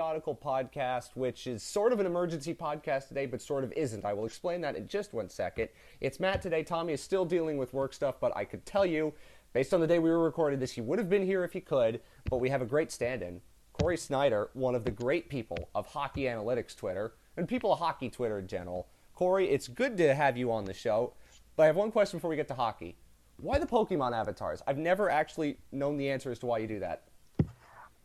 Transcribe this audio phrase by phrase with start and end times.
[0.00, 4.04] podcast, which is sort of an emergency podcast today, but sort of isn't.
[4.04, 5.68] I will explain that in just one second.
[6.00, 6.62] It's Matt today.
[6.62, 9.12] Tommy is still dealing with work stuff, but I could tell you,
[9.52, 11.60] based on the day we were recording this, he would have been here if he
[11.60, 12.00] could,
[12.30, 13.42] but we have a great stand in.
[13.74, 18.08] Corey Sznajder, one of the great people of Hockey Analytics Twitter, and people of hockey
[18.08, 18.88] Twitter in general.
[19.14, 21.12] Corey, it's good to have you on the show,
[21.56, 22.96] but I have one question before we get to hockey.
[23.36, 24.62] Why the Pokemon avatars?
[24.66, 27.04] I've never actually known the answer as to why you do that.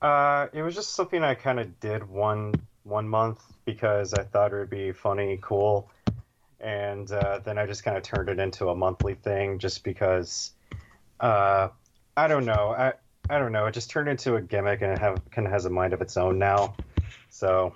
[0.05, 2.53] Uh, it was just something I kind of did one
[2.83, 5.89] one month because I thought it would be funny, cool,
[6.59, 10.51] and uh, then I just kind of turned it into a monthly thing just because.
[11.19, 11.69] Uh,
[12.15, 12.75] I don't know.
[12.77, 12.93] I
[13.31, 13.65] I don't know.
[13.65, 16.01] It just turned into a gimmick and it have kind of has a mind of
[16.03, 16.75] its own now.
[17.31, 17.73] So.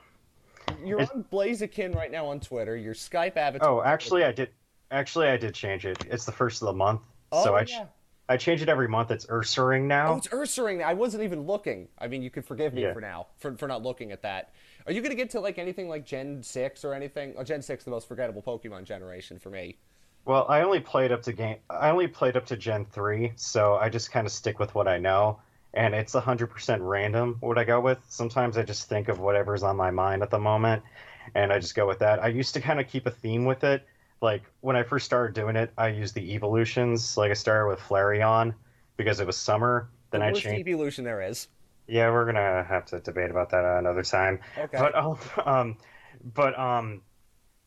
[0.86, 2.78] You're on Blaziken right now on Twitter.
[2.78, 3.68] Your Skype avatar.
[3.68, 4.50] Oh, actually, I did.
[4.92, 6.06] Actually, I did change it.
[6.06, 7.02] It's the first of the month,
[7.32, 7.86] Oh, so I yeah.
[8.30, 9.10] I change it every month.
[9.10, 10.14] It's Ursaring now.
[10.14, 10.84] Oh, it's Ursaring.
[10.86, 11.88] I wasn't even looking.
[11.98, 12.94] I mean, you could forgive me Yeah.
[12.94, 14.54] for now for, for not looking at that.
[14.86, 17.34] Are you going to get to like anything like Gen six or anything?
[17.38, 19.78] Oh, Gen six, the most forgettable Pokemon generation for me.
[20.26, 21.58] Well, I only played up to game.
[21.72, 24.88] I only played up to Gen three, so I just kind of stick with what
[24.88, 25.40] I know,
[25.74, 27.98] and it's hundred percent random what I go with.
[28.10, 30.84] Sometimes I just think of whatever's on my mind at the moment,
[31.34, 32.22] and I just go with that.
[32.22, 33.88] I used to kind of keep a theme with it.
[34.22, 37.18] Like when I first started doing it, I used the evolutions.
[37.18, 38.54] Like I started with Flareon
[38.98, 39.90] because it was summer.
[40.12, 40.68] Then the I changed.
[40.68, 41.48] evolution there is.
[41.88, 44.40] Yeah, we're gonna have to debate about that another time.
[44.58, 44.78] Okay.
[44.78, 45.78] But um, um,
[46.34, 47.02] but um,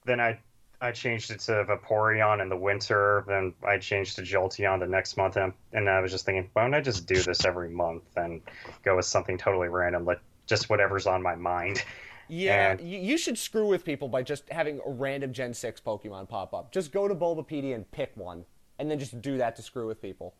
[0.04, 0.38] then I
[0.82, 3.24] I changed it to Vaporeon in the winter.
[3.28, 6.62] Then I changed to Jolteon the next month, and, and I was just thinking, why
[6.62, 8.42] don't I just do this every month and
[8.82, 11.84] go with something totally random, like just whatever's on my mind.
[12.32, 16.30] Yeah, And- you, should screw with people by just having a random Gen 6 Pokemon
[16.30, 16.72] pop up.
[16.72, 18.46] Just go to Bulbapedia and pick one,
[18.78, 20.34] and then just do that to screw with people.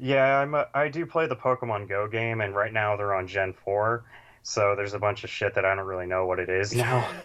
[0.00, 3.28] Yeah, I'm a, I do play the Pokemon Go game, and right now they're on
[3.28, 4.04] Gen four,
[4.42, 7.08] so there's a bunch of shit that I don't really know what it is now.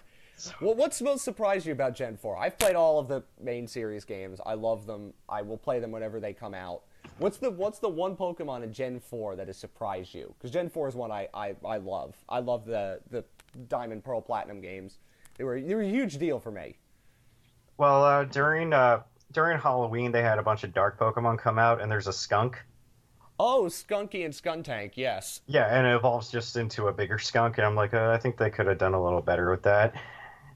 [0.61, 2.37] Well, what's most surprised you about Gen 4?
[2.37, 4.39] I've played all of the main series games.
[4.45, 5.13] I love them.
[5.27, 6.83] I will play them whenever they come out.
[7.17, 10.31] What's the what's the one Pokemon in Gen 4 that has surprised you?
[10.37, 12.15] Because Gen 4 is one I, I, I love.
[12.29, 13.23] I love the, the
[13.67, 14.97] Diamond, Pearl, Platinum games.
[15.37, 16.77] They were they were a huge deal for me.
[17.77, 19.01] Well, uh, during uh,
[19.31, 22.57] during Halloween, they had a bunch of dark Pokemon come out, and there's a skunk.
[23.39, 25.41] Oh, Stunky and Skuntank, yes.
[25.45, 28.37] Yeah, and it evolves just into a bigger skunk, and I'm like, uh, I think
[28.37, 29.93] they could have done a little better with that.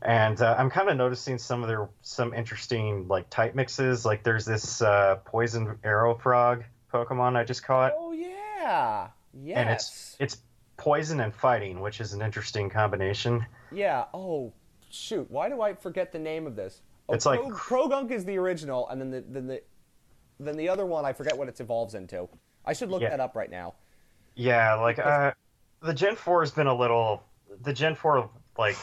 [0.01, 4.03] And uh, I'm kind of noticing some of their some interesting like type mixes.
[4.03, 9.57] Like there's this uh, poison arrow frog Pokemon I just caught, Oh yeah, yes.
[9.57, 10.37] and it's it's
[10.81, 13.45] poison and fighting, which is an interesting combination.
[13.71, 14.05] Yeah.
[14.15, 14.51] Oh,
[14.89, 15.29] shoot.
[15.29, 16.81] Why do I forget the name of this?
[17.07, 19.61] Oh, It's like- Croagunk is the original, and then the then the
[20.39, 22.27] then the other one I forget what it evolves into.
[22.65, 23.09] I should look Yeah.
[23.09, 23.75] that up right now.
[24.35, 25.33] Yeah, like uh,
[25.81, 27.23] the Gen Four has been a little.
[27.61, 28.77] The Gen Four like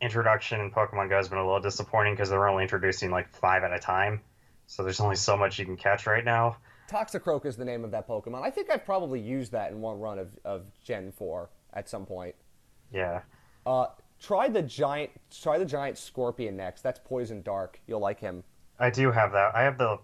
[0.00, 3.62] introduction in Pokemon Go has been a little disappointing because they're only introducing like five
[3.62, 4.22] at a time,
[4.66, 6.56] so there's only so much you can catch right now.
[6.92, 8.42] Toxicroak is the name of that Pokemon.
[8.42, 12.04] I think I've probably used that in one run of, of Gen Four at some
[12.04, 12.34] point.
[12.92, 13.22] Yeah,
[13.64, 13.86] Uh,
[14.20, 15.10] try the giant.
[15.30, 16.82] Try the giant Scorpion next.
[16.82, 17.80] That's Poison Dark.
[17.86, 18.44] You'll like him.
[18.78, 19.54] I do have that.
[19.54, 19.98] I have the.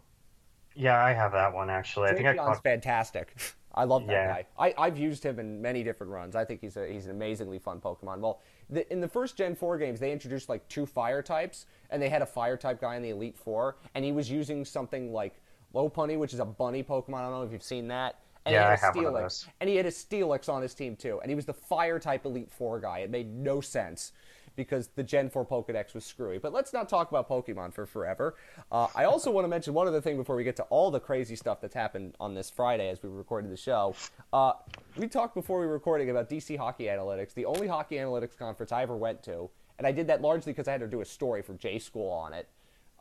[0.74, 2.08] Yeah, I have that one actually.
[2.08, 2.62] I think I caught...
[2.62, 3.36] fantastic.
[3.74, 4.26] I love that yeah.
[4.26, 4.46] guy.
[4.58, 6.34] I, I've used him in many different runs.
[6.34, 8.18] I think he's a, he's an amazingly fun Pokemon.
[8.18, 12.02] Well, the, in the first Gen 4 games, they introduced like two fire types, and
[12.02, 15.12] they had a fire type guy in the Elite Four, and he was using something
[15.12, 15.40] like
[15.74, 17.14] Lopunny, which is a bunny Pokemon.
[17.18, 18.16] I don't know if you've seen that.
[18.46, 19.20] And Yeah, he I had a have one of Steelix.
[19.20, 19.46] those.
[19.60, 22.24] And he had a Steelix on his team too, and he was the fire type
[22.24, 22.98] Elite Four guy.
[23.00, 24.12] It made no sense
[24.56, 26.38] because the Gen 4 Pokedex was screwy.
[26.38, 28.34] But let's not talk about Pokemon for forever.
[28.72, 30.98] Uh, I also want to mention one other thing before we get to all the
[30.98, 33.94] crazy stuff that's happened on this Friday as we recorded the show.
[34.32, 34.54] Uh,
[34.96, 38.72] we talked before we were recording about DC Hockey Analytics, the only hockey analytics conference
[38.72, 39.48] I ever went to.
[39.78, 42.10] And I did that largely because I had to do a story for J School
[42.10, 42.48] on it.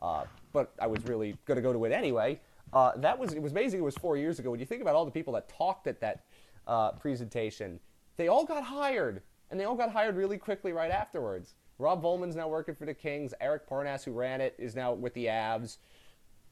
[0.00, 2.38] Uh, but I was really going to go to it anyway.
[2.72, 3.80] Uh, that was it was amazing.
[3.80, 4.50] It was four years ago.
[4.50, 6.24] When you think about all the people that talked at that
[6.66, 7.80] uh, presentation,
[8.16, 11.54] they all got hired, and they all got hired really quickly right afterwards.
[11.78, 13.32] Rob Vollman's now working for the Kings.
[13.40, 15.78] Eric Parnas, who ran it, is now with the Avs.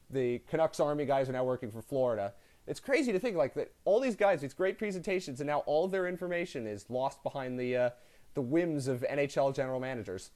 [0.09, 2.33] The Canucks Army guys are now working for Florida.
[2.65, 3.71] It's crazy to think like that.
[3.85, 7.75] All these guys, these great presentations, and now all their information is lost behind the
[7.75, 7.89] uh,
[8.33, 10.31] the whims of NHL general managers.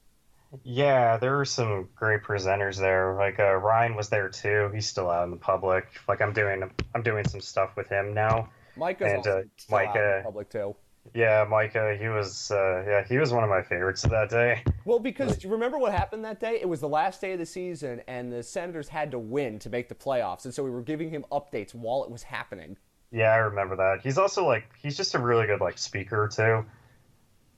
[0.64, 3.14] Yeah, there were some great presenters there.
[3.14, 4.70] Like uh, Ryan was there too.
[4.74, 5.86] He's still out in the public.
[6.08, 8.50] Like I'm doing, I'm doing some stuff with him now.
[8.76, 10.76] Micah's And, also uh, still out in Micah- the public too.
[11.14, 14.62] Yeah, Micah, he was, uh, yeah, he was one of my favorites that day.
[14.84, 16.58] Well, because remember what happened that day?
[16.60, 19.68] It was the last day of the season, and the Senators had to win to
[19.68, 22.76] make the playoffs, and so we were giving him updates while it was happening.
[23.10, 23.98] Yeah, I remember that.
[24.04, 26.64] He's also like, he's just a really good like speaker too.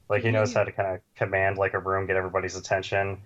[0.08, 0.58] Like he knows mm-hmm.
[0.58, 3.18] how to kind of command like a room, get everybody's attention.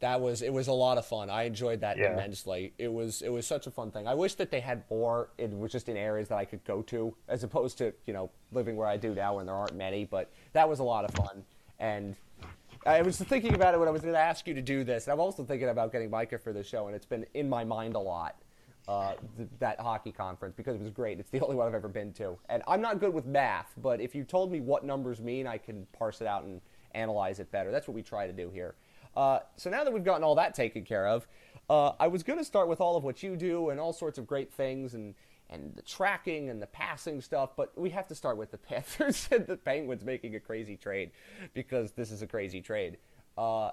[0.00, 1.30] That was it was a lot of fun.
[1.30, 2.12] I enjoyed that Yeah.
[2.12, 2.74] immensely.
[2.78, 4.06] It was it was such a fun thing.
[4.06, 5.28] I wish that they had more.
[5.38, 8.30] It was just in areas that I could go to, as opposed to you know
[8.52, 10.04] living where I do now, when there aren't many.
[10.04, 11.44] But that was a lot of fun,
[11.78, 12.16] and
[12.84, 15.06] I was thinking about it when I was going to ask you to do this.
[15.06, 17.64] And I'm also thinking about getting Micah for the show, and it's been in my
[17.64, 18.36] mind a lot.
[18.86, 21.18] Uh, th- that hockey conference because it was great.
[21.18, 23.72] It's the only one I've ever been to, and I'm not good with math.
[23.78, 26.60] But if you told me what numbers mean, I can parse it out and
[26.94, 27.70] analyze it better.
[27.70, 28.74] That's what we try to do here.
[29.16, 31.26] Uh, so now that we've gotten all that taken care of,
[31.70, 34.18] uh, I was going to start with all of what you do and all sorts
[34.18, 35.14] of great things and
[35.50, 39.28] and the tracking and the passing stuff, but we have to start with the Panthers
[39.30, 41.10] and the Penguins making a crazy trade
[41.52, 42.96] because this is a crazy trade.
[43.36, 43.70] Uh,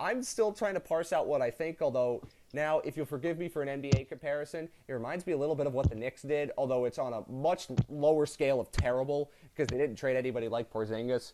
[0.00, 3.48] I'm still trying to parse out what I think, although now, if you'll forgive me
[3.48, 6.50] for an NBA comparison, it reminds me a little bit of what the Knicks did,
[6.58, 10.72] although it's on a much lower scale of terrible because they didn't trade anybody like
[10.72, 11.32] Porzingis.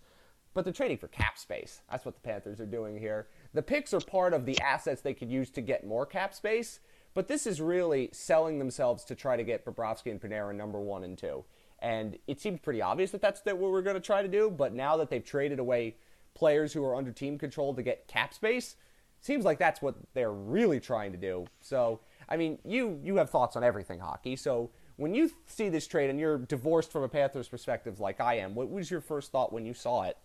[0.53, 1.81] But they're trading for cap space.
[1.91, 3.29] That's what the Panthers are doing here.
[3.55, 6.81] The picks are part of the assets they could use to get more cap space,
[7.15, 11.05] but this is really selling themselves to try to get Bobrovsky and Panarin number one
[11.05, 11.45] and two.
[11.79, 14.75] And it seemed pretty obvious that that's what we're going to try to do, but
[14.75, 15.97] now that they've traded away
[16.37, 18.77] players who are under team control to get cap space,
[19.21, 21.47] seems like that's what they're really trying to do.
[21.61, 24.37] So, I mean, you you have thoughts on everything hockey.
[24.37, 28.35] So, when you see this trade and you're divorced from a Panthers perspective like I
[28.35, 30.17] am, what was your first thought when you saw it?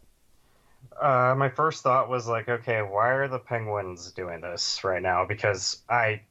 [0.99, 5.25] Uh, my first thought was like, okay, why are the Penguins doing this right now?
[5.25, 6.21] Because I,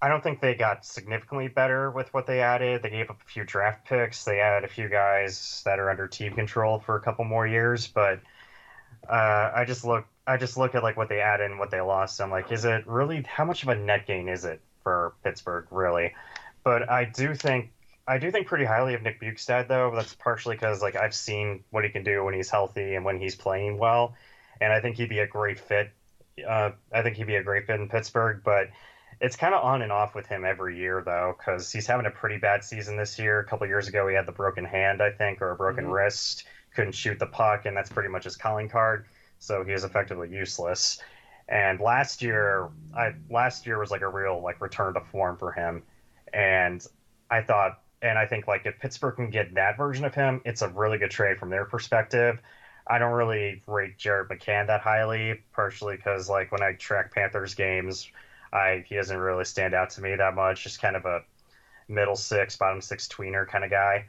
[0.00, 2.82] I don't think they got significantly better with what they added.
[2.82, 4.24] They gave up a few draft picks.
[4.24, 7.86] They added a few guys that are under team control for a couple more years.
[7.86, 8.20] But
[9.08, 11.80] uh, I just look, I just look at like what they add and what they
[11.80, 12.20] lost.
[12.20, 13.22] I'm like, is it really?
[13.22, 16.12] How much of a net gain is it for Pittsburgh, really?
[16.64, 17.70] But I do think
[18.06, 19.92] I do think pretty highly of Nick Bjugstad, though.
[19.94, 23.18] That's partially because like I've seen what he can do when he's healthy and when
[23.18, 24.14] he's playing well,
[24.60, 25.90] and I think he'd be a great fit.
[26.46, 28.68] Uh, I think he'd be a great fit in Pittsburgh, but
[29.20, 32.10] it's kind of on and off with him every year, though, because he's having a
[32.10, 33.38] pretty bad season this year.
[33.38, 35.92] A couple years ago, he had the broken hand, I think, or a broken Mhm.
[35.92, 36.44] wrist.
[36.74, 39.06] Couldn't shoot the puck, and that's pretty much his calling card.
[39.38, 40.98] So he is effectively useless.
[41.48, 45.52] And last year, I last year was like a real like return to form for
[45.52, 45.82] him,
[46.32, 46.84] and
[47.30, 50.62] I thought, and I think like if Pittsburgh can get that version of him, it's
[50.62, 52.38] a really good trade from their perspective.
[52.86, 57.54] I don't really rate Jared McCann that highly, partially because like when I track Panthers
[57.54, 58.08] games,
[58.52, 60.62] I he doesn't really stand out to me that much.
[60.62, 61.22] Just kind of a
[61.88, 64.06] middle six, bottom six tweener kind of guy.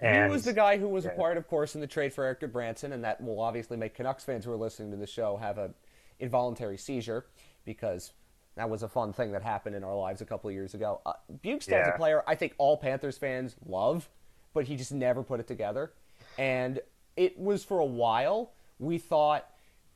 [0.00, 1.10] He was the guy who was yeah.
[1.10, 4.24] acquired, of course, in the trade for Eric Branson, and that will obviously make Canucks
[4.24, 5.72] fans who are listening to the show have a
[6.18, 7.26] involuntary seizure
[7.64, 8.12] because
[8.54, 11.00] that was a fun thing that happened in our lives a couple of years ago.
[11.04, 11.12] Uh,
[11.42, 14.08] Bjugstad's a player I think all Panthers fans love,
[14.54, 15.92] but he just never put it together.
[16.38, 16.80] And
[17.16, 19.48] it was for a while we thought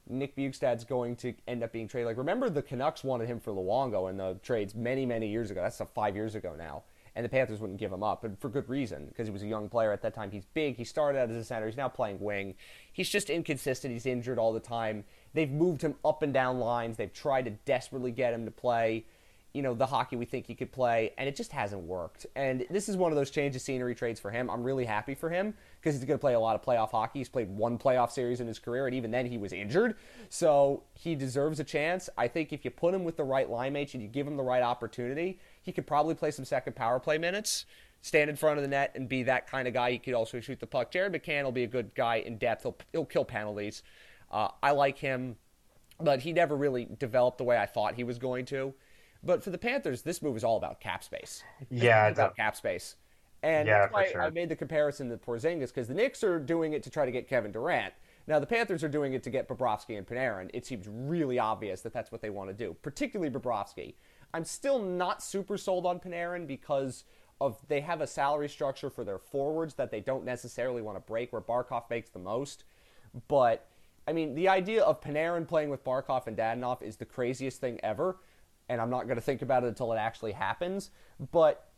[0.09, 2.07] Nick Bjugstad's going to end up being traded.
[2.07, 5.63] Like, remember the Canucks wanted him for Luongo in the trades many, many years ago.
[5.63, 6.85] That's uh, five years ago now.
[7.17, 9.47] And the Panthers wouldn't give him up, and for good reason, because he was a
[9.47, 10.31] young player at that time.
[10.31, 10.77] He's big.
[10.77, 11.65] He started out as a center.
[11.65, 12.55] He's now playing wing.
[12.93, 13.91] He's just inconsistent.
[13.91, 15.03] He's injured all the time.
[15.33, 16.99] They've moved him up and down lines.
[16.99, 19.07] They've tried to desperately get him to play
[19.57, 22.27] you know, the hockey we think he could play, and it just hasn't worked.
[22.37, 24.51] And this is one of those change of scenery trades for him.
[24.51, 27.21] I'm really happy for him because he's going to play a lot of playoff hockey.
[27.21, 29.97] He's played one playoff series in his career, and even then he was injured.
[30.29, 32.11] So he deserves a chance.
[32.19, 34.37] I think if you put him with the right line mates and you give him
[34.37, 37.65] the right opportunity, he could probably play some second power play minutes,
[38.03, 39.91] stand in front of the net, and be that kind of guy.
[39.91, 40.91] He could also shoot the puck.
[40.91, 42.65] Jared McCann will be a good guy in depth.
[42.65, 43.83] He'll, he'll kill penalties.
[44.31, 45.37] Uh, I like him,
[45.99, 48.75] but he never really developed the way I thought he was going to.
[49.27, 51.43] But for the Panthers, this move is all about cap space.
[51.71, 52.97] Yeah, is about cap space.
[53.43, 54.23] And Yeah, that's why sure.
[54.23, 57.13] I made the comparison to Porzingis because the Knicks are doing it to try to
[57.13, 57.93] get Kevin Durant.
[58.27, 60.51] Now the Panthers are doing it to get Bobrovsky and Panarin.
[60.53, 63.95] It seems really obvious that that's what they want to do, particularly Bobrovsky.
[64.35, 67.05] I'm still not super sold on Panarin because
[67.41, 71.01] of they have a salary structure for their forwards that they don't necessarily want to
[71.01, 72.65] break, where Barkov makes the most.
[73.29, 73.69] But
[74.09, 77.79] I mean, the idea of Panarin playing with Barkov and Dadonov is the craziest thing
[77.83, 78.17] ever,
[78.69, 80.91] and I'm not going to think about it until it actually happens.
[81.33, 81.69] But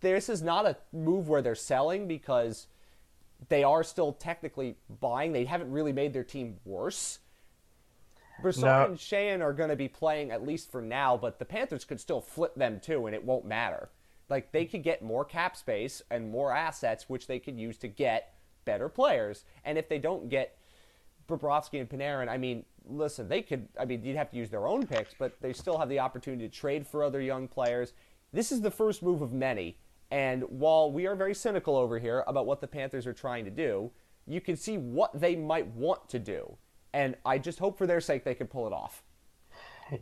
[0.00, 2.68] this is not a move where they're selling because
[3.48, 5.32] they are still technically buying.
[5.32, 7.20] They haven't really made their team worse.
[8.40, 8.92] Brassard No.
[8.92, 12.00] and Sheahan are going to be playing at least for now, but the Panthers could
[12.00, 13.90] still flip them too, and it won't matter.
[14.28, 17.88] Like they could get more cap space and more assets, which they could use to
[17.88, 19.44] get better players.
[19.64, 20.57] And if they don't get
[21.28, 23.68] Bobrovsky and Panarin, I mean, listen, they could.
[23.78, 26.48] I mean, you'd have to use their own picks, but they still have the opportunity
[26.48, 27.92] to trade for other young players.
[28.32, 29.78] This is the first move of many.
[30.10, 33.50] And while we are very cynical over here about what the Panthers are trying to
[33.50, 33.90] do,
[34.26, 36.56] you can see what they might want to do.
[36.92, 39.02] And I just hope for their sake they can pull it off.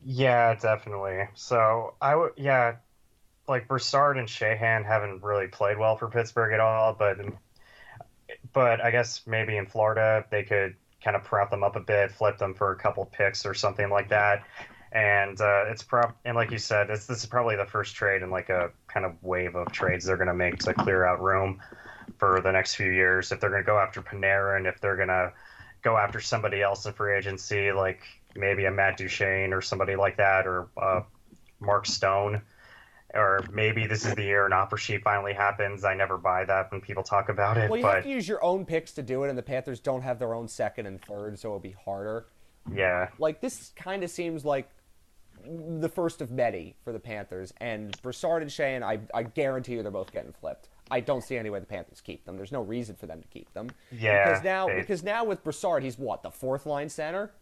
[0.04, 1.28] Yeah, definitely.
[1.34, 2.76] So I would, yeah,
[3.48, 7.18] like Brassard and Sheahan haven't really played well for Pittsburgh at all, but
[8.52, 10.74] but I guess maybe in Florida they could
[11.06, 13.90] kind of prop them up a bit, flip them for a couple picks or something
[13.90, 14.42] like that.
[14.90, 18.30] And uh, it's prob and like you said, this is probably the first trade in
[18.30, 21.62] like a kind of wave of trades they're going to make to clear out room
[22.18, 23.30] for the next few years.
[23.30, 25.32] If they're going to go after Panarin and if they're going to
[25.84, 28.00] go after somebody else in free agency, like
[28.34, 31.02] maybe a Matt Duchene or somebody like that, or uh,
[31.60, 32.42] Mark Stone,
[33.14, 35.84] or maybe this is the year an offer sheet finally happens.
[35.84, 37.70] I never buy that when people talk about it.
[37.70, 39.80] Well, you but have to use your own picks to do it, and the Panthers
[39.80, 42.26] don't have their own second and third, so it'll be harder.
[42.72, 44.68] yeah, Like this kind of seems like
[45.44, 49.82] the first of many for the Panthers, and Brassard and Shane, I, I guarantee you
[49.82, 50.68] they're both getting flipped.
[50.90, 52.36] I don't see any way the Panthers keep them.
[52.36, 53.70] There's no reason for them to keep them.
[53.92, 57.32] Yeah, Because now, they- because now with Brassard, he's what the fourth line center.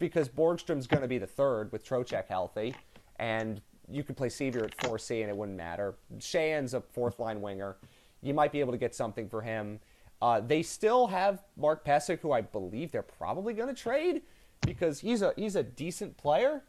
[0.00, 2.74] Because Borgstrom's going to be the third with Trocheck healthy,
[3.18, 3.60] and
[3.90, 5.94] you could play Sceviour at 4C and it wouldn't matter.
[6.18, 7.76] Sheahan's a fourth line winger.
[8.22, 9.80] You might be able to get something for him.
[10.22, 14.22] Uh, they still have Mark Pysyk, who I believe they're probably going to trade
[14.62, 16.62] because he's a he's a decent player.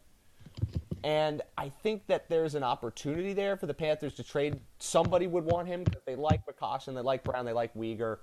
[1.04, 4.60] And I think that there's an opportunity there for the Panthers to trade.
[4.78, 8.18] Somebody would want him because they like McCoshen, they like Brown, they like Weegar,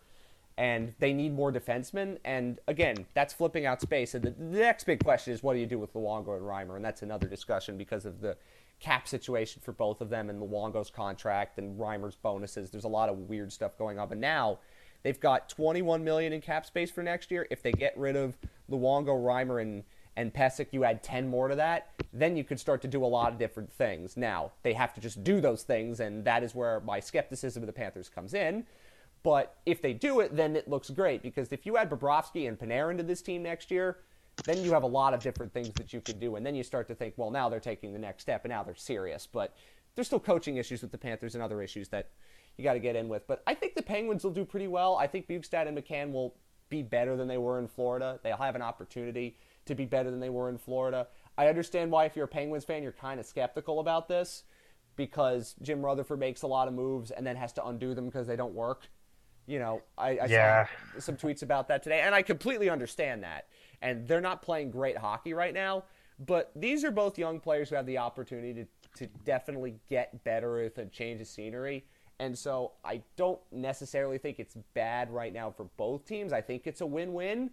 [0.58, 2.18] and they need more defensemen.
[2.24, 4.14] And again, that's flipping out space.
[4.14, 6.76] And the, the next big question is what do you do with Luongo and Reimer?
[6.76, 8.38] And that's another discussion because of the
[8.80, 12.70] cap situation for both of them and Luongo's contract and Reimer's bonuses.
[12.70, 14.10] There's a lot of weird stuff going on.
[14.10, 14.60] But now
[15.04, 17.48] they've got 21 million in cap space for next year.
[17.50, 18.38] If they get rid of
[18.70, 19.84] Luongo, Reimer, and
[20.16, 23.08] and Pysyk, you add 10 more to that, then you could start to do a
[23.08, 24.16] lot of different things.
[24.16, 27.68] Now, they have to just do those things, and that is where my skepticism of
[27.68, 28.66] the Panthers comes in.
[29.24, 32.60] But if they do it, then it looks great because if you add Bobrovsky and
[32.60, 34.00] Panarin to this team next year,
[34.46, 36.36] then you have a lot of different things that you can do.
[36.36, 38.64] And then you start to think, well, now they're taking the next step and now
[38.64, 39.26] they're serious.
[39.26, 39.56] But
[39.96, 42.10] there's still coaching issues with the Panthers and other issues that
[42.58, 43.26] you got to get in with.
[43.28, 44.98] But I think the Penguins will do pretty well.
[44.98, 46.36] I think Bjugstad and McCann will
[46.70, 48.20] be better than they were in Florida.
[48.24, 51.08] They'll have an opportunity to be better than they were in Florida.
[51.38, 54.44] I understand why, if you're a Penguins fan, you're kind of skeptical about this
[54.96, 58.28] because Jim Rutherford makes a lot of moves and then has to undo them because
[58.28, 58.88] they don't work.
[59.46, 60.66] You know, I, I Yeah.
[60.94, 63.48] saw some tweets about that today, and I completely understand that.
[63.82, 65.84] And they're not playing great hockey right now,
[66.26, 68.68] but these are both young players who have the opportunity to,
[69.06, 71.86] to definitely get better with a change of scenery.
[72.20, 76.32] And so I don't necessarily think it's bad right now for both teams.
[76.32, 77.52] I think it's a win win.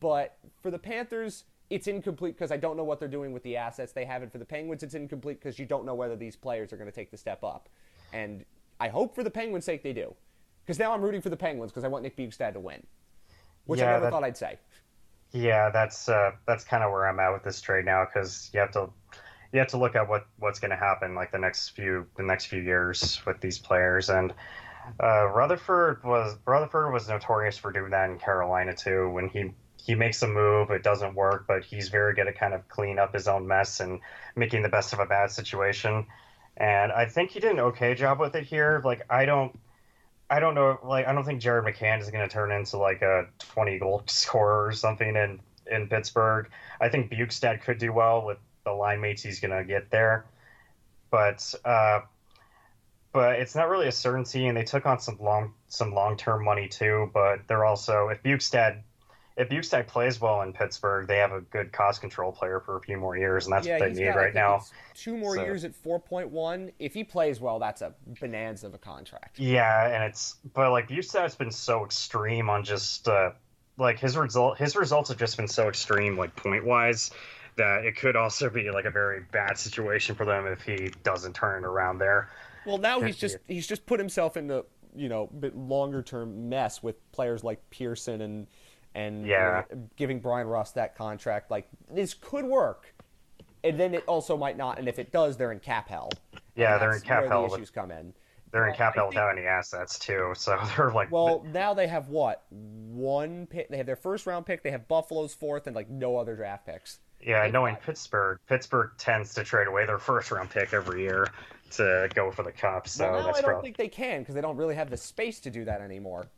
[0.00, 3.56] But for the Panthers, it's incomplete because I don't know what they're doing with the
[3.56, 4.22] assets they have.
[4.22, 6.88] And for the Penguins, it's incomplete because you don't know whether these players are going
[6.88, 7.68] to take the step up.
[8.12, 8.44] And
[8.78, 10.14] I hope for the Penguins' sake they do.
[10.66, 12.84] Because now I'm rooting for the Penguins because I want Nick Bjugstad to win,
[13.66, 14.58] which I never that- thought I'd say.
[15.32, 18.60] Yeah, that's uh, that's kind of where I'm at with this trade now because you
[18.60, 18.88] have to
[19.52, 22.22] you have to look at what what's going to happen like the next few the
[22.22, 24.08] next few years with these players.
[24.08, 24.32] And
[25.02, 29.10] uh, Rutherford was Rutherford was notorious for doing that in Carolina too.
[29.10, 32.54] When he he makes a move it doesn't work but he's very good at kind
[32.54, 34.00] of cleaning up his own mess and
[34.36, 36.06] making the best of a bad situation.
[36.56, 38.80] And I think he did an okay job with it here.
[38.84, 39.58] Like I don't
[40.28, 40.78] I don't know.
[40.82, 44.02] Like, I don't think Jared McCann is going to turn into like a 20 goal
[44.06, 45.40] scorer or something in
[45.70, 46.48] in Pittsburgh.
[46.80, 50.26] I think Bjugstad could do well with the line mates he's going to get there,
[51.10, 52.00] but uh,
[53.12, 54.46] but it's not really a certainty.
[54.46, 57.10] And they took on some long some long term money too.
[57.14, 58.82] But they're also if Bjugstad
[59.36, 62.80] if Bjugstad plays well in Pittsburgh, they have a good cost control player for a
[62.80, 64.62] few more years, and that's yeah, what they need got, right now.
[64.94, 66.72] Two more So- years at 4.1.
[66.78, 69.38] If he plays well, that's a bonanza of a contract.
[69.38, 73.32] Yeah, and it's but like Bjugstad's been so extreme on just uh,
[73.76, 74.56] like his result.
[74.56, 77.10] His results have just been so extreme, like point wise,
[77.56, 81.34] that it could also be like a very bad situation for them if he doesn't
[81.34, 82.30] turn it around there.
[82.64, 84.64] Well, now he's just he's just put himself in the
[84.94, 88.46] you know bit longer term mess with players like Pearson and
[88.96, 89.62] and Yeah.
[89.96, 91.50] giving Bryan Rust that contract.
[91.50, 92.92] Like this could work,
[93.62, 94.78] and then it also might not.
[94.78, 96.10] And if it does, they're in cap hell.
[96.56, 98.14] Yeah, they're in cap where hell The with- issues come in.
[98.52, 102.08] They're in cap hell without any assets too, so they're like Well, now they have
[102.08, 103.68] what one pick?
[103.68, 104.62] They have their first round pick.
[104.62, 107.00] They have Buffalo's fourth, and like no other draft picks.
[107.20, 111.26] yeah, knowing Pittsburgh, Pittsburgh tends to trade away their first round pick every year
[111.72, 112.88] to go for the cup.
[112.88, 114.96] So well, that's I don't probably think they can because they don't really have the
[114.96, 116.28] space to do that anymore.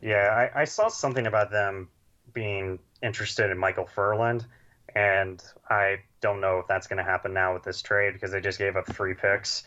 [0.00, 1.88] Yeah, I, I saw something about them
[2.32, 4.46] being interested in Michael Ferland,
[4.94, 8.40] and I don't know if that's going to happen now with this trade because they
[8.40, 9.64] just gave up three picks.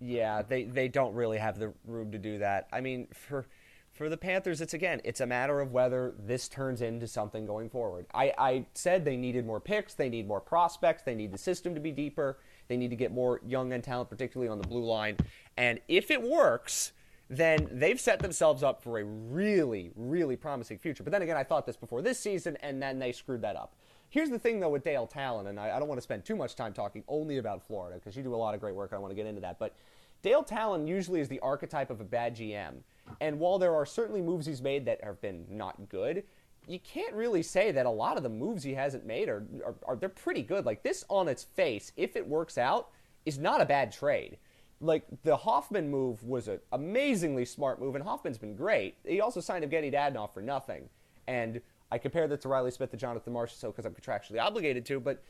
[0.00, 2.68] Yeah, they they don't really have the room to do that.
[2.72, 3.46] I mean, for
[3.92, 7.68] for the Panthers, it's again, it's a matter of whether this turns into something going
[7.68, 8.06] forward.
[8.14, 11.74] I, I said they needed more picks, they need more prospects, they need the system
[11.74, 12.38] to be deeper,
[12.70, 15.16] they need to get more young and talent, particularly on the blue line.
[15.56, 16.92] And if it works,
[17.28, 21.02] then they've set themselves up for a really, really promising future.
[21.02, 23.74] But then again, I thought this before this season, and then they screwed that up.
[24.08, 26.36] Here's the thing, though, with Dale Tallon, and I, I don't want to spend too
[26.36, 28.92] much time talking only about Florida because you do a lot of great work.
[28.92, 29.58] I want to get into that.
[29.58, 29.74] But
[30.22, 32.74] Dale Tallon usually is the archetype of a bad GM.
[33.20, 36.22] And while there are certainly moves he's made that have been not good,
[36.66, 39.74] you can't really say that a lot of the moves he hasn't made are, are,
[39.86, 40.64] are, they're pretty good.
[40.64, 42.88] Like this on its face, if it works out,
[43.26, 44.38] is not a bad trade.
[44.80, 48.96] Like the Hoffman move was an amazingly smart move, and Hoffman's been great.
[49.04, 50.88] He also signed Evgeny Dadonov for nothing,
[51.26, 51.60] and
[51.92, 55.00] I compare that to Reilly Smith and Jonathan Marchessault because I'm contractually obligated to.
[55.00, 55.22] But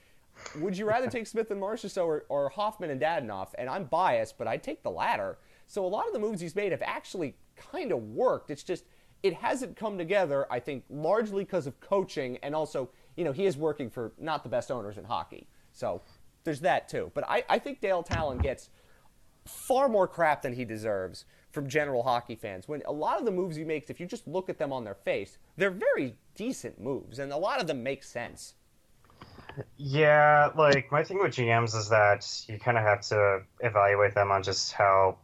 [0.59, 3.49] would you rather take Smith and Marchessault or, or Hoffman and Dadonov?
[3.57, 5.39] And I'm biased, but I'd take the latter.
[5.67, 8.51] So a lot of the moves he's made have actually kind of worked.
[8.51, 8.85] It's just
[9.23, 10.47] it hasn't come together.
[10.51, 14.43] I think largely because of coaching, and also you know he is working for not
[14.43, 15.47] the best owners in hockey.
[15.73, 16.03] So
[16.45, 17.11] there's that too.
[17.15, 18.71] But I, I think Dale Tallon gets
[19.47, 22.69] far more crap than he deserves from general hockey fans.
[22.69, 24.85] When a lot of the moves he makes, if you just look at them on
[24.85, 28.55] their face, they're very decent moves, and a lot of them make sense.
[29.77, 34.31] Yeah, like my thing with GMs is that you kind of have to evaluate them
[34.31, 35.19] on just how.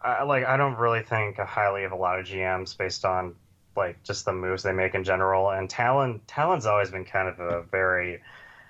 [0.00, 3.34] I, like I don't really think highly of a lot of GMs based on
[3.76, 5.50] like just the moves they make in general.
[5.50, 8.20] And Tallon Tallon's always been kind of a very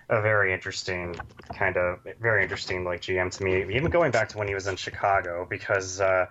[0.09, 1.17] a very interesting
[1.55, 3.77] kind of very interesting like GM to me.
[3.77, 6.27] Even going back to when he was in Chicago, because uh,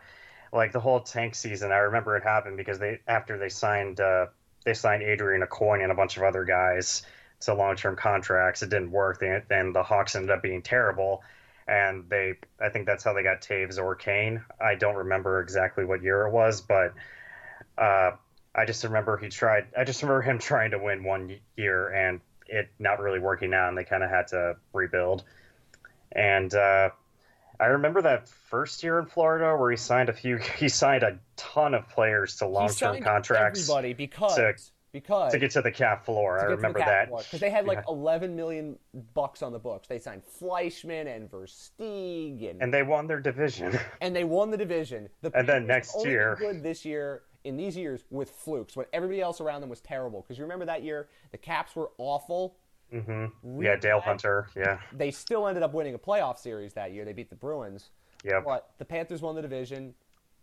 [0.53, 4.27] like the whole tank season, I remember it happened because they after they signed uh,
[4.63, 7.03] they signed Adrian Aucoin and a bunch of other guys
[7.41, 8.61] to long term contracts.
[8.61, 9.19] It didn't work.
[9.19, 11.23] They, then the Hawks ended up being terrible.
[11.67, 14.43] And they, I think that's how they got Toews or Kane.
[14.61, 16.93] I don't remember exactly what year it was, but
[17.77, 18.11] uh,
[18.53, 19.65] I just remember he tried.
[19.77, 23.69] I just remember him trying to win one year and it not really working out,
[23.69, 25.23] and they kind of had to rebuild.
[26.11, 26.89] And uh,
[27.59, 30.37] I remember that first year in Florida where he signed a few.
[30.57, 33.61] He signed a ton of players to long term contracts.
[33.61, 34.35] Everybody because.
[34.35, 34.55] To,
[34.95, 36.39] because to get to the cap floor.
[36.39, 37.93] I remember that because they had like yeah.
[37.93, 38.79] 11 million
[39.13, 39.89] bucks on the books.
[39.89, 43.77] They signed Fleischmann and Versteeg, and, and they won their division.
[44.01, 45.09] And they won the division.
[45.21, 49.21] The and then next year, good this year in these years with flukes when everybody
[49.21, 50.21] else around them was terrible.
[50.21, 52.55] Because you remember that year the Caps were awful.
[52.93, 53.61] Mm-hmm.
[53.61, 53.99] Yeah, Dale.
[53.99, 54.47] Hunter.
[54.55, 54.79] Yeah.
[54.93, 57.03] They still ended up winning a playoff series that year.
[57.03, 57.89] They beat the Bruins.
[58.23, 58.41] Yeah.
[58.43, 59.93] But the Panthers won the division,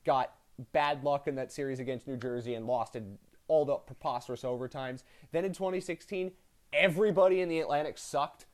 [0.04, 0.34] got
[0.72, 5.02] bad luck in that series against New Jersey, and lost in all the preposterous overtimes.
[5.32, 6.32] Then in 2016,
[6.72, 8.46] everybody in the Atlantic sucked.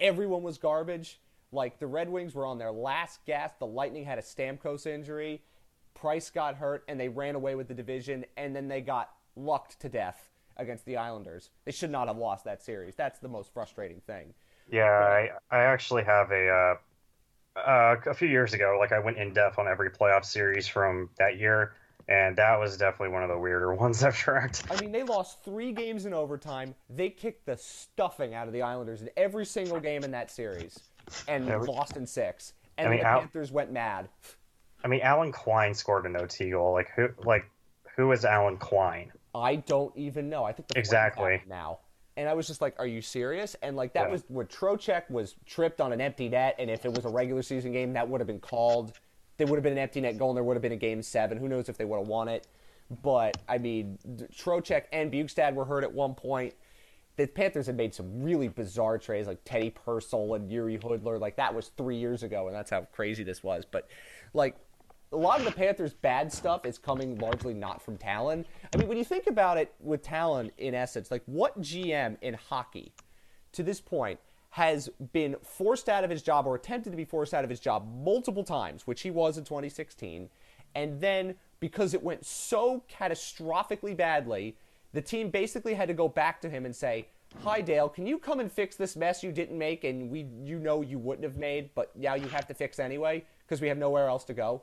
[0.00, 1.20] Everyone was garbage.
[1.52, 3.58] Like the Red Wings were on their last gasp.
[3.58, 5.42] The Lightning had a Stamkos injury.
[5.94, 8.24] Price got hurt, and they ran away with the division.
[8.36, 11.50] And then they got lucked to death against the Islanders.
[11.64, 12.94] They should not have lost that series.
[12.94, 14.34] That's the most frustrating thing.
[14.70, 18.76] Yeah, I, I actually have a uh, uh, a few years ago.
[18.78, 21.72] Like I went in depth on every playoff series from that year
[22.08, 24.64] and that was definitely one of the weirder ones I've tracked.
[24.70, 26.74] I mean, they lost three games in overtime.
[26.88, 30.78] They kicked the stuffing out of the Islanders in every single game in that series,
[31.28, 32.54] and yeah, lost in six.
[32.78, 34.08] And I mean, the Al- Panthers went mad.
[34.82, 36.72] I mean, Alan Quine scored an OT goal.
[36.72, 37.08] Like who?
[37.24, 37.44] Like
[37.96, 39.12] who is Alan Quine?
[39.34, 40.44] I don't even know.
[40.44, 41.80] I think the exactly now.
[42.16, 44.12] And I was just like, "Are you serious?" And like that yeah.
[44.12, 47.42] was what Trocheck was tripped on an empty net, and if it was a regular
[47.42, 48.92] season game, that would have been called
[49.40, 51.02] there would have been an empty net goal and there would have been a game
[51.02, 51.38] seven.
[51.38, 52.46] Who knows if they would have won it?
[53.02, 53.98] But I mean,
[54.34, 56.54] Trocheck and Bjugstad were hurt at one point.
[57.16, 61.18] The Panthers had made some really bizarre trades like Teddy Purcell and Jiri Hudler.
[61.18, 63.64] Like that was three years ago, and that's how crazy this was.
[63.64, 63.88] But
[64.34, 64.56] like
[65.12, 68.44] a lot of the Panthers' bad stuff is coming largely not from Tallon.
[68.74, 72.34] I mean, when you think about it with Tallon, in essence, like what GM in
[72.34, 72.92] hockey
[73.52, 77.32] to this point has been forced out of his job or attempted to be forced
[77.32, 80.28] out of his job multiple times, which he was in 2016.
[80.74, 84.56] And then because it went so catastrophically badly,
[84.92, 87.06] the team basically had to go back to him and say,
[87.44, 90.58] "Hi Dale, can you come and fix this mess you didn't make and we you
[90.58, 93.78] know you wouldn't have made, but now you have to fix anyway because we have
[93.78, 94.62] nowhere else to go."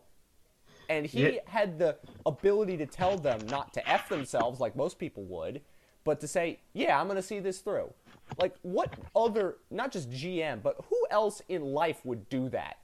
[0.89, 1.39] And he yeah.
[1.45, 5.61] had the ability to tell them not to f themselves like most people would,
[6.03, 7.93] but to say, "Yeah, I'm going to see this through."
[8.39, 12.77] Like, what other, not just GM, but who else in life would do that?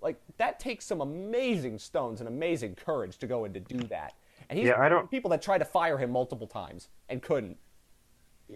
[0.00, 4.14] Like, that takes some amazing stones and amazing courage to go and to do that.
[4.48, 7.58] And he's yeah, I don't, people that tried to fire him multiple times and couldn't.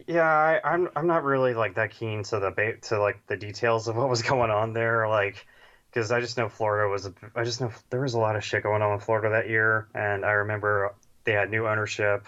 [0.09, 3.87] Yeah, I, I'm I'm not really like that keen to the to like the details
[3.87, 5.47] of what was going on there, like
[5.91, 7.07] because I just know Florida was.
[7.07, 9.49] A, I just know there was a lot of shit going on in Florida that
[9.49, 12.27] year, and I remember they had new ownership.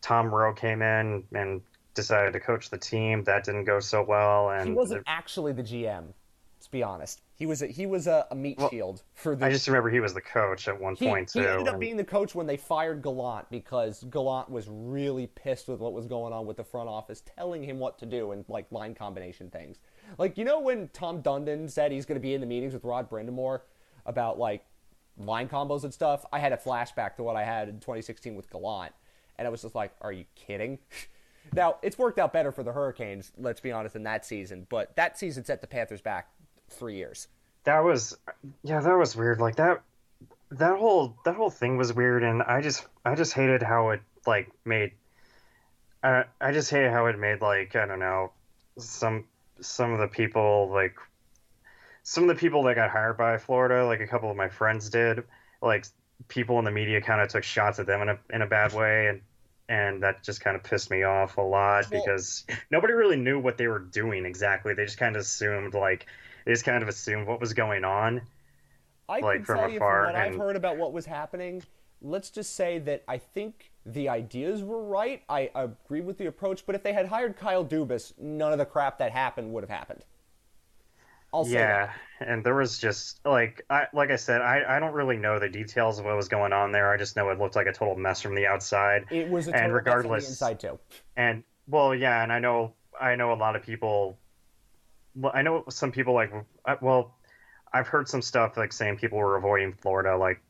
[0.00, 1.62] Tom Rowe came in and
[1.94, 3.24] decided to coach the team.
[3.24, 6.12] That didn't go so well, and he wasn't actually the GM.
[6.58, 7.22] Let's be honest.
[7.34, 9.46] He was a, he was a, a meat Well, shield for the.
[9.46, 11.44] I just remember he was the coach at one he, point he too.
[11.44, 15.26] He ended up and- being the coach when they fired Gallant because Gallant was really
[15.26, 18.30] pissed with what was going on with the front office, telling him what to do
[18.30, 19.78] and like line combination things.
[20.18, 22.84] Like you know when Tom Dundon said he's going to be in the meetings with
[22.84, 23.62] Rod Brind'Amour
[24.06, 24.64] about like
[25.18, 26.24] line combos and stuff.
[26.32, 28.92] I had a flashback to what I had in 2016 with Gallant,
[29.36, 30.78] and I was just like, "Are you kidding?"
[31.54, 34.66] now it's worked out better for the Hurricanes, let's be honest, in that season.
[34.68, 36.28] But that season set the Panthers back
[36.68, 37.28] three years.
[37.64, 38.16] that was
[38.62, 39.82] yeah that was weird like that
[40.50, 44.00] that whole that whole thing was weird and i just i just hated how it
[44.26, 44.90] like made
[46.02, 48.32] i i just hated how it made like i don't know
[48.78, 49.24] some
[49.60, 50.96] some of the people like
[52.02, 54.88] some of the people that got hired by florida like a couple of my friends
[54.90, 55.22] did
[55.60, 55.86] like
[56.28, 58.72] people in the media kind of took shots at them in a in a bad
[58.72, 59.20] way and
[59.68, 63.38] and that just kind of pissed me off a lot Well- because nobody really knew
[63.38, 66.06] what they were doing exactly they just kind of assumed like
[66.44, 68.22] they just kind of assumed what was going on
[69.08, 71.62] I like, can from tell you afar, from what I've heard about what was happening.
[72.00, 75.22] Let's just say that I think the ideas were right.
[75.28, 78.64] I agree with the approach, but if they had hired Kyle Dubas, none of the
[78.64, 80.04] crap that happened would have happened.
[81.32, 82.28] I'll say yeah that.
[82.28, 85.48] and there was just like i like i said I, I don't really know the
[85.48, 87.96] details of what was going on there i just know it looked like a total
[87.96, 90.78] mess from the outside It was a and total mess on the inside too.
[91.16, 94.18] and well yeah and i know i know a lot of people
[95.14, 96.32] well i know some people like
[96.66, 97.14] uh, well
[97.72, 100.40] i've heard some stuff like saying people were avoiding florida like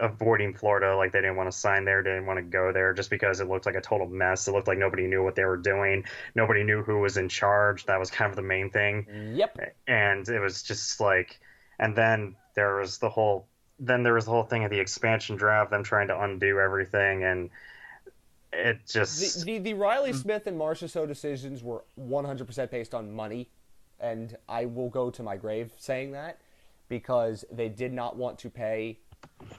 [0.00, 3.10] avoiding florida like they didn't want to sign there didn't want to go there just
[3.10, 4.48] because it looked like a total mess.
[4.48, 6.04] It looked like nobody knew what they were doing.
[6.34, 7.86] Nobody knew who was in charge.
[7.86, 9.06] That was kind of the main thing.
[9.34, 9.74] Yep.
[9.86, 11.38] and it was just like
[11.78, 13.46] and then there was the whole
[13.78, 17.24] then there was the whole thing of the expansion draft them trying to undo everything
[17.24, 17.50] and
[18.52, 23.48] it just The, the, the Reilly Smith and Marchessault decisions were 100% based on money,
[24.00, 26.38] and I will go to my grave saying that
[26.88, 28.98] because they did not want to pay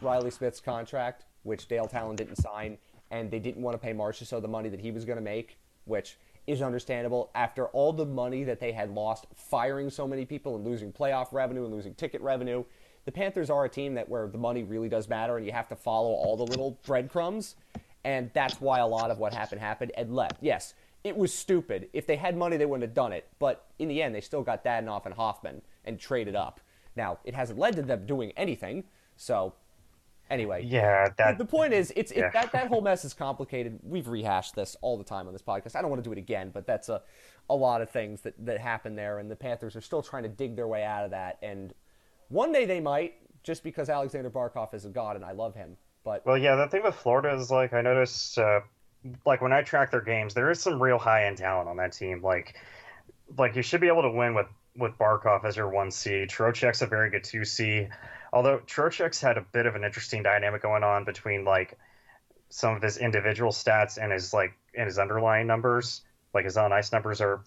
[0.02, 2.78] Reilly Smith's contract, which Dale Tallon didn't sign,
[3.12, 5.58] and they didn't want to pay So the money that he was going to make,
[5.86, 10.56] which is understandable after all the money that they had lost firing so many people
[10.56, 12.64] and losing playoff revenue and losing ticket revenue.
[13.06, 15.68] The Panthers are a team that where the money really does matter and you have
[15.70, 17.56] to follow all the little breadcrumbs
[18.06, 20.38] and that's why a lot of what happened happened and left.
[20.40, 21.90] Yes, it was stupid.
[21.92, 23.28] If they had money, they wouldn't have done it.
[23.40, 26.62] But in the end, they still got Dadonov and Hoffman and traded up.
[26.96, 28.84] Now, it hasn't led to them doing anything.
[29.16, 29.54] So,
[30.30, 33.80] anyway, yeah that the point is, it's it, that that whole mess is complicated.
[33.84, 35.76] We've rehashed this all the time on this podcast.
[35.76, 37.02] I don't want to do it again, but that's a
[37.50, 40.30] a lot of things that that happen there, and the Panthers are still trying to
[40.30, 41.38] dig their way out of that.
[41.42, 41.74] And
[42.30, 45.78] one day they might, just because Alexander Barkov is a god, and I love him.
[46.06, 48.62] But well yeah the thing with florida is like i noticed uh,
[49.26, 51.94] like when i track their games there is some real high end talent on that
[51.94, 52.56] team like
[53.38, 54.46] like you should be able to win with
[54.78, 57.90] with barkov as your 1c Trocheck's a very good 2c
[58.36, 61.80] although Trocheck's had a bit of an interesting dynamic going on between like
[62.50, 66.72] some of his individual stats and his like and his underlying numbers like his on
[66.72, 67.42] ice numbers are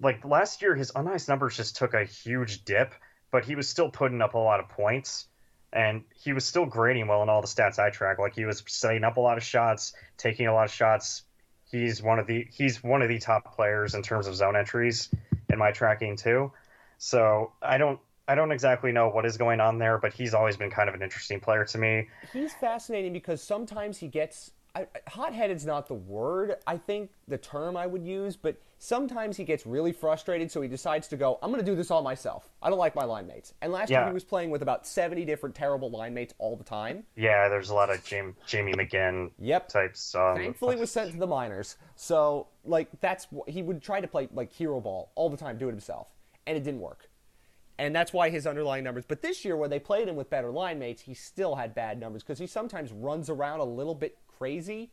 [0.00, 2.92] like last year his on ice numbers just took a huge dip
[3.30, 5.28] but he was still putting up a lot of points
[5.72, 8.18] and he was still grading well in all the stats I track.
[8.18, 11.22] Like he was setting up a lot of shots, taking a lot of shots.
[11.70, 15.08] He's one of the he's one of the top players in terms of zone entries
[15.48, 16.52] in my tracking too.
[16.98, 17.98] So I don't
[18.32, 20.94] I don't exactly know what is going on there, but he's always been kind of
[20.94, 22.08] an interesting player to me.
[22.32, 27.76] he's fascinating because sometimes he gets I, hot-headed's not the word I think the term
[27.76, 31.50] I would use, but sometimes he gets really frustrated, so he decides to go, "I'm
[31.52, 32.48] going to do this all myself.
[32.62, 35.26] I don't like my line mates." And last year he was playing with about 70
[35.26, 37.04] different terrible line mates all the time.
[37.16, 39.68] Yeah, there's a lot of Jamie, Jamie McGinn Yep.
[39.68, 40.14] types.
[40.14, 41.76] Um, Thankfully, was sent to the minors.
[41.96, 45.68] So, like, that's he would try to play like hero ball all the time, do
[45.68, 46.08] it himself,
[46.46, 47.10] and it didn't work.
[47.82, 49.04] And that's why his underlying numbers.
[49.08, 51.98] But this year, when they played him with better line mates, he still had bad
[51.98, 54.92] numbers because he sometimes runs around a little bit crazy.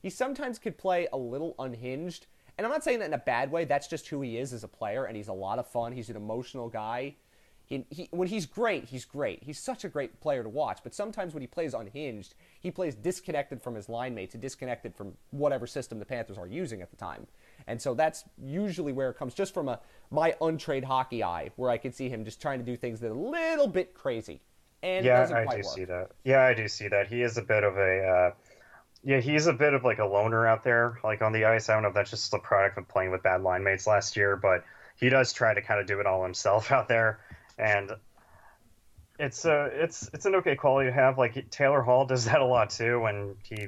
[0.00, 2.26] He sometimes could play a little unhinged.
[2.56, 3.64] And I'm not saying that in a bad way.
[3.64, 5.90] That's just who he is as a player, and he's a lot of fun.
[5.90, 7.16] He's an emotional guy.
[7.64, 9.42] He, he, when he's great, he's great.
[9.42, 10.78] He's such a great player to watch.
[10.84, 14.94] But sometimes when he plays unhinged, he plays disconnected from his line mates and disconnected
[14.94, 17.26] from whatever system the Panthers are using at the time.
[17.66, 21.70] And so that's usually where it comes, just from a my untrained hockey eye, where
[21.70, 24.40] I could see him just trying to do things that are a little bit crazy.
[24.82, 25.64] And yeah, I do work.
[25.64, 26.10] see that.
[26.24, 27.08] Yeah, I do see that.
[27.08, 28.30] He is a bit of a, uh,
[29.02, 31.68] yeah, he's a bit of like a loner out there, like on the ice.
[31.68, 34.16] I don't know if that's just the product of playing with bad line mates last
[34.16, 34.64] year, but
[34.96, 37.20] he does try to kind of do it all himself out there.
[37.58, 37.92] And
[39.18, 41.18] it's uh it's it's an okay quality to have.
[41.18, 43.66] Like Taylor Hall does that a lot too when he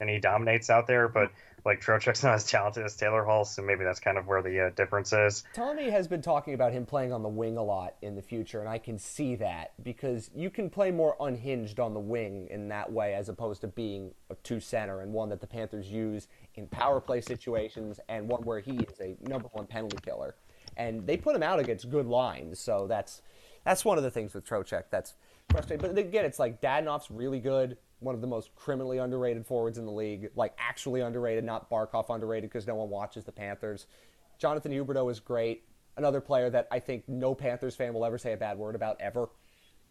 [0.00, 1.30] and he dominates out there, but
[1.68, 4.66] like Trocheck's not as talented as Taylor Hall, so maybe that's kind of where the
[4.66, 5.44] uh, difference is.
[5.52, 8.60] Tommy has been talking about him playing on the wing a lot in the future,
[8.60, 12.68] and I can see that because you can play more unhinged on the wing in
[12.68, 16.26] that way as opposed to being a two center and one that the Panthers use
[16.54, 20.34] in power play situations and one where he is a number one penalty killer.
[20.78, 23.20] And they put him out against good lines, so that's
[23.64, 25.14] that's one of the things with Trocheck that's
[25.50, 25.86] frustrating.
[25.86, 29.86] But again, it's like Dadonov's really good one of the most criminally underrated forwards in
[29.86, 33.86] the league, like actually underrated, not Barkov underrated because no one watches the Panthers.
[34.38, 35.64] Jonathan Huberdeau is great.
[35.96, 39.00] Another player that I think no Panthers fan will ever say a bad word about
[39.00, 39.28] ever.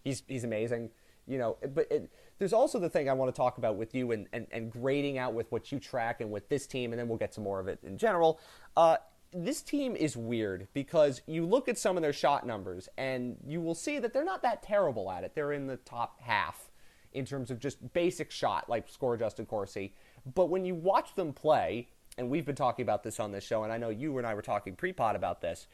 [0.04, 0.91] He's he's amazing.
[1.28, 4.13] You know, but it, there's also the thing I want to talk about with you
[4.13, 7.10] and, and, and grading out with what you track and with this team, and then
[7.10, 8.39] we'll get to more of it in general.
[8.78, 8.96] Uh,
[9.34, 13.60] this team is weird because you look at some of their shot numbers and you
[13.60, 15.34] will see that they're not that terrible at it.
[15.36, 16.66] They're in the top half
[17.13, 19.93] in terms of just basic shot, like score adjusted Corsi.
[20.36, 23.63] But when you watch them play, and we've been talking about this on this show,
[23.63, 25.67] and I know you and I were talking pre pod about this,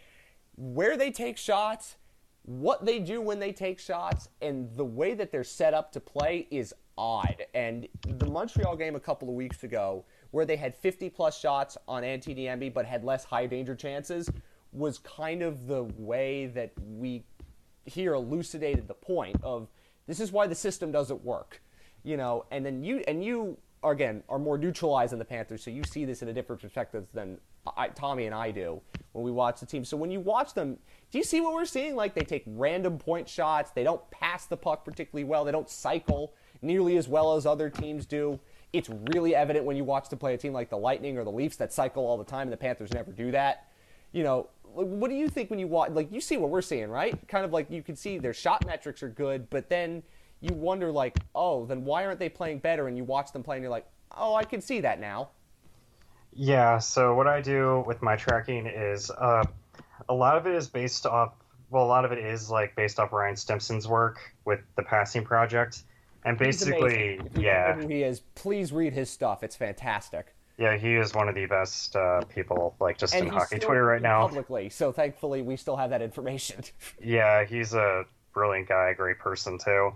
[0.56, 1.96] where they take shots,
[2.44, 6.00] what they do when they take shots, and the way that they're set up to
[6.00, 7.44] play is odd.
[7.54, 11.78] And the Montreal game a couple of weeks ago, where they had 50 plus shots
[11.88, 14.30] on Antti Niemi but had less high danger chances,
[14.72, 17.24] was kind of the way that we
[17.86, 19.70] here elucidated the point of
[20.08, 21.62] this is why the system doesn't work,
[22.04, 22.46] you know.
[22.52, 26.06] And then you and you again are more neutralized than the Panthers, so you see
[26.06, 27.38] this in a different perspective than
[27.78, 28.82] I, Tommy and I do
[29.14, 29.86] when we watch the team.
[29.86, 30.78] So when you watch them,
[31.12, 31.96] do you see what we're seeing?
[31.96, 35.70] Like they take random point shots, they don't pass the puck particularly well, they don't
[35.70, 38.40] cycle nearly as well as other teams do.
[38.72, 41.32] It's really evident when you watch them play a team like the Lightning or the
[41.32, 43.68] Leafs that cycle all the time, and the Panthers never do that.
[44.14, 45.92] You know, what do you think when you watch?
[45.92, 47.16] Like you see what we're seeing, right?
[47.28, 50.04] Kind of like you can see their shot metrics are good, but then
[50.42, 52.88] you wonder like, oh, then why aren't they playing better?
[52.88, 55.30] And you watch them play, and you're like, oh, I can see that now.
[56.34, 56.80] Yeah.
[56.80, 59.44] So what I do with my tracking is uh,
[60.10, 61.34] a lot of it is based off.
[61.70, 65.24] Well, a lot of it is like based off Ryan Stimson's work with the Passing
[65.24, 65.84] Project,
[66.24, 68.22] and basically, yeah, he is.
[68.36, 70.36] Please read his stuff; it's fantastic.
[70.58, 73.84] Yeah, he is one of the best uh, people, like just and in hockey Twitter
[73.84, 74.28] right now.
[74.28, 76.64] Publicly, so thankfully we still have that information.
[77.04, 79.92] yeah, he's a brilliant guy, great person too.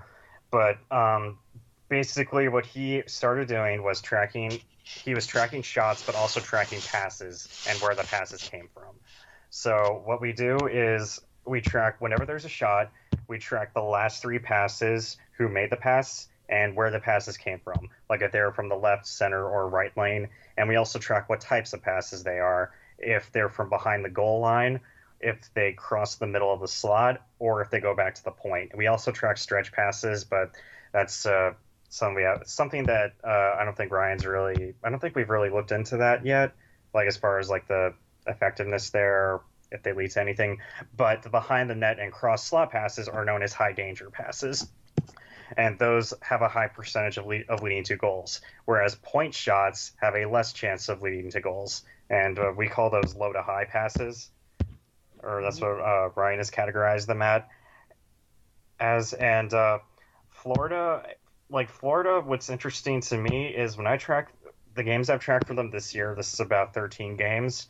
[0.50, 1.38] But um,
[1.90, 4.60] basically, what he started doing was tracking.
[4.84, 8.96] He was tracking shots, but also tracking passes and where the passes came from.
[9.50, 12.92] So what we do is we track whenever there's a shot,
[13.28, 17.60] we track the last three passes, who made the pass, and where the passes came
[17.60, 20.30] from, like if they're from the left, center, or right lane.
[20.58, 24.10] And we also track what types of passes they are, if they're from behind the
[24.10, 24.80] goal line,
[25.20, 28.32] if they cross the middle of the slot, or if they go back to the
[28.32, 28.72] point.
[28.78, 30.52] We also track stretch passes, but
[30.94, 31.54] that's uh,
[31.90, 34.74] something something that uh, I don't think Ryan's really.
[34.84, 36.54] I don't think we've really looked into that yet.
[36.94, 37.94] Like as far as like the
[38.26, 40.60] effectiveness there, if they lead to anything.
[40.96, 44.68] But the behind the net and cross slot passes are known as high danger passes
[45.56, 49.94] and those have a high percentage of, lead, of leading to goals, whereas point shots
[50.02, 53.42] have a less chance of leading to goals, and uh, we call those low to
[53.42, 54.30] high passes,
[55.24, 57.48] or that's what uh, Ryan has categorized them at
[58.80, 59.14] as.
[59.14, 59.80] And uh,
[60.30, 61.04] Florida,
[61.50, 64.32] like Florida, what's interesting to me is when I track
[64.78, 66.14] the games I've tracked for them this year.
[66.16, 67.68] This is about 13 games.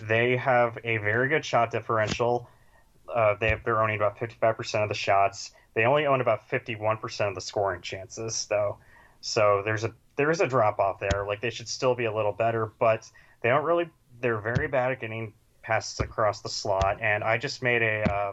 [0.00, 2.50] They have a very good shot differential.
[3.08, 5.52] Uh, they have, they're owning about 55% of the shots.
[5.74, 8.78] They only own about 51% of the scoring chances, though.
[9.20, 11.24] So there's a there is a drop off there.
[11.26, 13.08] Like they should still be a little better, but
[13.42, 13.88] they don't really.
[14.20, 16.98] They're very bad at getting passes across the slot.
[17.00, 18.32] And I just made a uh,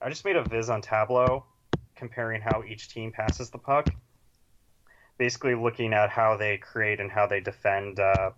[0.00, 1.44] I just made a viz on Tableau
[1.96, 3.88] comparing how each team passes the puck.
[5.18, 8.32] Basically, looking at how they create and how they defend uh,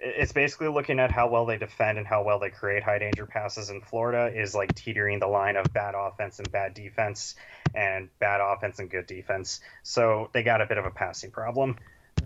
[0.00, 3.26] it's basically looking at how well they defend and how well they create high danger
[3.26, 7.34] passes in Florida is like teetering the line of bad offense and bad defense
[7.74, 9.60] and bad offense and good defense.
[9.82, 11.76] So they got a bit of a passing problem.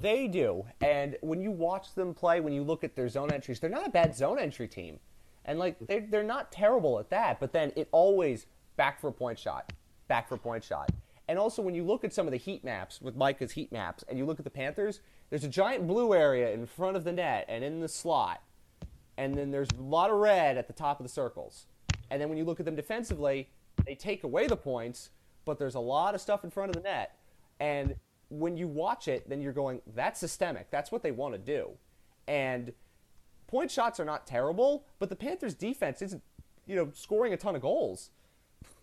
[0.00, 0.64] They do.
[0.80, 3.86] And when you watch them play, when you look at their zone entries, they're not
[3.86, 4.98] a bad zone entry team.
[5.44, 9.12] And like they're, they're not terrible at that, but then it always back for a
[9.12, 9.72] point shot,
[10.08, 10.90] back for a point shot.
[11.28, 14.04] And also when you look at some of the heat maps with Micah's heat maps
[14.08, 15.00] and you look at the Panthers,
[15.32, 18.42] there's a giant blue area in front of the net and in the slot.
[19.16, 21.64] And then there's a lot of red at the top of the circles.
[22.10, 23.48] And then when you look at them defensively,
[23.86, 25.08] they take away the points,
[25.46, 27.16] but there's a lot of stuff in front of the net.
[27.60, 27.94] And
[28.28, 30.70] when you watch it, then you're going, that's systemic.
[30.70, 31.70] That's what they want to do.
[32.28, 32.74] And
[33.46, 36.22] point shots are not terrible, but the Panthers' defense isn't,
[36.66, 38.10] you know, scoring a ton of goals.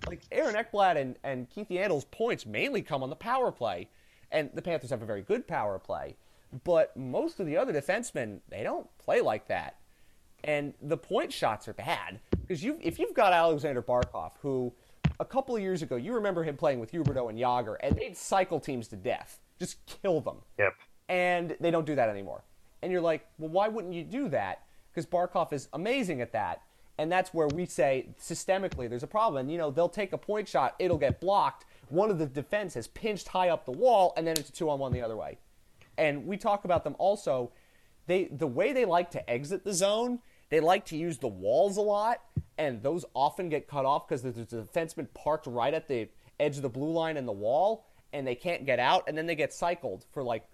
[0.08, 3.88] like Aaron Ekblad and, and Keith Yandle's points mainly come on the power play.
[4.32, 6.16] And the Panthers have a very good power play.
[6.64, 9.76] But most of the other defensemen, they don't play like that.
[10.44, 12.20] And the point shots are bad.
[12.42, 14.74] Because you if you've got Alexander Barkov, who
[15.20, 18.18] a couple of years ago, you remember him playing with Huberdeau and Jagr, and they'd
[18.18, 19.40] cycle teams to death.
[19.60, 20.38] Just kill them.
[20.58, 20.76] Yep.
[21.10, 22.44] And they don't do that anymore.
[22.82, 24.64] And you're like, well, why wouldn't you do that?
[24.92, 26.62] Because Barkov is amazing at that.
[26.98, 29.42] And that's where we say systemically there's a problem.
[29.42, 31.66] And, you know, they'll take a point shot, it'll get blocked.
[31.90, 34.70] One of the defense has pinched high up the wall, and then it's a two
[34.70, 35.38] on one the other way.
[36.00, 37.52] And we talk about them also.
[38.08, 41.78] They the way they like to exit the zone, they like to use the walls
[41.78, 42.22] a lot,
[42.58, 46.10] and those often get cut off because there's a defenseman parked right at the
[46.40, 49.28] edge of the blue line and the wall, and they can't get out, and then
[49.28, 50.46] they get cycled for like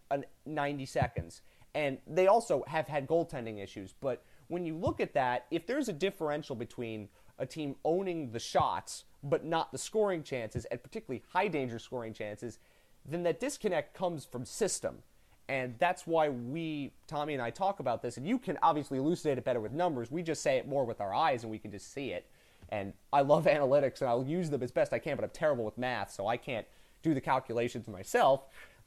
[0.45, 1.41] 90 seconds.
[1.73, 5.89] And they also have had goaltending issues, but when you look at that, if there's
[5.89, 11.23] a differential between a team owning the shots but not the scoring chances, and particularly
[11.29, 12.59] high danger scoring chances,
[13.05, 15.03] then that disconnect comes from system.
[15.47, 18.17] And that's why we, Tommy and I, talk about this.
[18.17, 20.09] And you can obviously elucidate it better with numbers.
[20.09, 22.25] We just say it more with our eyes and we can just see it.
[22.69, 25.63] And I love analytics and I'll use them as best I can, but I'm terrible
[25.63, 26.65] with math, so I can't
[27.03, 28.41] do the calculations myself.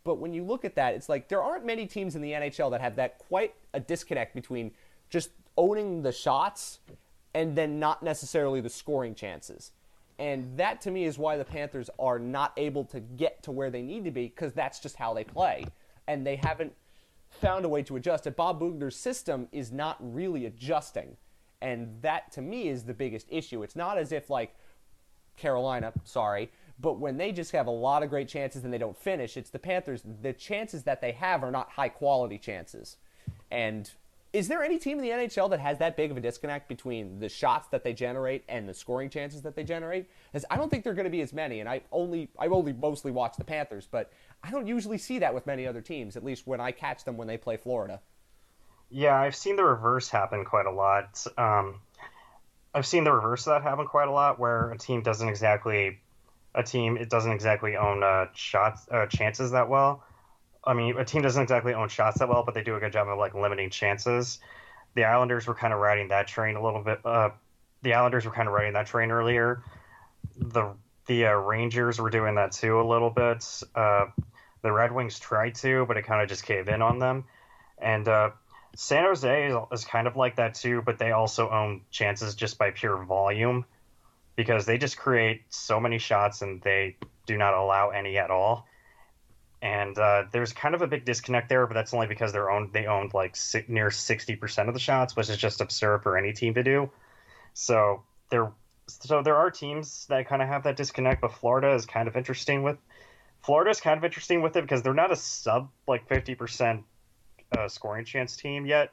[0.04, 2.70] But when you look at that, it's like there aren't many teams in the NHL
[2.72, 4.72] that have that quite a disconnect between
[5.10, 6.80] just owning the shots
[7.34, 9.72] and then not necessarily the scoring chances.
[10.18, 13.70] And that to me is why the Panthers are not able to get to where
[13.70, 15.64] they need to be because that's just how they play.
[16.08, 16.72] And they haven't
[17.30, 18.26] found a way to adjust.
[18.26, 18.34] it.
[18.34, 21.16] Bob Boughner's system is not really adjusting.
[21.60, 23.62] And that to me is the biggest issue.
[23.62, 24.56] It's not as if, like,
[25.36, 28.96] Carolina, sorry, but when they just have a lot of great chances and they don't
[28.96, 30.02] finish, it's the Panthers.
[30.22, 32.96] The chances that they have are not high quality chances.
[33.50, 33.90] And
[34.32, 37.18] is there any team in the NHL that has that big of a disconnect between
[37.18, 40.06] the shots that they generate and the scoring chances that they generate?
[40.34, 42.46] As I don't think there are going to be as many, and I only I
[42.46, 46.16] only mostly watch the Panthers, but I don't usually see that with many other teams.
[46.16, 48.00] At least when I catch them when they play Florida.
[48.90, 51.26] Yeah, I've seen the reverse happen quite a lot.
[51.36, 51.80] Um,
[52.74, 55.98] I've seen the reverse of that happen quite a lot, where a team doesn't exactly
[56.54, 60.04] a team it doesn't exactly own uh, shots uh, chances that well.
[60.64, 62.92] I mean, a team doesn't exactly own shots that well, but they do a good
[62.92, 64.38] job of like limiting chances.
[64.94, 67.00] The Islanders were kind of riding that train a little bit.
[67.04, 67.30] Uh,
[67.82, 69.62] the Islanders were kind of riding that train earlier.
[70.36, 70.74] The
[71.08, 73.44] the uh, Rangers were doing that too a little bit.
[73.74, 74.06] Uh,
[74.62, 77.24] the Red Wings tried to, but it kind of just caved in on them.
[77.76, 78.30] And uh,
[78.76, 82.58] San Jose is, is kind of like that too, but they also own chances just
[82.58, 83.64] by pure volume
[84.36, 88.66] because they just create so many shots and they do not allow any at all.
[89.60, 92.72] And uh, there's kind of a big disconnect there, but that's only because they're owned.
[92.72, 96.16] They owned like si- near sixty percent of the shots, which is just absurd for
[96.16, 96.90] any team to do.
[97.54, 98.52] So there,
[98.88, 102.16] so there are teams that kind of have that disconnect, but Florida is kind of
[102.16, 102.78] interesting with.
[103.42, 106.84] Florida is kind of interesting with it because they're not a sub like fifty percent
[107.56, 108.92] uh, scoring chance team yet.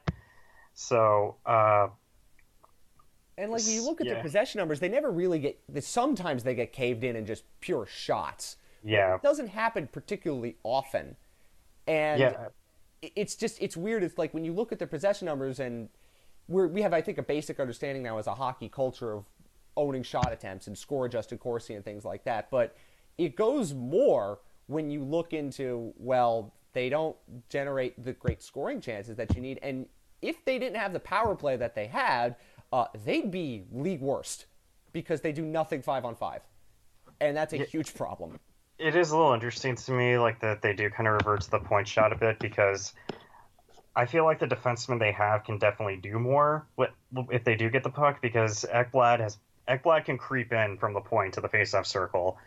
[0.74, 1.88] So uh,
[3.38, 4.14] and like you look at Yeah.
[4.14, 5.60] their possession numbers, they never really get.
[5.80, 8.56] Sometimes they get caved in and just pure shots.
[8.82, 11.16] yeah, It doesn't happen particularly often,
[11.86, 12.48] and yeah,
[13.02, 14.02] it's just it's weird.
[14.02, 15.88] It's like when you look at their possession numbers, and
[16.48, 19.24] we're, we have I think a basic understanding now as a hockey culture of
[19.76, 22.50] owning shot attempts and score adjusted Corsi and things like that.
[22.50, 22.76] But
[23.18, 27.16] it goes more when you look into well, they don't
[27.48, 29.86] generate the great scoring chances that you need, and
[30.22, 32.36] if they didn't have the power play that they had,
[32.72, 34.46] uh, they'd be league worst
[34.92, 36.40] because they do nothing five on five,
[37.20, 38.38] and that's a huge problem.
[38.78, 41.50] it is a little interesting to me, like that they do kind of revert to
[41.50, 42.92] the point shot a bit because
[43.94, 46.66] I feel like the defensemen they have can definitely do more
[47.30, 51.00] if they do get the puck because Ekblad has Ekblad can creep in from the
[51.00, 52.38] point to the faceoff circle,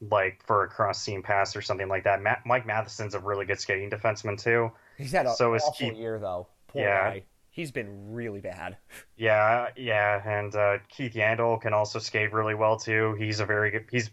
[0.00, 2.22] like for a cross seam pass or something like that.
[2.22, 4.70] Ma- Mike Matheson's a really good skating defenseman too.
[4.96, 6.46] He's had an So awful Keith- year though.
[6.68, 7.10] Poor Yeah.
[7.10, 7.22] guy.
[7.50, 8.76] He's been really bad.
[9.16, 13.14] Yeah, yeah, and uh, Keith Yandle can also skate really well too.
[13.18, 13.86] He's a very good.
[13.90, 14.10] He's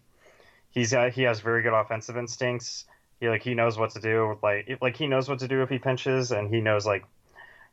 [0.71, 2.85] he's uh, he has very good offensive instincts.
[3.19, 4.39] He like he knows what to do.
[4.41, 7.05] Like like he knows what to do if he pinches, and he knows like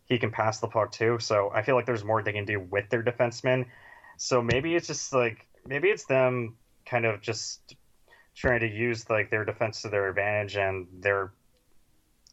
[0.05, 1.19] he can pass the puck too.
[1.21, 3.65] So I feel like there's more they can do with their defensemen.
[4.23, 6.55] So maybe it's just like maybe it's them
[6.87, 7.75] kind of just
[8.37, 11.33] trying to use like their defense to their advantage, and they're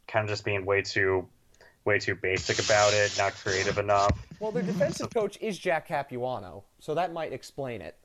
[0.07, 1.27] kind of just being way too
[1.85, 4.15] way too basic about it, not creative enough.
[4.39, 7.97] Well, their defensive coach is Jack Capuano, so that might explain it.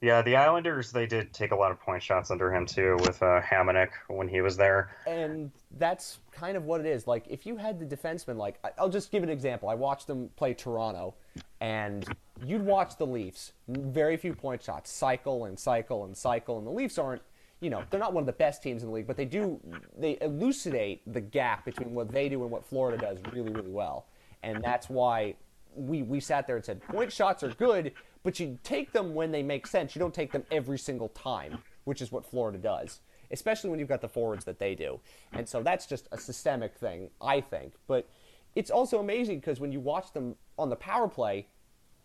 [0.00, 3.20] Yeah, the Islanders they did take a lot of point shots under him too with
[3.20, 4.92] uh, Hamonic when he was there.
[5.08, 7.08] And that's kind of what it is.
[7.08, 9.68] Like if you had the defenseman, like I'll just give an example.
[9.68, 11.16] I watched them play Toronto,
[11.60, 12.06] and
[12.44, 13.52] you'd watch the Leafs.
[13.68, 17.22] Very few point shots, cycle and cycle and cycle, and the Leafs aren't.
[17.60, 19.60] You know, they're not one of the best teams in the league, but they do
[19.98, 24.06] they elucidate the gap between what they do and what Florida does really, really well.
[24.44, 25.34] And that's why
[25.74, 29.32] we we sat there and said point shots are good, but you take them when
[29.32, 29.96] they make sense.
[29.96, 33.00] You don't take them every single time, which is what Florida does,
[33.32, 35.00] especially when you've got the forwards that they do.
[35.32, 37.72] And so that's just a systemic thing, I think.
[37.88, 38.08] But
[38.54, 41.46] it's also amazing because when you watch them on the power play,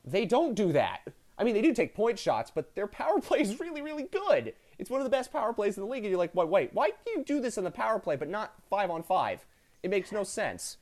[0.05, 1.01] they don't do that.
[1.37, 4.53] I mean, they do take point shots, but their power play is really, really good.
[4.77, 6.69] It's one of the best power plays in the league, and you're like, wait, wait,
[6.73, 9.45] why do you do this on the power play, but not five on five?
[9.81, 10.77] It makes no sense.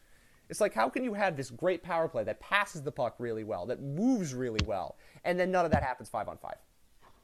[0.49, 3.43] It's like, how can you have this great power play that passes the puck really
[3.43, 6.57] well, that moves really well, and then none of that happens five on five?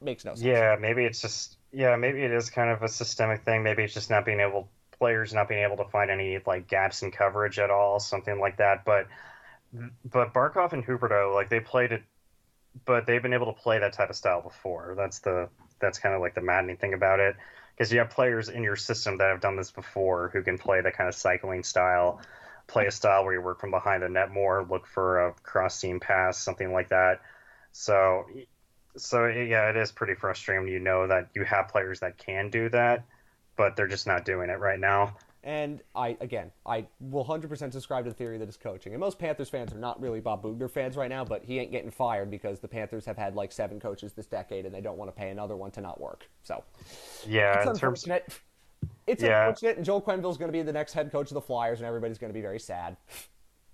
[0.00, 0.44] Makes no sense.
[0.44, 3.62] Yeah, maybe it's just yeah, maybe it is kind of a systemic thing.
[3.62, 7.02] Maybe it's just not being able players not being able to find any like gaps
[7.02, 8.84] in coverage at all, something like that.
[8.84, 9.06] But
[10.04, 12.02] but Barkov and Huberdeau, like they played it,
[12.84, 14.94] but they've been able to play that type of style before.
[14.96, 15.48] That's the
[15.80, 17.36] that's kind of like the maddening thing about it,
[17.76, 20.80] because you have players in your system that have done this before who can play
[20.80, 22.20] that kind of cycling style,
[22.66, 25.78] play a style where you work from behind the net more, look for a cross
[25.78, 27.20] seam pass, something like that.
[27.72, 28.26] So
[28.96, 32.68] so yeah, it is pretty frustrating you know that you have players that can do
[32.70, 33.04] that,
[33.56, 35.16] but they're just not doing it right now.
[35.44, 38.92] And I, again, I will 100% subscribe to the theory that it's coaching.
[38.92, 41.70] And most Panthers fans are not really Bob Boughner fans right now, but he ain't
[41.70, 44.98] getting fired because the Panthers have had like seven coaches this decade and they don't
[44.98, 46.28] want to pay another one to not work.
[46.42, 46.64] So,
[47.26, 48.40] yeah, it's in terms unfortunate.
[49.06, 49.46] It's Yeah.
[49.46, 51.86] unfortunate, and Joel Quenneville's going to be the next head coach of the Flyers, and
[51.86, 52.96] everybody's going to be very sad.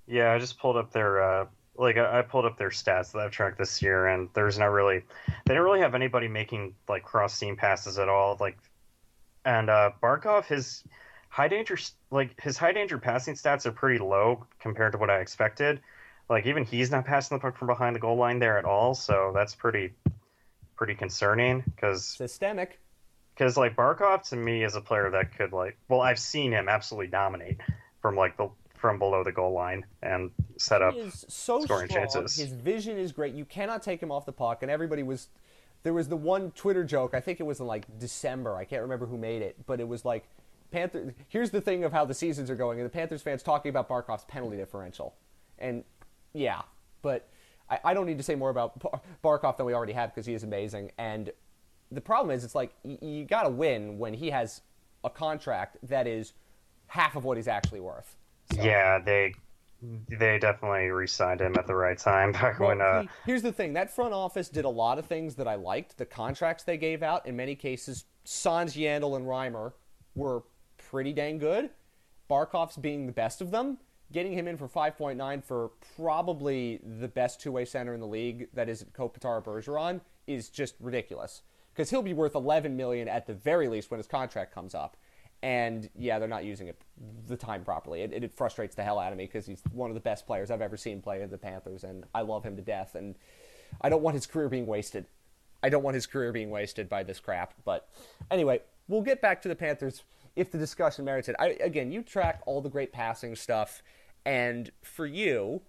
[0.07, 1.47] Yeah, I just pulled up their uh,
[1.77, 4.67] like I I pulled up their stats that I've tracked this year, and there's not
[4.67, 5.03] really
[5.47, 8.37] they don't really have anybody making like cross seam passes at all.
[8.39, 8.59] Like,
[9.45, 10.85] and uh, Barkov his
[11.35, 11.77] high danger
[12.13, 15.81] like his high danger passing stats are pretty low compared to what I expected.
[16.31, 18.95] Like even he's not passing the puck from behind the goal line there at all,
[18.95, 19.91] so that's pretty
[20.77, 22.79] pretty concerning because Systemic.
[23.35, 26.69] because like Barkov to me is a player that could like well I've seen him
[26.69, 27.59] absolutely dominate
[28.01, 32.03] from like the from below the goal line and set up is so scoring strong.
[32.05, 32.37] chances.
[32.37, 33.35] His vision is great.
[33.35, 35.31] You cannot take him off the puck, and everybody was.
[35.83, 37.13] There was the one Twitter joke.
[37.13, 38.57] I think it was in like December.
[38.57, 40.25] I can't remember who made it, but it was like
[40.75, 41.15] Panther.
[41.29, 43.89] Here's the thing of how the seasons are going, and the Panthers fans talking about
[43.89, 45.15] Barkov's penalty differential,
[45.59, 45.85] and
[46.33, 46.63] yeah,
[47.03, 47.29] but
[47.71, 50.27] I, I don't need to say more about Bar- Barkov than we already have because
[50.27, 50.91] he is amazing.
[50.99, 51.31] And
[51.93, 54.63] the problem is, it's like y- you got to win when he has
[55.05, 56.33] a contract that is
[56.89, 58.17] half of what he's actually worth.
[58.53, 59.35] So- Yeah, they
[60.09, 63.53] they definitely re-signed him at the right time back Well, when uh see, here's the
[63.53, 65.99] thing: that front office did a lot of things that I liked.
[65.99, 69.73] The contracts they gave out, in many cases, Sans Yandle and Reimer
[70.17, 70.43] were
[70.95, 71.71] pretty dang good.
[72.31, 73.79] Barkov's being the best of them.
[74.13, 78.69] Getting him in for 5.9 for probably the best two-way center in the league, that
[78.69, 81.43] is Kopitar Bergeron, is just ridiculous.
[81.73, 84.97] Because he'll be worth 11 million at the very least when his contract comes up.
[85.43, 86.81] And yeah, they're not using it
[87.27, 88.03] the time properly.
[88.03, 90.49] It, it frustrates the hell out of me because he's one of the best players
[90.49, 92.95] I've ever seen play in the Panthers, and I love him to death.
[92.95, 93.17] And
[93.81, 95.07] I don't want his career being wasted.
[95.61, 97.53] I don't want his career being wasted by this crap.
[97.65, 97.89] But
[98.31, 100.05] anyway, we'll get back to the Panthers
[100.37, 101.37] if the discussion merits it.
[101.39, 103.83] I, again, you track all the great passing stuff,
[104.25, 105.63] and for you,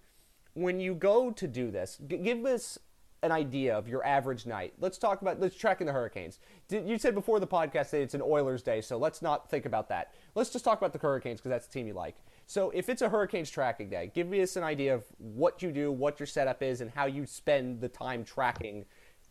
[0.54, 2.78] when you go to do this, g- give us
[3.22, 4.74] an idea of your average night.
[4.78, 6.38] Let's talk about let's track in the Hurricanes.
[6.68, 9.66] Did, you said before the podcast that it's an Oilers day, so let's not think
[9.66, 10.14] about that.
[10.34, 12.16] Let's just talk about the Hurricanes because that's the team you like.
[12.46, 15.90] So if it's a Hurricanes tracking day, give us an idea of what you do,
[15.90, 18.84] what your setup is, and how you spend the time tracking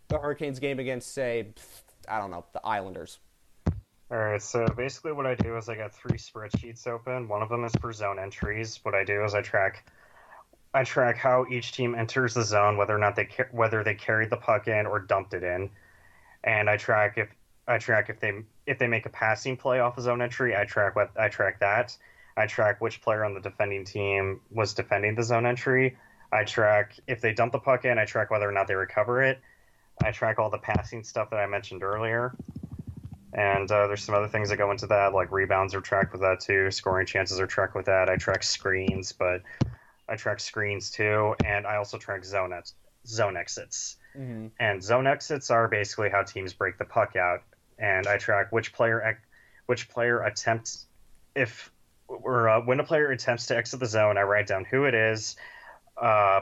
[0.10, 1.48] the Hurricanes game against, say,
[2.10, 3.20] I don't know, the Islanders.
[4.12, 7.28] All right, so basically what I do is I got three spreadsheets open.
[7.28, 8.80] One of them is for zone entries.
[8.84, 9.84] What I do is I track
[10.76, 14.30] I track how each team enters the zone, whether or not they whether they carried
[14.30, 15.70] the puck in or dumped it in,
[16.44, 17.30] and I track if
[17.68, 20.56] I track if they if they make a passing play off a zone entry.
[20.56, 21.98] I track what I track that.
[22.38, 25.98] I track which player on the defending team was defending the zone entry.
[26.32, 27.98] I track if they dump the puck in.
[27.98, 29.40] I track whether or not they recover it.
[30.04, 32.36] I track all the passing stuff that I mentioned earlier.
[33.36, 36.22] And uh, there's some other things that go into that, like rebounds are tracked with
[36.22, 36.72] that too.
[36.72, 38.10] Scoring chances are tracked with that.
[38.10, 39.42] I track screens, but
[40.08, 42.76] I track screens too, and I also track zone ex-
[43.06, 43.98] zone exits.
[44.18, 44.48] Mm-hmm.
[44.58, 47.44] And zone exits are basically how teams break the puck out.
[47.78, 49.20] And I track which player ex-
[49.66, 50.86] which player attempts
[51.36, 51.74] if
[52.08, 54.18] or uh, when a player attempts to exit the zone.
[54.18, 55.36] I write down who it is,
[56.02, 56.40] uh,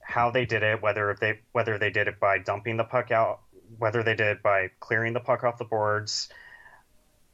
[0.00, 3.40] how they did it, whether they whether they did it by dumping the puck out
[3.78, 6.28] whether they did by clearing the puck off the boards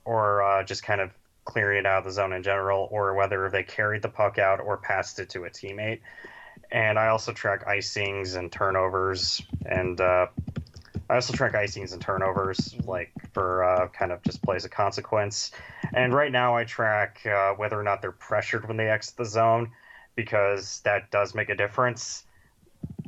[0.05, 1.11] or uh, just kind of
[1.45, 4.61] clearing it out of the zone in general, or whether they carried the puck out
[4.61, 6.01] or passed it to a teammate.
[6.71, 10.27] And I also track icings and turnovers, and uh,
[11.09, 15.51] I also track icings and turnovers, like for uh, kind of just plays of consequence.
[15.93, 19.25] And right now, I track uh, whether or not they're pressured when they exit the
[19.25, 19.73] zone,
[20.15, 22.25] because that does make a difference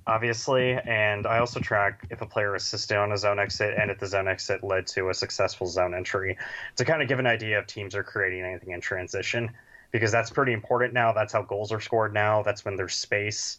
[0.07, 3.99] obviously, and I also track if a player assisted on a zone exit and if
[3.99, 6.37] the zone exit led to a successful zone entry
[6.77, 9.51] to kind of give an idea if teams are creating anything in transition
[9.93, 11.13] because that's pretty important now.
[11.13, 12.43] That's how goals are scored now.
[12.43, 13.59] That's when there's space,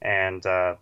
[0.00, 0.76] and uh,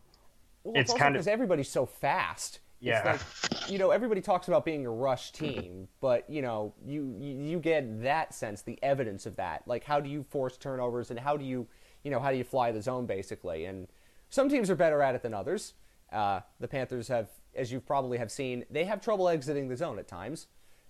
[0.64, 2.60] well, it's, it's kind of because everybody's so fast.
[2.82, 3.18] Yeah,
[3.52, 7.36] like, you know, everybody talks about being a rush team, but you know, you, you
[7.36, 9.62] you get that sense, the evidence of that.
[9.66, 11.66] Like, how do you force turnovers, and how do you,
[12.02, 13.86] you know, how do you fly the zone basically, and
[14.30, 15.74] some teams are better at it than others.
[16.12, 19.98] Uh, the Panthers have, as you probably have seen, they have trouble exiting the zone
[19.98, 20.46] at times,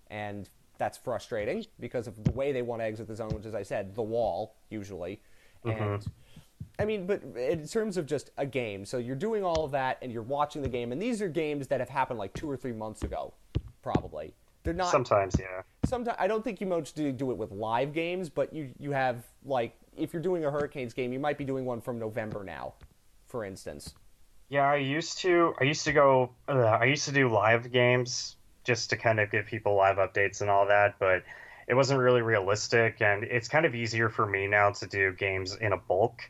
[0.09, 3.55] and that's frustrating because of the way they want to exit the zone, which, as
[3.55, 5.21] I said, the wall usually.
[5.65, 5.83] Mm-hmm.
[5.83, 6.07] And
[6.79, 9.99] I mean, but in terms of just a game, so you're doing all of that
[10.01, 12.57] and you're watching the game, and these are games that have happened like two or
[12.57, 13.35] three months ago,
[13.83, 14.35] probably.
[14.63, 15.63] They're not sometimes, yeah.
[15.87, 19.25] Sometimes I don't think you mostly do it with live games, but you you have
[19.45, 22.75] like if you're doing a Hurricanes game, you might be doing one from November now
[23.31, 23.95] for instance?
[24.49, 25.55] Yeah, I used to.
[25.61, 26.31] I used to go.
[26.49, 30.41] Uh, I used to do live games just to kind of give people live updates
[30.41, 31.23] and all that, but
[31.69, 33.01] it wasn't really realistic.
[33.01, 36.21] And it's kind of easier for me now to do games in a bulk.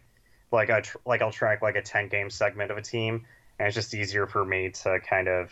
[0.52, 3.24] Like I tr- like I'll track like a ten game segment of a team,
[3.58, 5.50] and it's just easier for me to kind of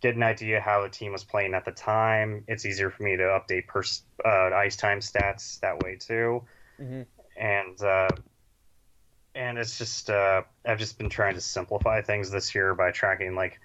[0.00, 2.42] get an idea how the team was playing at the time.
[2.48, 6.42] It's easier for me to update pers- uh, ice time stats that way too.
[6.80, 7.02] Mm-hmm.
[7.36, 8.08] And uh,
[9.34, 13.34] and it's just uh, I've just been trying to simplify things this year by tracking
[13.34, 13.60] like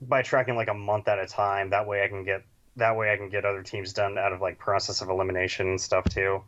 [0.00, 1.70] by tracking like a month at a time.
[1.70, 2.42] That way I can get
[2.76, 5.80] that way I can get other teams done out of like process of elimination and
[5.80, 6.42] stuff too.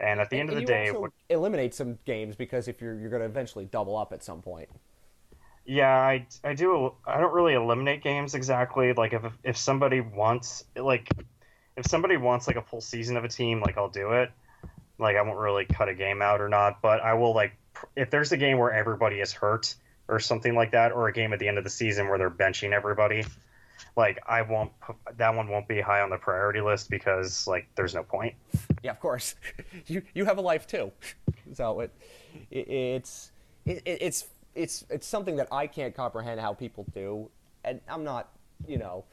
[0.00, 2.98] And at the and, end of the day, what, eliminate some games because if you're
[2.98, 4.68] you're going to eventually double up at some point.
[5.64, 6.94] Yeah, I, I do.
[7.04, 8.92] I don't really eliminate games exactly.
[8.92, 11.08] Like if if somebody wants like
[11.76, 14.30] if somebody wants like a full season of a team, like I'll do it.
[14.98, 17.52] Like I won't really cut a game out or not, but I will like
[17.96, 19.74] if there's a game where everybody is hurt
[20.08, 22.30] or something like that, or a game at the end of the season where they're
[22.30, 23.24] benching everybody,
[23.96, 24.72] like I won't
[25.16, 28.34] that one won't be high on the priority list because like there's no point.
[28.82, 29.34] Yeah, of course.
[29.86, 30.92] you you have a life too,
[31.52, 31.90] so it,
[32.50, 33.32] it it's
[33.66, 37.28] it, it's it's it's something that I can't comprehend how people do,
[37.64, 38.30] and I'm not
[38.66, 39.04] you know.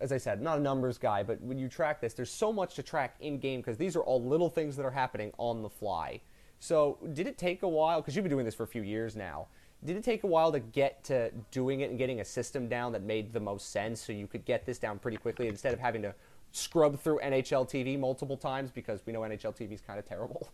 [0.00, 2.74] As I said, not a numbers guy, but when you track this, there's so much
[2.74, 5.70] to track in game because these are all little things that are happening on the
[5.70, 6.20] fly
[6.62, 8.00] so, did it take a while?
[8.00, 9.48] Because you've been doing this for a few years now.
[9.84, 12.92] Did it take a while to get to doing it and getting a system down
[12.92, 15.80] that made the most sense so you could get this down pretty quickly instead of
[15.80, 16.14] having to
[16.52, 20.50] scrub through NHL TV multiple times because we know NHL TV is kind of terrible?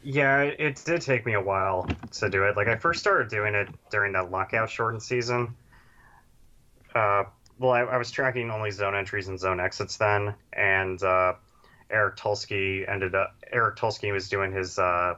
[0.00, 2.56] Yeah, it did take me a while to do it.
[2.56, 5.56] Like, I first started doing it during that lockout shortened season.
[6.94, 7.24] Uh,
[7.58, 11.32] well, I, I was tracking only zone entries and zone exits then, and uh,
[11.90, 13.34] Eric Tulsky ended up.
[13.52, 15.14] Eric Tulsky was doing his uh,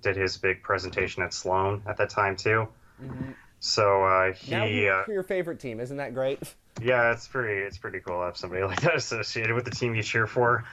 [0.00, 2.68] did his big presentation at Sloan at that time too.
[3.02, 3.32] Mm-hmm.
[3.60, 6.40] So uh, he now you uh, your favorite team, isn't that great?
[6.80, 9.94] Yeah, it's pretty it's pretty cool to have somebody like that associated with the team
[9.94, 10.64] you cheer for,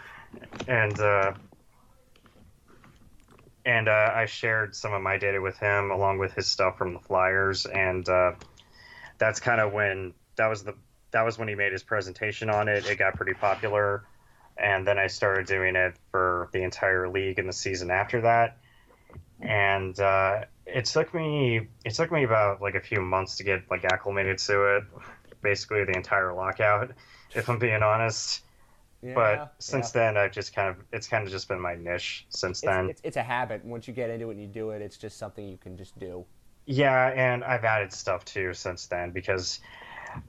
[0.65, 1.33] and uh,
[3.65, 6.93] and uh, I shared some of my data with him along with his stuff from
[6.93, 8.31] the Flyers, and uh,
[9.17, 10.73] that's kind of when that was the
[11.11, 12.85] that was when he made his presentation on it.
[12.87, 14.05] It got pretty popular
[14.59, 18.57] and then I started doing it for the entire league in the season after that.
[19.41, 23.63] And uh, it took me it took me about like a few months to get
[23.69, 24.83] like acclimated to it,
[25.41, 26.91] basically the entire lockout,
[27.33, 28.43] if I'm being honest.
[29.01, 30.01] Yeah, but since yeah.
[30.01, 32.89] then, I've just kind of it's kind of just been my niche since it's, then.
[32.89, 33.63] It's, it's a habit.
[33.63, 35.97] Once you get into it and you do it, it's just something you can just
[35.97, 36.25] do.
[36.65, 39.61] Yeah, and I've added stuff too since then because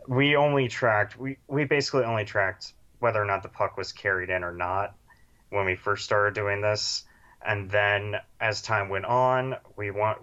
[0.06, 4.30] we only tracked we we basically only tracked whether or not the puck was carried
[4.30, 4.94] in or not
[5.50, 7.04] when we first started doing this.
[7.42, 10.18] And then as time went on, we want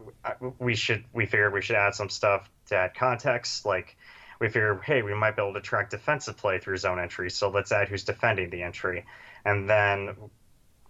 [0.60, 3.66] we should we figured we should add some stuff to add context.
[3.66, 3.98] Like
[4.40, 7.50] we figured, hey, we might be able to track defensive play through zone entry, so
[7.50, 9.06] let's add who's defending the entry.
[9.44, 10.16] And then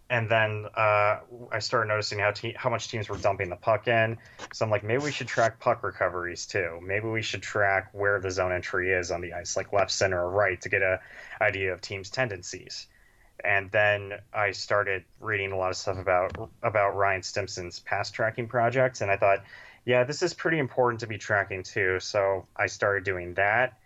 [0.09, 1.19] and then uh,
[1.51, 4.17] I started noticing how te- how much teams were dumping the puck in.
[4.53, 6.79] So I'm like, maybe we should track puck recoveries too.
[6.81, 10.23] Maybe we should track where the zone entry is on the ice, like left, center,
[10.23, 11.01] or right, to get a
[11.41, 12.87] idea of teams' tendencies.
[13.43, 18.47] And then I started reading a lot of stuff about about Ryan Stimson's pass tracking
[18.47, 19.43] project, and I thought,
[19.85, 21.99] yeah, this is pretty important to be tracking too.
[21.99, 23.77] So I started doing that,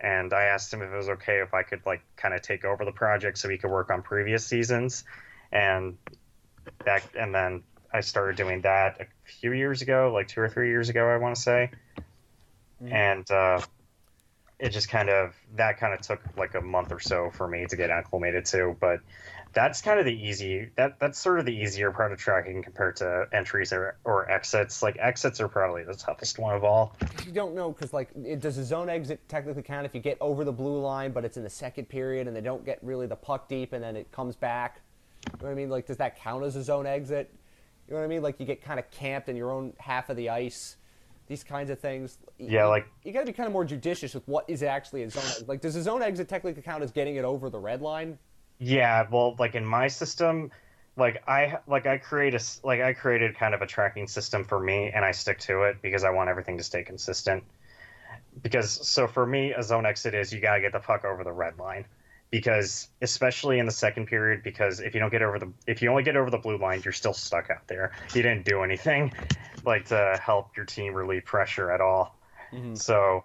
[0.00, 2.64] and I asked him if it was okay if I could like kind of take
[2.64, 5.04] over the project so he could work on previous seasons,
[5.52, 5.96] and
[6.84, 10.68] that and then I started doing that a few years ago, like two or three
[10.68, 11.70] years ago, I want to say,
[12.82, 12.92] mm-hmm.
[12.92, 13.60] and uh,
[14.58, 17.66] it just kind of that kind of took like a month or so for me
[17.66, 19.00] to get acclimated to, but
[19.54, 22.96] that's kind of the easy that that's sort of the easier part of tracking compared
[22.96, 24.82] to entries or, or exits.
[24.82, 26.94] Like exits are probably the toughest one of all.
[27.24, 30.18] You don't know because like it, does a zone exit technically count if you get
[30.20, 33.06] over the blue line but it's in the second period and they don't get really
[33.06, 34.80] the puck deep and then it comes back
[35.26, 35.70] you know what i mean?
[35.70, 37.32] Like does that count as a zone exit?
[37.86, 38.22] You know what i mean?
[38.22, 40.76] Like you get kind of camped in your own half of the ice.
[41.26, 42.18] These kinds of things.
[42.38, 45.02] Yeah you, like you got to be kind of more judicious with what is actually
[45.02, 45.22] a zone.
[45.24, 45.48] Exit.
[45.48, 48.18] like does a zone exit technically count as getting it over the red line?
[48.58, 50.50] Yeah, well, like in my system,
[50.96, 54.58] like I like I create a like I created kind of a tracking system for
[54.58, 57.44] me, and I stick to it because I want everything to stay consistent.
[58.42, 61.32] Because so for me, a zone exit is you gotta get the puck over the
[61.32, 61.84] red line,
[62.30, 65.90] because especially in the second period, because if you don't get over the if you
[65.90, 67.92] only get over the blue line, you're still stuck out there.
[68.14, 69.12] You didn't do anything
[69.64, 72.16] like to help your team relieve pressure at all.
[72.52, 72.74] Mm-hmm.
[72.74, 73.24] So,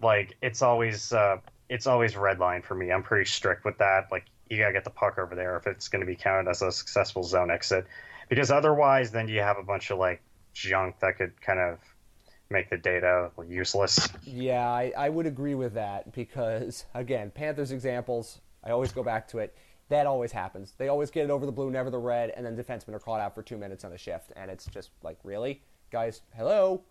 [0.00, 1.38] like it's always uh,
[1.68, 2.90] it's always red line for me.
[2.90, 4.08] I'm pretty strict with that.
[4.10, 6.62] Like you gotta get the puck over there if it's going to be counted as
[6.62, 7.86] a successful zone exit,
[8.28, 10.20] because otherwise, then you have a bunch of like
[10.52, 11.78] junk that could kind of
[12.52, 14.08] make the data useless.
[14.24, 19.26] Yeah, I, I would agree with that because again, Panthers examples, I always go back
[19.28, 19.56] to it.
[19.88, 20.74] That always happens.
[20.78, 23.20] They always get it over the blue, never the red, and then defensemen are caught
[23.20, 26.82] out for two minutes on a shift, and it's just like, really, guys, hello,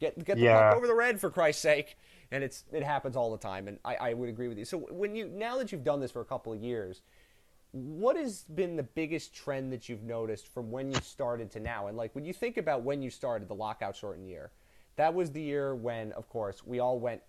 [0.00, 0.68] get get the yeah.
[0.68, 1.96] puck over the red for Christ's sake
[2.30, 3.68] and it's it happens all the time.
[3.68, 4.64] And I, I would agree with you.
[4.64, 7.02] So when you now that you've done this for a couple of years,
[7.72, 11.88] what has been the biggest trend that you've noticed from when you started to now?
[11.88, 14.50] And like when you think about when you started the lockout shortened year,
[15.00, 17.22] that was the year when, of course, we all went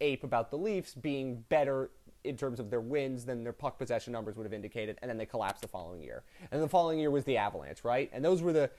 [0.00, 1.90] ape about the Leafs being better
[2.24, 5.16] in terms of their wins than their puck possession numbers would have indicated, and then
[5.16, 6.22] they collapsed the following year.
[6.50, 8.10] And the following year was the Avalanche, right?
[8.12, 8.70] And those were the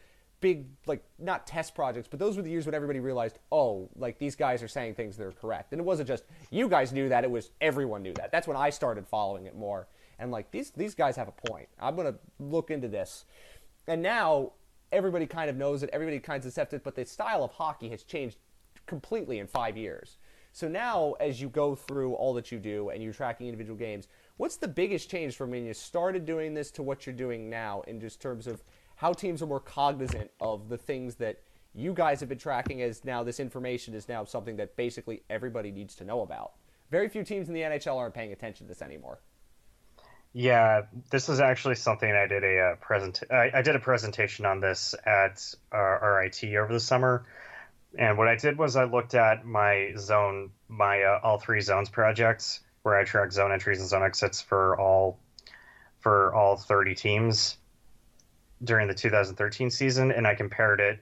[0.42, 4.20] big like not test projects, but those were the years when everybody realized, oh, like
[4.20, 5.72] these guys are saying things that are correct.
[5.72, 8.32] And it wasn't just you guys knew that; it was everyone knew that.
[8.32, 9.88] That's when I started following it more.
[10.20, 11.68] And like these these guys have a point.
[11.80, 13.26] I'm gonna look into this.
[13.88, 14.54] And now
[14.96, 15.90] everybody kind of knows it.
[15.94, 16.84] Everybody kind of accepts it.
[16.84, 18.38] But the style of hockey has changed
[18.86, 20.18] completely in five years.
[20.52, 24.08] So now, as you go through all that you do and you're tracking individual games,
[24.38, 27.82] what's the biggest change from when you started doing this to what you're doing now
[27.88, 28.64] in just terms of
[28.96, 31.42] how teams are more cognizant of the things that
[31.74, 35.72] you guys have been tracking as now this information is now something that basically everybody
[35.72, 36.54] needs to know about.
[36.90, 39.20] Very few teams in the NHL aren't paying attention to this anymore.
[40.38, 40.82] Yeah,
[41.12, 43.24] this is actually something I did a uh, present.
[43.32, 47.26] I, I, did a presentation on this at uh, RIT over the summer,
[47.98, 51.88] and what I did was I looked at my zone, my uh, all three zones
[51.88, 55.20] projects, where I track zone entries and zone exits for all
[56.02, 57.56] for all thirty teams,
[58.62, 61.00] during the 2013 season, and I compared it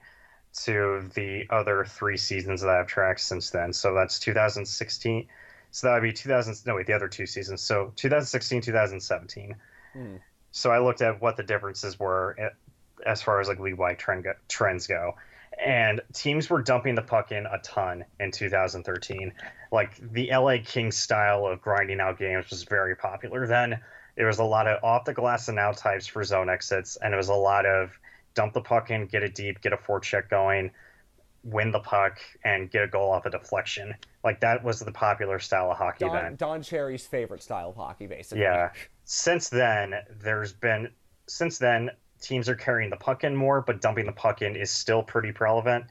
[0.65, 3.73] to the other three seasons that I've tracked since then.
[3.73, 5.27] So that's 2016.
[5.73, 6.55] So that would be 2000.
[6.67, 7.61] No, wait, the other two seasons.
[7.61, 9.55] So 2016, 2017.
[9.93, 10.15] Hmm.
[10.51, 12.53] So I looked at what the differences were at,
[13.03, 15.15] as far as like league wide trend go, trends go.
[15.63, 19.33] And teams were dumping the puck in a ton in 2013.
[19.71, 23.79] Like the LA Kings style of grinding out games was very popular then.
[24.15, 27.15] It was a lot of off the glass and out types for zone exits, and
[27.15, 27.97] it was a lot of
[28.35, 30.69] dump the puck in, get it deep, get a forecheck going,
[31.43, 33.95] win the puck, and get a goal off a deflection.
[34.23, 36.35] Like that was the popular style of hockey Don, then.
[36.35, 38.43] Don Cherry's favorite style of hockey, basically.
[38.43, 38.71] Yeah.
[39.05, 40.89] Since then, there's been
[41.27, 41.91] since then
[42.21, 45.31] teams are carrying the puck in more, but dumping the puck in is still pretty
[45.31, 45.85] prevalent.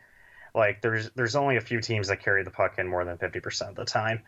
[0.54, 3.40] Like there's there's only a few teams that carry the puck in more than fifty
[3.40, 4.22] percent of the time.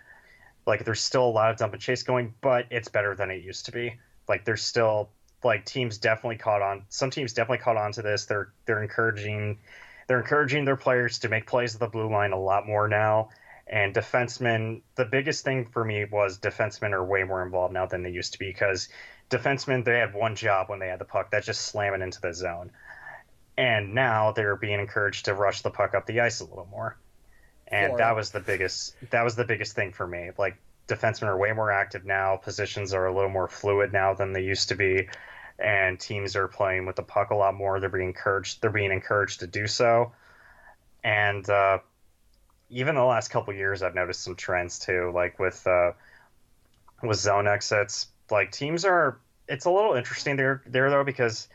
[0.66, 3.42] Like there's still a lot of dump and chase going, but it's better than it
[3.42, 3.98] used to be.
[4.28, 5.10] Like there's still
[5.42, 6.84] like teams definitely caught on.
[6.88, 8.24] Some teams definitely caught on to this.
[8.24, 9.58] They're they're encouraging
[10.06, 13.30] they're encouraging their players to make plays at the blue line a lot more now.
[13.66, 18.02] And defensemen, the biggest thing for me was defensemen are way more involved now than
[18.02, 18.88] they used to be because
[19.30, 22.34] defensemen they had one job when they had the puck, that's just slamming into the
[22.34, 22.70] zone.
[23.56, 26.96] And now they're being encouraged to rush the puck up the ice a little more
[27.68, 30.30] and that was the biggest that was the biggest thing for me.
[30.36, 32.36] Like defensemen are way more active now.
[32.36, 35.08] Positions are a little more fluid now than they used to be,
[35.58, 37.80] and teams are playing with the puck a lot more.
[37.80, 38.60] They're being encouraged.
[38.60, 40.12] They're being encouraged to do so,
[41.02, 41.78] and uh,
[42.70, 45.12] even the last couple years, I've noticed some trends too.
[45.14, 45.92] Like with uh,
[47.02, 49.18] with zone exits, like teams are.
[49.46, 51.48] It's a little interesting there there though because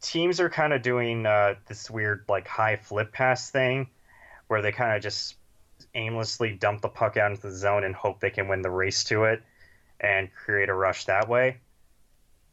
[0.00, 3.88] teams are kind of doing uh, this weird like high flip pass thing
[4.46, 5.36] where they kind of just
[5.94, 9.04] aimlessly dump the puck out into the zone and hope they can win the race
[9.04, 9.42] to it
[10.00, 11.56] and create a rush that way.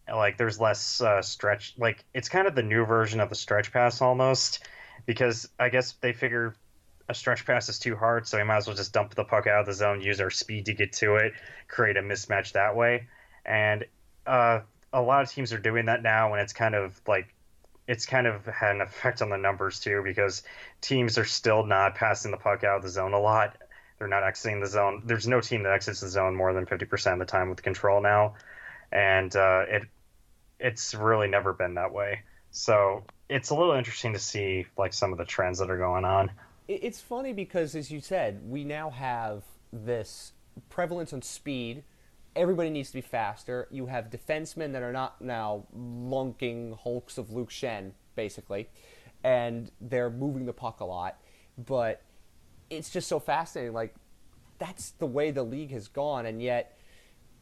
[0.07, 1.73] Like there's less uh, stretch.
[1.77, 4.63] Like it's kind of the new version of the stretch pass almost,
[5.05, 6.55] because I guess they figure
[7.09, 9.47] a stretch pass is too hard, so we might as well just dump the puck
[9.47, 11.33] out of the zone, use our speed to get to it,
[11.67, 13.07] create a mismatch that way.
[13.45, 13.85] And
[14.25, 14.61] uh,
[14.93, 17.33] a lot of teams are doing that now, and it's kind of like
[17.87, 20.43] it's kind of had an effect on the numbers too because
[20.79, 23.57] teams are still not passing the puck out of the zone a lot.
[23.97, 25.03] They're not exiting the zone.
[25.05, 28.01] There's no team that exits the zone more than 50% of the time with control
[28.01, 28.35] now,
[28.91, 29.83] and uh, it
[30.59, 32.21] it's really never been that way.
[32.51, 36.05] So it's a little interesting to see like some of the trends that are going
[36.05, 36.31] on.
[36.67, 40.33] It's funny because, as you said, we now have this
[40.69, 41.83] prevalence on speed
[42.35, 43.67] everybody needs to be faster.
[43.71, 48.69] You have defensemen that are not now lunking hulks of Luke Schenn, basically,
[49.23, 51.17] and they're moving the puck a lot.
[51.57, 52.01] But
[52.69, 53.73] it's just so fascinating.
[53.73, 53.95] Like,
[54.59, 56.77] that's the way the league has gone, and yet,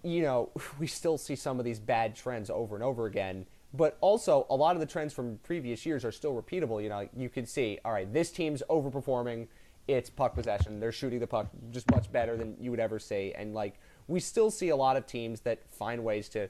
[0.04, 3.46] you know, we still see some of these bad trends over and over again.
[3.74, 6.82] But also, a lot of the trends from previous years are still repeatable.
[6.82, 9.48] You know, you can see, all right, this team's overperforming
[9.88, 10.80] its puck possession.
[10.80, 13.34] They're shooting the puck just much better than you would ever see.
[13.36, 16.50] And, like, we still see a lot of teams that find ways to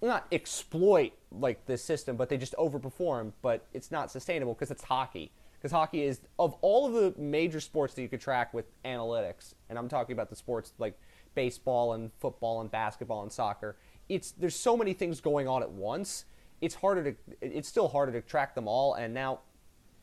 [0.00, 3.32] not exploit like this system, but they just overperform.
[3.42, 5.30] But it's not sustainable because it's hockey.
[5.58, 9.54] Because hockey is of all of the major sports that you could track with analytics,
[9.68, 10.98] and I'm talking about the sports like
[11.38, 13.76] baseball and football and basketball and soccer.
[14.08, 16.24] It's there's so many things going on at once.
[16.60, 18.94] It's harder to it's still harder to track them all.
[18.94, 19.38] And now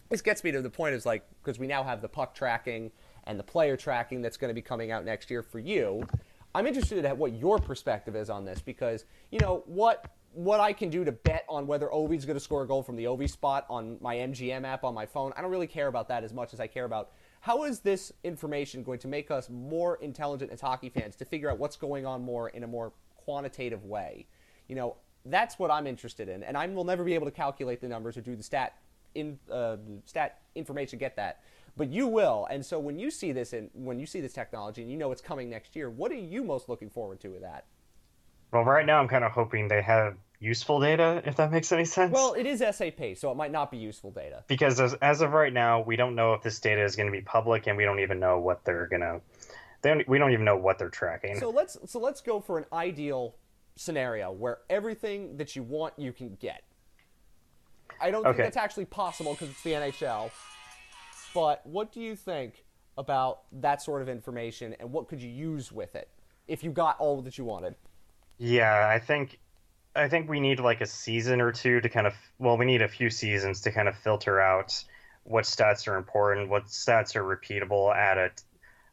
[0.10, 2.90] this gets me to the point is like because we now have the puck tracking
[3.26, 6.08] and the player tracking that's going to be coming out next year for you
[6.56, 10.72] I'm interested in what your perspective is on this because you know what what I
[10.72, 13.30] can do to bet on whether Ovi's going to score a goal from the Ovi
[13.30, 15.34] spot on my MGM app on my phone.
[15.36, 17.12] I don't really care about that as much as I care about
[17.46, 21.48] how is this information going to make us more intelligent as hockey fans to figure
[21.48, 24.26] out what's going on more in a more quantitative way.
[24.68, 27.82] You know, that's what I'm interested in, and I will never be able to calculate
[27.82, 28.74] the numbers or do the stat
[29.14, 31.42] in uh, stat information get that
[31.78, 32.48] but you will.
[32.50, 35.12] And so when you see this and when you see this technology and you know
[35.12, 37.66] it's coming next year, what are you most looking forward to with that?
[38.54, 40.16] Well, right now I'm kind of hoping they have
[40.46, 42.14] useful data, if that makes any sense.
[42.14, 44.44] Well, it is SAP, so it might not be useful data.
[44.48, 47.12] Because as, as of right now, we don't know if this data is going to
[47.12, 49.22] be public, and we don't even know what they're going to.
[49.82, 51.40] They don't, we don't even know what they're tracking.
[51.40, 53.36] So let's so let's go for an ideal
[53.76, 56.64] scenario where everything that you want you can get.
[58.00, 58.38] I don't okay.
[58.38, 60.32] think that's actually possible because it's the NHL.
[61.34, 62.64] But what do you think
[62.98, 66.10] about that sort of information, and what could you use with it
[66.48, 67.76] if you got all that you wanted?
[68.38, 69.40] Yeah, I think
[69.96, 72.82] I think we need like a season or two to kind of well, we need
[72.82, 74.84] a few seasons to kind of filter out
[75.24, 78.44] what stats are important, what stats are repeatable at it,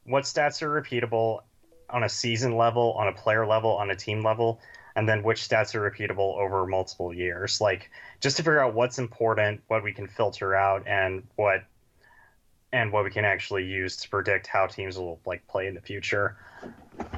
[0.05, 1.41] what stats are repeatable
[1.91, 4.61] on a season level, on a player level, on a team level,
[4.95, 7.61] and then which stats are repeatable over multiple years.
[7.61, 7.91] Like
[8.21, 11.65] just to figure out what's important, what we can filter out, and what
[12.73, 15.81] and what we can actually use to predict how teams will like play in the
[15.81, 16.37] future.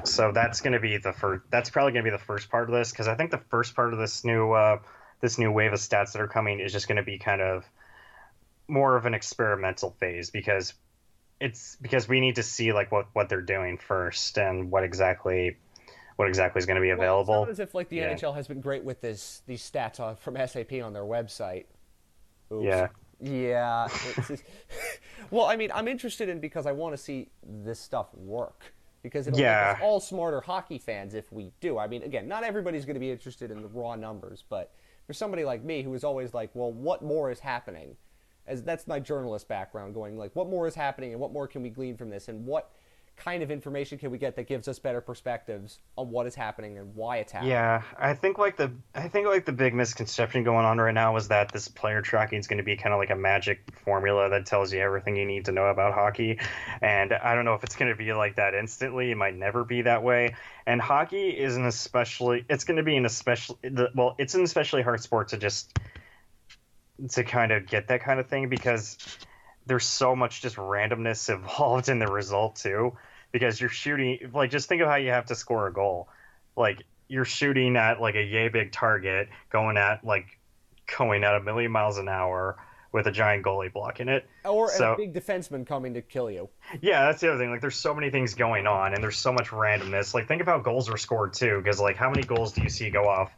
[0.03, 1.43] So that's going to be the first.
[1.49, 3.75] That's probably going to be the first part of this because I think the first
[3.75, 4.79] part of this new uh,
[5.21, 7.65] this new wave of stats that are coming is just going to be kind of
[8.67, 10.73] more of an experimental phase because
[11.39, 15.57] it's because we need to see like what what they're doing first and what exactly
[16.15, 17.33] what exactly is going to be available.
[17.33, 18.13] Well, it's not as if like the yeah.
[18.13, 21.65] NHL has been great with this these stats on, from SAP on their website.
[22.51, 22.63] Oops.
[22.63, 22.87] Yeah.
[23.19, 23.87] Yeah.
[25.31, 28.74] well, I mean, I'm interested in because I want to see this stuff work
[29.05, 29.73] because it'll yeah.
[29.73, 31.77] make us all smarter hockey fans if we do.
[31.77, 34.73] I mean, again, not everybody's going to be interested in the raw numbers, but
[35.05, 37.95] for somebody like me who is always like, well, what more is happening?
[38.47, 41.61] As that's my journalist background, going like, what more is happening and what more can
[41.61, 42.71] we glean from this, and what
[43.17, 46.77] kind of information can we get that gives us better perspectives on what is happening
[46.77, 47.51] and why it's happening?
[47.51, 51.15] Yeah, I think like the I think like the big misconception going on right now
[51.15, 54.29] is that this player tracking is going to be kind of like a magic formula
[54.29, 56.39] that tells you everything you need to know about hockey,
[56.81, 59.11] and I don't know if it's going to be like that instantly.
[59.11, 60.35] It might never be that way.
[60.65, 63.57] And hockey is an especially it's going to be an especially
[63.95, 65.77] well, it's an especially hard sport to just
[67.09, 68.97] to kind of get that kind of thing because
[69.65, 72.97] there's so much just randomness involved in the result too
[73.31, 76.07] because you're shooting like just think of how you have to score a goal.
[76.55, 80.25] Like you're shooting at like a yay big target going at like
[80.97, 82.57] going at a million miles an hour
[82.91, 84.25] with a giant goalie blocking it.
[84.45, 86.49] Or so, a big defenseman coming to kill you.
[86.81, 87.51] Yeah that's the other thing.
[87.51, 90.13] Like there's so many things going on and there's so much randomness.
[90.13, 92.69] Like think of how goals are scored too because like how many goals do you
[92.69, 93.35] see go off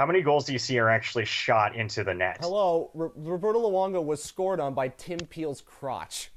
[0.00, 2.38] how many goals do you see are actually shot into the net?
[2.40, 6.30] Hello, R- Roberto Luongo was scored on by Tim Peel's crotch.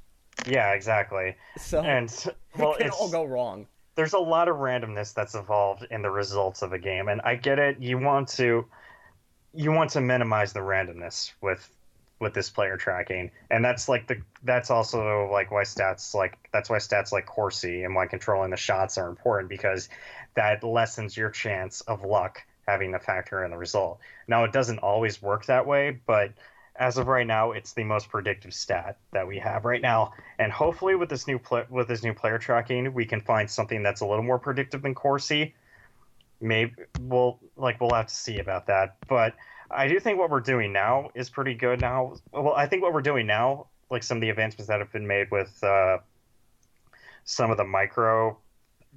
[0.46, 1.34] Yeah, exactly.
[1.56, 2.10] So And
[2.58, 3.66] well, it can all go wrong.
[3.94, 7.36] there's a lot of randomness that's involved in the results of a game, and I
[7.36, 7.80] get it.
[7.80, 8.66] You want to
[9.54, 11.66] you want to minimize the randomness with
[12.20, 16.68] with this player tracking, and that's like the that's also like why stats like that's
[16.68, 19.88] why stats like Corsi and why controlling the shots are important because
[20.34, 23.98] that lessens your chance of luck having a factor in the result.
[24.28, 26.32] Now it doesn't always work that way, but
[26.76, 30.12] as of right now, it's the most predictive stat that we have right now.
[30.38, 33.82] And hopefully, with this new pl- with this new player tracking, we can find something
[33.82, 35.54] that's a little more predictive than Corsi.
[36.40, 38.96] Maybe we'll like we'll have to see about that.
[39.08, 39.34] But
[39.70, 42.16] I do think what we're doing now is pretty good now.
[42.32, 45.06] Well, I think what we're doing now, like some of the advancements that have been
[45.06, 45.98] made with uh,
[47.24, 48.36] some of the micro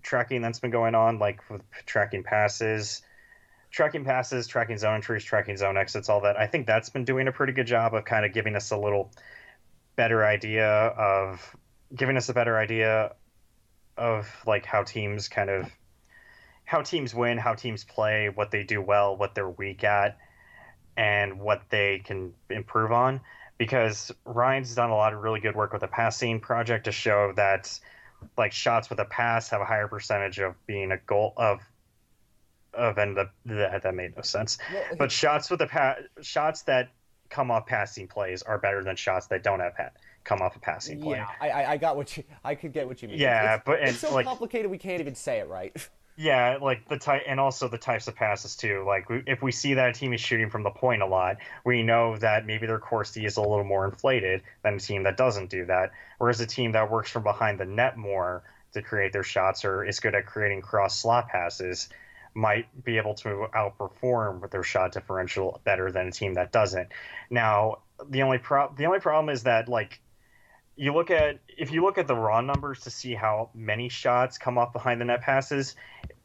[0.02, 3.04] tracking that's been going on, like with tracking passes,
[3.78, 6.36] tracking passes, tracking zone entries, tracking zone exits, all that.
[6.36, 8.78] I think that's been doing a pretty good job of kind of giving us a
[8.78, 9.12] little
[9.96, 11.56] better idea of
[11.96, 13.14] giving us a better idea
[13.96, 15.72] of like how teams kind of
[16.66, 20.18] how teams win, how teams play, what they do well, what they're weak at,
[20.98, 23.22] and what they can improve on.
[23.60, 27.32] Because Ryan's done a lot of really good work with the passing project to show
[27.36, 27.80] that
[28.40, 31.62] like shots with a pass have a higher percentage of being a goal of
[32.78, 34.58] of and the that, that made no sense.
[34.98, 36.90] But shots with the pa- shots that
[37.30, 39.90] come off passing plays are better than shots that don't have pa-
[40.24, 41.18] come off a passing play.
[41.18, 43.20] yeah, I, I got what you I could get what you mean.
[43.20, 45.76] Yeah, it's, but- and, it's so like- complicated we can't even say it right.
[46.20, 48.84] Yeah, like the type, and also the types of passes too.
[48.88, 51.38] Like we, if we see that a team is shooting from the point a lot,
[51.64, 55.16] we know that maybe their Corsi is a little more inflated than a team that
[55.16, 55.92] doesn't do that.
[56.18, 58.42] Whereas a team that works from behind the net more
[58.74, 61.88] to create their shots or is good at creating cross slot passes
[62.38, 66.88] might be able to outperform with their shot differential better than a team that doesn't.
[67.32, 67.80] Now,
[68.10, 70.00] the only pro- the only problem is that like
[70.76, 74.38] you look at if you look at the raw numbers to see how many shots
[74.38, 75.76] come off behind the net passes,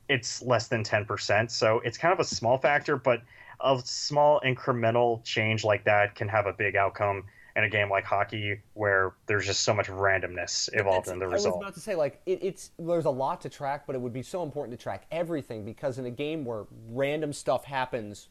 [0.08, 1.50] it's less than 10%.
[1.50, 3.22] So it's kind of a small factor, but
[3.60, 7.24] a small incremental change like that can have a big outcome
[7.56, 11.54] in a game like hockey where there's just so much randomness involved in the result.
[11.54, 14.00] I was about to say, like, it, it's there's a lot to track, but it
[14.00, 18.28] would be so important to track everything because in a game where random stuff happens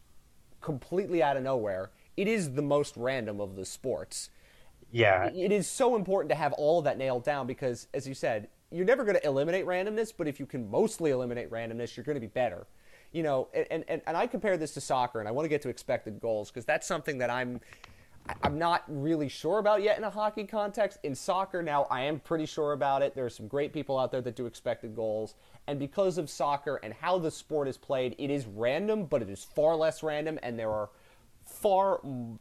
[0.61, 4.29] completely out of nowhere, it is the most random of the sports.
[4.91, 8.13] Yeah, It is so important to have all of that nailed down because, as you
[8.13, 12.03] said, you're never going to eliminate randomness, but if you can mostly eliminate randomness, you're
[12.03, 12.67] going to be better.
[13.13, 15.61] You know, and, and, and I compare this to soccer, and I want to get
[15.63, 17.59] to expected goals because that's something that I'm
[18.43, 20.99] I'm not really sure about yet in a hockey context.
[21.03, 23.15] In soccer now, I am pretty sure about it.
[23.15, 25.35] There are some great people out there that do expected goals,
[25.67, 29.29] and because of soccer and how the sport is played, it is random, but it
[29.29, 30.89] is far less random, and there are
[31.45, 31.99] far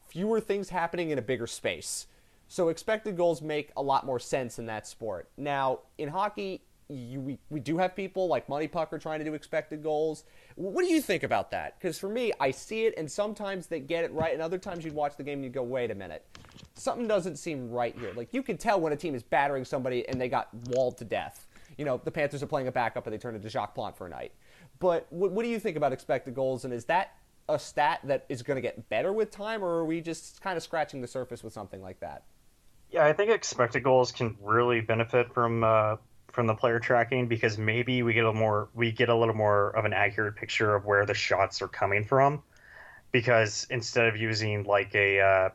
[0.09, 2.07] fewer things happening in a bigger space.
[2.49, 5.29] So expected goals make a lot more sense in that sport.
[5.37, 9.35] Now, in hockey, you, we, we do have people like Money Pucker trying to do
[9.35, 10.25] expected goals.
[10.57, 11.79] What do you think about that?
[11.79, 14.85] Because for me, I see it, and sometimes they get it right, and other times
[14.85, 16.25] you'd watch the game and you go, wait a minute.
[16.75, 18.13] Something doesn't seem right here.
[18.15, 21.05] Like, you can tell when a team is battering somebody and they got walled to
[21.05, 21.47] death.
[21.77, 24.07] You know, the Panthers are playing a backup and they turn into Jacques Plante for
[24.07, 24.33] a night.
[24.79, 27.15] But what, what do you think about expected goals, and is that
[27.49, 30.57] a stat that is going to get better with time, or are we just kind
[30.57, 32.25] of scratching the surface with something like that?
[32.91, 35.97] Yeah, I think expected goals can really benefit from uh,
[36.33, 39.71] from the player tracking because maybe we get a more we get a little more
[39.71, 42.43] of an accurate picture of where the shots are coming from
[43.13, 45.49] because instead of using like a uh,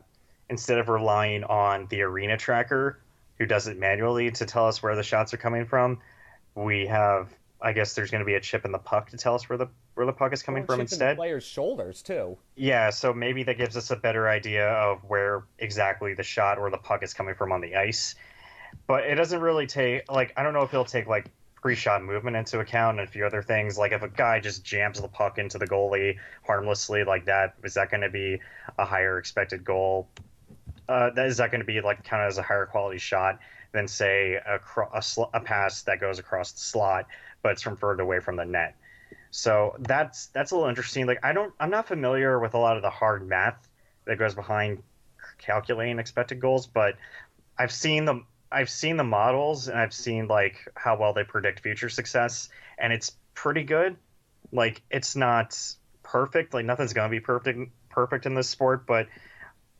[0.48, 3.00] instead of relying on the arena tracker
[3.38, 5.98] who does it manually to tell us where the shots are coming from,
[6.54, 9.34] we have I guess there's going to be a chip in the puck to tell
[9.34, 11.16] us where the where the puck is coming from instead.
[11.16, 12.36] the players' shoulders too.
[12.54, 16.70] Yeah, so maybe that gives us a better idea of where exactly the shot or
[16.70, 18.14] the puck is coming from on the ice.
[18.86, 21.30] But it doesn't really take like I don't know if he'll take like
[21.66, 23.76] pre-shot movement into account and a few other things.
[23.76, 27.74] Like if a guy just jams the puck into the goalie harmlessly like that, is
[27.74, 28.40] that going to be
[28.78, 30.08] a higher expected goal?
[30.88, 33.40] Uh, that is that going to be like counted as a higher quality shot
[33.72, 37.06] than say a, cro- a, sl- a pass that goes across the slot,
[37.42, 38.76] but it's from further away from the net.
[39.30, 41.06] So that's that's a little interesting.
[41.06, 43.68] Like I don't, I'm not familiar with a lot of the hard math
[44.04, 44.82] that goes behind
[45.38, 46.94] calculating expected goals, but
[47.58, 48.26] I've seen them.
[48.50, 52.92] I've seen the models and I've seen like how well they predict future success, and
[52.92, 53.96] it's pretty good.
[54.52, 55.58] Like it's not
[56.02, 56.54] perfect.
[56.54, 59.08] Like nothing's gonna be perfect perfect in this sport, but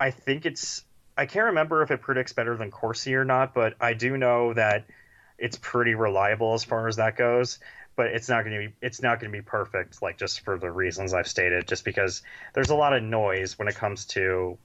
[0.01, 0.83] I think it's.
[1.19, 4.53] I can't remember if it predicts better than Corsi or not, but I do know
[4.53, 4.85] that
[5.39, 7.59] it's pretty reliable as far as that goes
[7.97, 10.59] but it's not going to be it's not going to be perfect like just for
[10.59, 12.23] the reasons I've stated just because
[12.55, 14.59] there's a lot of noise when it comes to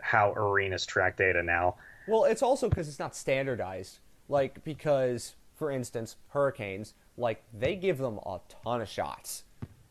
[0.00, 1.76] how arenas track data now
[2.08, 3.98] Well, it's also because it's not standardized.
[4.28, 9.44] Like because, for instance, hurricanes, like they give them a ton of shots,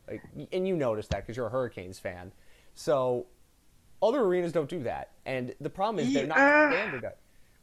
[0.08, 2.32] like, and you notice that because you're a Hurricanes fan.
[2.74, 3.26] So
[4.02, 6.70] other arenas don't do that, and the problem is they're not Yeah.
[6.72, 7.16] standardized.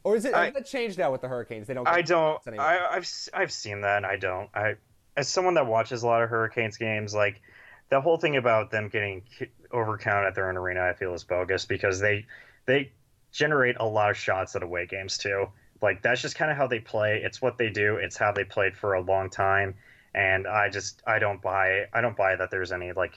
[0.04, 0.32] Or is it?
[0.34, 1.66] I- that changed now with the Hurricanes?
[1.66, 1.86] They don't.
[1.86, 2.40] I don't.
[2.46, 2.64] anymore.
[2.66, 3.98] I, I've s- I've seen that.
[3.98, 4.48] and I don't.
[4.54, 4.76] I
[5.16, 7.42] as someone that watches a lot of Hurricanes games, like
[7.90, 11.24] the whole thing about them getting ki- overcount at their own arena, I feel is
[11.24, 12.24] bogus because they
[12.64, 12.92] they
[13.32, 15.46] generate a lot of shots at away games too.
[15.82, 17.22] Like that's just kind of how they play.
[17.24, 17.96] It's what they do.
[17.96, 19.74] It's how they played for a long time,
[20.14, 23.14] and I just I don't buy I don't buy that there's any like.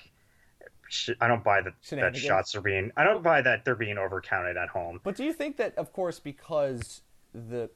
[0.88, 2.92] sh- I don't buy that, that shots are being.
[2.96, 5.00] I don't buy that they're being overcounted at home.
[5.04, 7.02] But do you think that, of course, because
[7.34, 7.70] the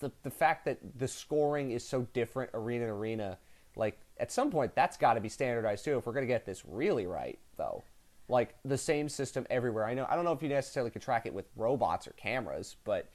[0.00, 3.38] the the fact that the scoring is so different arena to arena,
[3.76, 5.98] like at some point that's got to be standardized too.
[5.98, 7.84] If we're gonna get this really right, though,
[8.28, 9.84] like the same system everywhere.
[9.84, 12.76] I know I don't know if you necessarily could track it with robots or cameras,
[12.84, 13.10] but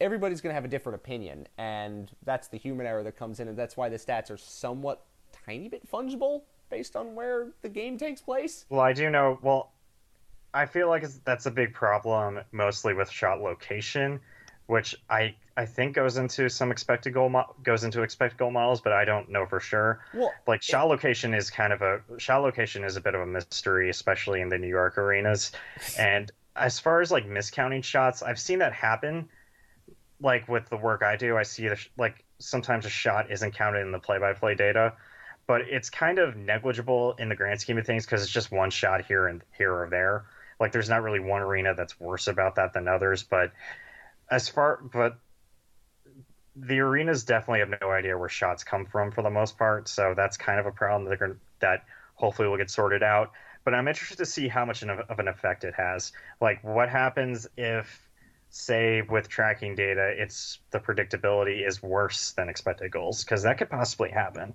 [0.00, 3.56] everybody's gonna have a different opinion, and that's the human error that comes in, and
[3.56, 8.20] that's why the stats are somewhat tiny bit fungible based on where the game takes
[8.20, 8.66] place.
[8.68, 9.38] Well, I do know.
[9.42, 9.72] Well,
[10.54, 14.20] I feel like that's a big problem, mostly with shot location,
[14.68, 18.80] which I I think goes into some expected goal mo- goes into expected goal models,
[18.80, 20.04] but I don't know for sure.
[20.14, 23.26] Well, Like shot location is kind of a shot location is a bit of a
[23.26, 25.50] mystery, especially in the New York arenas.
[25.98, 29.28] And as far as like miscounting shots, I've seen that happen.
[30.20, 33.54] Like with the work I do, I see the sh- like sometimes a shot isn't
[33.54, 34.92] counted in the play-by-play data,
[35.46, 38.70] but it's kind of negligible in the grand scheme of things because it's just one
[38.70, 40.24] shot here and here or there.
[40.60, 43.52] Like there's not really one arena that's worse about that than others, but
[44.30, 45.18] as far but
[46.56, 50.12] the arenas definitely have no idea where shots come from for the most part, so
[50.16, 51.84] that's kind of a problem that gonna, that
[52.16, 53.30] hopefully will get sorted out.
[53.64, 56.12] But I'm interested to see how much of an effect it has.
[56.40, 58.08] Like what happens if
[58.50, 63.68] say with tracking data it's the predictability is worse than expected goals because that could
[63.68, 64.54] possibly happen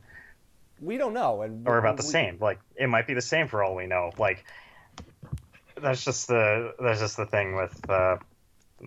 [0.83, 2.37] we don't know, and or about the we- same.
[2.39, 4.11] Like it might be the same for all we know.
[4.17, 4.43] Like
[5.79, 8.17] that's just the that's just the thing with uh,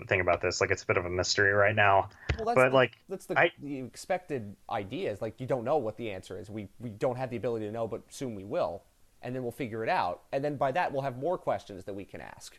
[0.08, 0.60] thing about this.
[0.60, 2.08] Like it's a bit of a mystery right now.
[2.36, 5.64] Well, that's but the, like that's the, I- the expected idea is like you don't
[5.64, 6.50] know what the answer is.
[6.50, 8.82] We we don't have the ability to know, but soon we will,
[9.22, 10.22] and then we'll figure it out.
[10.32, 12.58] And then by that we'll have more questions that we can ask.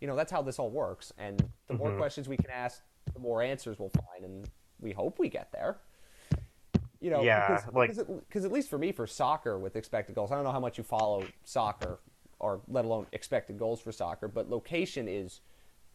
[0.00, 1.12] You know, that's how this all works.
[1.18, 1.98] And the more Mhm.
[1.98, 2.82] questions we can ask,
[3.14, 4.48] the more answers we'll find, and
[4.80, 5.78] we hope we get there.
[7.00, 7.96] You know, Yeah, because, like-
[8.28, 10.78] because at least for me, for soccer with expected goals, I don't know how much
[10.78, 11.98] you follow soccer,
[12.38, 15.40] or let alone expected goals for soccer, but location is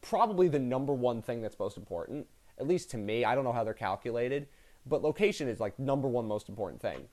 [0.09, 2.27] probably the number one thing that's most important.
[2.57, 4.47] At least to me, I don't know how they're calculated,
[4.85, 7.07] but location is like number one most important thing.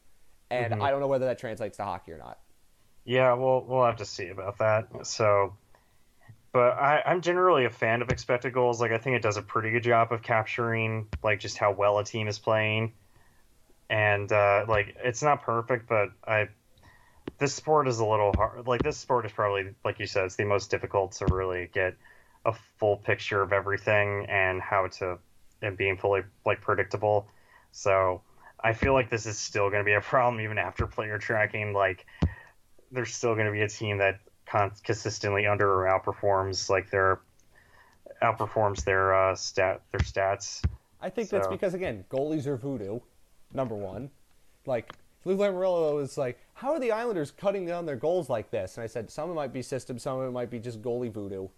[0.50, 0.82] And Mhm.
[0.82, 2.38] I don't know whether that translates to hockey or not.
[3.04, 5.06] Yeah, we'll we'll have to see about that.
[5.06, 5.56] So,
[6.52, 8.80] but I, I'm generally a fan of expected goals.
[8.80, 11.98] Like I think it does a pretty good job of capturing like just how well
[11.98, 12.94] a team is playing,
[13.90, 16.48] and uh, like it's not perfect, but I
[17.38, 18.66] this sport is a little hard.
[18.66, 21.96] Like this sport is probably like you said, it's the most difficult to really get
[22.44, 25.18] a full picture of everything and how to
[25.62, 27.28] and being fully like predictable.
[27.72, 28.22] So
[28.60, 31.72] I feel like this is still going to be a problem even after player tracking.
[31.72, 32.06] Like
[32.90, 37.20] there's still going to be a team that con- consistently under or outperforms like their
[38.22, 40.64] outperforms their uh, stat their stats.
[41.00, 43.00] I think that's because again, goalies are voodoo,
[43.52, 44.10] number one.
[44.66, 48.76] Like Lou Lamoriello was like, "How are the Islanders cutting down their goals like this?"
[48.76, 50.80] And I said, "Some of it might be system, some of it might be just
[50.80, 51.48] goalie voodoo."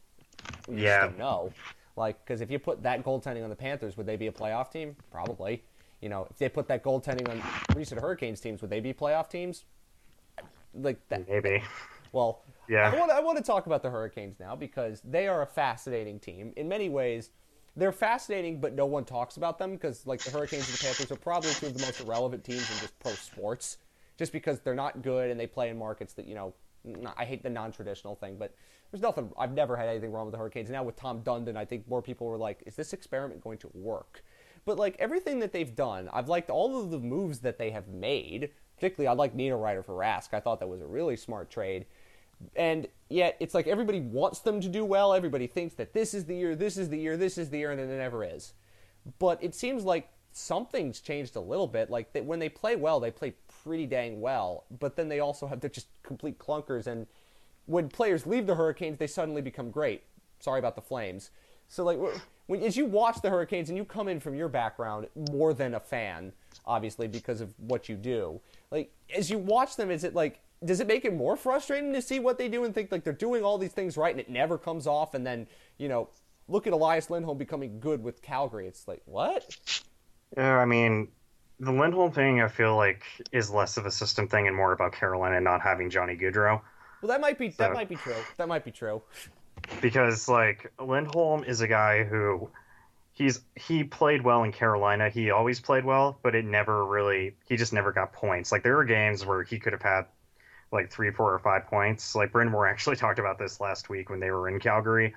[0.69, 1.07] We Yeah.
[1.07, 1.53] just don't know.
[1.97, 4.71] Like, because if you put that goaltending on the Panthers, would they be a playoff
[4.71, 4.97] team?
[5.11, 5.65] Probably.
[6.01, 7.43] You know, if they put that goaltending on
[7.77, 9.65] recent Hurricanes teams, would they be playoff teams?
[10.75, 11.29] Like that.
[11.29, 11.63] Maybe.
[12.13, 12.91] Well, Yeah.
[12.91, 16.19] I want, I want to talk about the Hurricanes now because they are a fascinating
[16.19, 16.53] team.
[16.57, 17.31] In many ways,
[17.77, 21.11] they're fascinating, but no one talks about them because, like, the Hurricanes and the Panthers
[21.13, 23.79] are probably two of the most irrelevant teams in just pro sports,
[24.19, 27.25] just because they're not good and they play in markets that, you know, not, I
[27.25, 28.55] hate the non traditional thing, but
[28.91, 30.71] there's nothing, I've never had anything wrong with the Hurricanes.
[30.71, 33.71] Now, with Tom Dundon, I think more people were like, is this experiment going to
[33.75, 34.25] work?
[34.65, 37.89] But, like, everything that they've done, I've liked all of the moves that they have
[37.89, 38.51] made.
[38.77, 40.35] Particularly, I like Niederreiter for Rask.
[40.35, 41.87] I thought that was a really smart trade
[42.55, 46.25] and yet it's like everybody wants them to do well everybody thinks that this is
[46.27, 48.53] the year this is the year this is the year and then it never is
[49.19, 53.01] but it seems like something's changed a little bit like that when they play well
[53.01, 53.33] they play
[53.63, 57.07] pretty dang well but then they also have they're just complete clunkers and
[57.67, 60.05] when players leave the hurricanes they suddenly become great
[60.41, 61.31] sorry about the flames
[61.69, 61.99] so like
[62.47, 65.75] when as you watch the hurricanes and you come in from your background more than
[65.75, 66.33] a fan
[66.65, 68.41] obviously because of what you do
[68.71, 72.01] like as you watch them is it like does it make it more frustrating to
[72.01, 74.31] see what they do and think like they're doing all these things right and it
[74.31, 75.47] never comes off and then
[75.77, 76.09] you know
[76.49, 78.67] look at Elias Lindholm becoming good with Calgary.
[78.67, 79.45] It's like what?
[80.37, 81.09] Yeah, I mean,
[81.61, 83.03] the Lindholm thing I feel like
[83.33, 86.61] is less of a system thing and more about Carolina not having Johnny Gaudreau.
[87.07, 88.17] Well, that might be that might be true.
[88.37, 89.01] That might be true.
[89.81, 92.51] Because like Lindholm is a guy who
[93.13, 95.09] he's he played well in Carolina.
[95.09, 98.51] He always played well, but it never really he just never got points.
[98.51, 100.07] Like there were games where he could have had
[100.73, 102.17] like three, four, or five points.
[102.17, 105.15] Like Brind'Amour actually talked about this last week when they were in Calgary,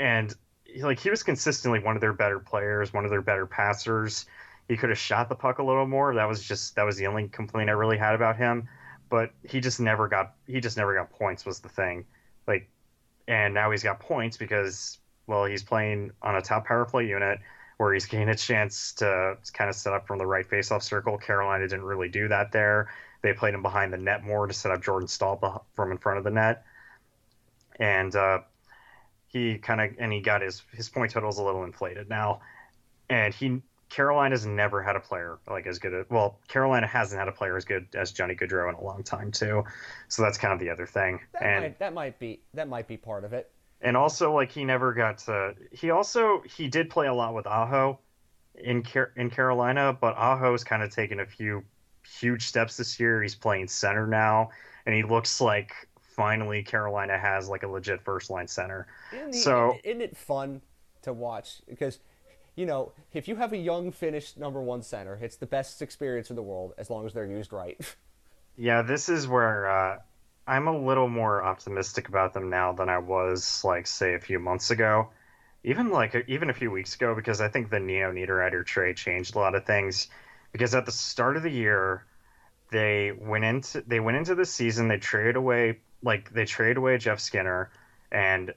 [0.00, 0.34] and
[0.80, 4.26] like he was consistently one of their better players, one of their better passers.
[4.66, 6.16] He could have shot the puck a little more.
[6.16, 8.68] That was just that was the only complaint I really had about him.
[9.10, 12.04] But he just never got he just never got points was the thing.
[12.46, 12.68] Like,
[13.26, 17.40] and now he's got points because well he's playing on a top power play unit
[17.78, 21.16] where he's getting a chance to kind of set up from the right faceoff circle.
[21.16, 22.90] Carolina didn't really do that there.
[23.22, 26.18] They played him behind the net more to set up Jordan Staal from in front
[26.18, 26.64] of the net,
[27.78, 28.40] and uh,
[29.28, 32.40] he kind of and he got his his point totals a little inflated now,
[33.08, 36.38] and he Carolina's never had a player like as good as well.
[36.48, 39.64] Carolina hasn't had a player as good as Johnny Gaudreau in a long time too,
[40.08, 41.20] so that's kind of the other thing.
[41.32, 43.50] That and might, that might be that might be part of it.
[43.80, 45.54] and also like he never got to.
[45.72, 47.98] He also he did play a lot with Aho
[48.54, 51.64] in Car- in Carolina, but Aho's kind of taken a few
[52.20, 53.22] huge steps this year.
[53.22, 54.50] He's playing center now,
[54.84, 58.86] and he looks like finally Carolina has like a legit first line center.
[59.12, 60.60] Isn't, the, So- isn't it fun
[61.02, 61.62] to watch?
[61.68, 62.00] Because,
[62.58, 66.28] you know, if you have a young Finnish number one center, it's the best experience
[66.28, 67.78] in the world as long as they're used right.
[68.60, 69.98] Yeah, this is where uh,
[70.44, 74.40] I'm a little more optimistic about them now than I was, like, say, a few
[74.40, 75.10] months ago.
[75.62, 79.36] Even like even a few weeks ago, because I think the Nino Niederreiter trade changed
[79.36, 80.08] a lot of things.
[80.50, 82.04] Because at the start of the year,
[82.72, 86.98] they went into they went into the season, they traded away like they traded away
[86.98, 87.70] Jeff Skinner,
[88.10, 88.52] and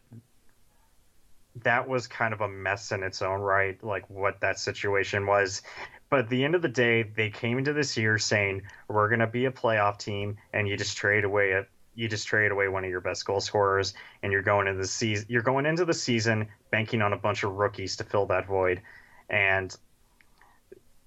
[1.63, 5.61] that was kind of a mess in its own right, like what that situation was.
[6.09, 9.19] But at the end of the day, they came into this year saying we're going
[9.19, 12.69] to be a playoff team, and you just trade away a you just trade away
[12.69, 13.93] one of your best goal scorers,
[14.23, 15.25] and you're going into the season.
[15.29, 18.81] You're going into the season banking on a bunch of rookies to fill that void,
[19.29, 19.75] and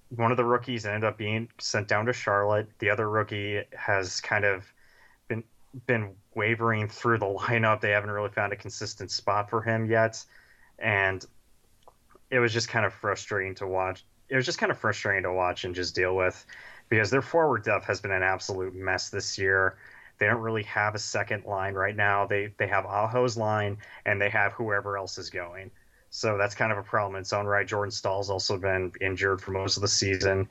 [0.09, 2.69] one of the rookies ended up being sent down to Charlotte.
[2.79, 4.65] The other rookie has kind of
[5.27, 5.43] been
[5.87, 7.81] been wavering through the lineup.
[7.81, 10.23] They haven't really found a consistent spot for him yet,
[10.77, 11.25] and
[12.29, 14.05] it was just kind of frustrating to watch.
[14.29, 16.45] It was just kind of frustrating to watch and just deal with
[16.89, 19.77] because their forward depth has been an absolute mess this year.
[20.17, 22.25] They don't really have a second line right now.
[22.25, 25.71] They they have Aho's line and they have whoever else is going.
[26.09, 27.67] So that's kind of a problem in its own right.
[27.67, 30.47] Jordan Staal's also been injured for most of the season.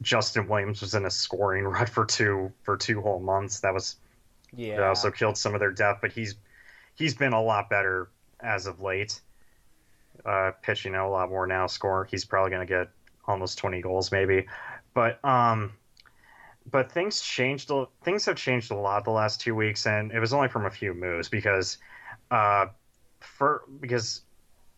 [0.00, 3.60] Justin Williams was in a scoring rut for two for two whole months.
[3.60, 3.96] That was
[4.56, 4.88] yeah.
[4.88, 6.36] also killed some of their depth, but he's
[6.94, 8.08] he's been a lot better
[8.40, 9.20] as of late.
[10.24, 11.66] Uh, pitching a lot more now.
[11.66, 12.04] Score.
[12.04, 12.88] He's probably going to get
[13.26, 14.46] almost twenty goals maybe,
[14.94, 15.72] but um,
[16.70, 17.70] but things changed.
[18.04, 20.70] Things have changed a lot the last two weeks, and it was only from a
[20.70, 21.78] few moves because,
[22.30, 22.66] uh,
[23.20, 24.22] for because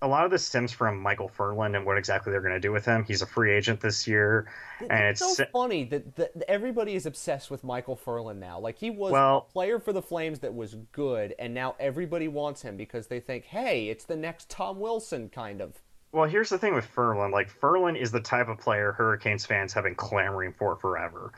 [0.04, 2.72] a lot of this stems from Michael Ferland and what exactly they're going to do
[2.72, 3.04] with him.
[3.04, 4.46] He's a free agent this year,
[4.80, 8.58] and it's it's so funny that, that everybody is obsessed with Michael Ferland now.
[8.60, 12.28] Like he was Well- a player for the Flames that was good, and now everybody
[12.28, 15.80] wants him because they think, hey, it's the next Tom Wilson kind of.
[16.12, 17.32] Well, here's the thing with Ferland.
[17.32, 21.32] Like Ferland is the type of player Hurricanes fans have been clamoring for forever,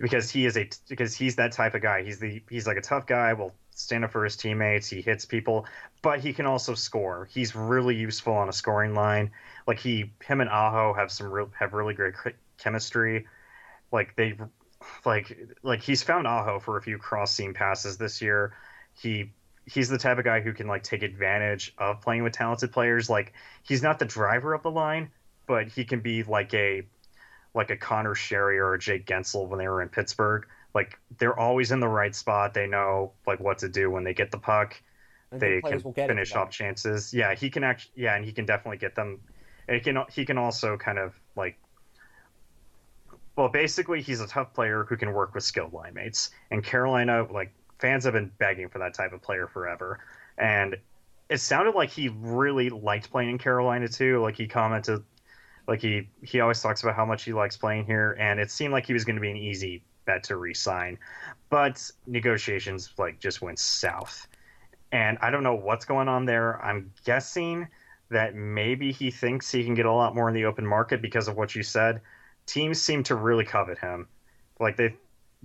[0.00, 2.02] because he is a because he's that type of guy.
[2.02, 3.32] He's the he's like a tough guy.
[3.32, 4.88] Will stand up for his teammates.
[4.88, 5.66] He hits people,
[6.02, 7.28] but he can also score.
[7.32, 9.30] He's really useful on a scoring line.
[9.66, 12.14] Like he him and Aho have some real have really great
[12.58, 13.26] chemistry.
[13.90, 14.36] Like they
[15.04, 18.54] like like he's found Aho for a few cross seam passes this year.
[18.94, 19.30] He
[19.66, 23.08] he's the type of guy who can like take advantage of playing with talented players.
[23.08, 23.32] Like
[23.62, 25.10] he's not the driver of the line,
[25.46, 26.82] but he can be like a
[27.54, 30.46] like a Conor Sheary or a Jake Guentzel when they were in Pittsburgh.
[30.74, 32.54] Like they're always in the right spot.
[32.54, 34.80] They know like what to do when they get the puck.
[35.30, 37.12] And They can will get it finish off chances.
[37.12, 37.92] Yeah, he can actually.
[37.96, 39.20] Yeah, and he can definitely get them.
[39.68, 41.58] He can he can also kind of like.
[43.36, 46.30] Well, basically, he's a tough player who can work with skilled line mates.
[46.50, 50.00] And Carolina, like fans have been begging for that type of player forever.
[50.36, 50.76] And
[51.28, 54.20] it sounded like he really liked playing in Carolina too.
[54.20, 55.02] Like he commented,
[55.66, 58.72] like he he always talks about how much he likes playing here, and it seemed
[58.72, 60.98] like he was going to be an easy bet to re-sign.
[61.50, 64.26] But negotiations like just went south,
[64.90, 66.62] and I don't know what's going on there.
[66.64, 67.68] I'm guessing
[68.10, 71.28] that maybe he thinks he can get a lot more in the open market because
[71.28, 72.00] of what you said.
[72.46, 74.08] Teams seem to really covet him,
[74.60, 74.94] like they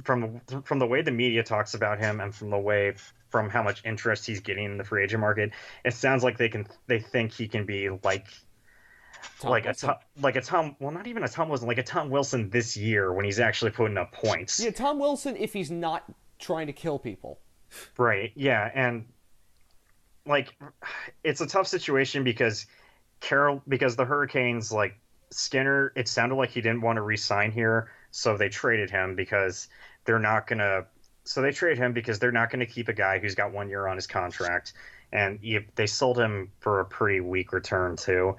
[0.04, 2.94] from from the way the media talks about him and from the way
[3.30, 5.52] from how much interest he's getting in the free agent market.
[5.84, 8.28] It sounds like they can they think he can be like
[9.40, 9.90] Tom like Wilson.
[9.90, 12.50] a Tom, like a Tom well not even a Tom Wilson like a Tom Wilson
[12.50, 14.60] this year when he's actually putting up points.
[14.60, 16.04] Yeah, Tom Wilson if he's not
[16.40, 17.40] trying to kill people.
[17.98, 18.32] Right.
[18.36, 19.06] Yeah, and
[20.26, 20.56] like
[21.24, 22.66] it's a tough situation because
[23.20, 25.00] Carol because the Hurricanes like
[25.30, 29.68] Skinner it sounded like he didn't want to re-sign here, so they traded him because
[30.06, 30.86] they're not going to
[31.26, 33.68] so they traded him because they're not going to keep a guy who's got 1
[33.68, 34.74] year on his contract
[35.12, 38.36] and you, they sold him for a pretty weak return too.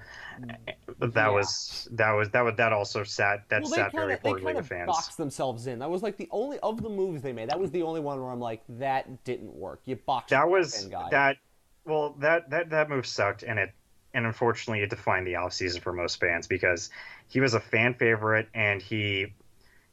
[0.98, 1.32] But that Yeah.
[1.32, 4.34] was that was that was that also sat that Well, sat kind very they poorly
[4.34, 5.10] kind with of fans.
[5.10, 5.80] boxed themselves in.
[5.80, 7.48] That was like the only of the moves they made.
[7.48, 9.82] That was the only one where I'm like, that didn't work.
[9.84, 11.10] You boxed that was in, guy.
[11.10, 11.36] that
[11.84, 13.72] well that that that move sucked and it
[14.14, 16.90] and unfortunately it defined the offseason for most fans because
[17.28, 19.26] he was a fan favorite and he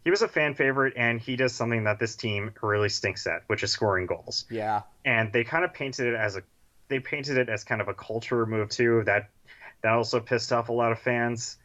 [0.03, 3.43] he was a fan favorite and he does something that this team really stinks at
[3.47, 6.43] which is scoring goals Yeah, and they kind of painted it as a
[6.87, 9.29] they painted it as kind of a culture move too that
[9.81, 11.57] that also pissed off a lot of fans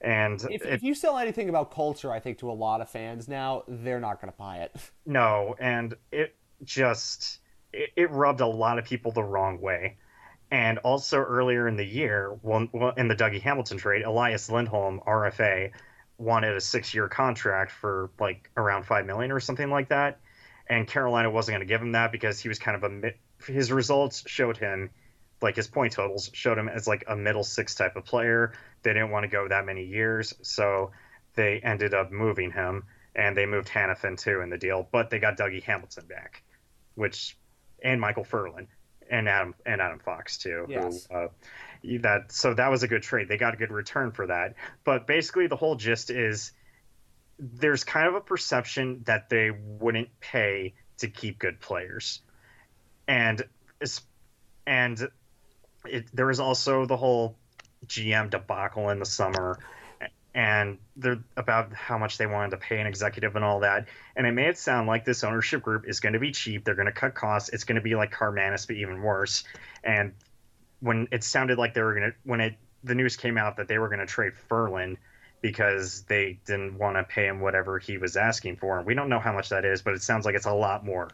[0.00, 2.88] and if, it, if you sell anything about culture, I think to a lot of
[2.88, 4.74] fans now, they're not going to buy it.
[5.06, 7.40] No, and it just
[7.72, 9.96] it, it rubbed a lot of people the wrong way.
[10.52, 15.00] And also earlier in the year, well, well, in the Dougie Hamilton trade, Elias Lindholm,
[15.06, 15.72] RFA,
[16.18, 20.20] wanted a six-year contract for like around five million or something like that,
[20.68, 23.12] and Carolina wasn't going to give him that because he was kind of a
[23.46, 24.90] his results showed him
[25.42, 28.52] like his point totals showed him as like a middle six type of player.
[28.82, 30.90] They didn't want to go that many years, so
[31.34, 32.84] they ended up moving him,
[33.14, 36.42] and they moved Hanifin too in the deal, but they got Dougie Hamilton back,
[36.94, 37.36] which
[37.82, 38.68] and Michael Ferland
[39.10, 40.66] and Adam and Adam Fox too.
[40.68, 41.06] Yes.
[41.10, 41.28] Who, uh,
[42.02, 43.28] that so that was a good trade.
[43.28, 44.54] They got a good return for that.
[44.84, 46.52] But basically, the whole gist is
[47.38, 52.20] there's kind of a perception that they wouldn't pay to keep good players,
[53.10, 53.42] and
[54.66, 55.08] and
[55.84, 57.36] it, there was also the whole
[57.86, 59.58] GM debacle in the summer,
[60.32, 63.88] and they're about how much they wanted to pay an executive and all that.
[64.14, 66.64] And it made it sound like this ownership group is going to be cheap.
[66.64, 67.48] They're going to cut costs.
[67.48, 69.42] It's going to be like Karmanos, but even worse.
[69.82, 70.12] And
[70.78, 72.54] when it sounded like they were going to, when it
[72.84, 74.98] the news came out that they were going to trade Ferland
[75.42, 78.78] because they didn't want to pay him whatever he was asking for.
[78.78, 80.84] And We don't know how much that is, but it sounds like it's a lot
[80.84, 81.08] more.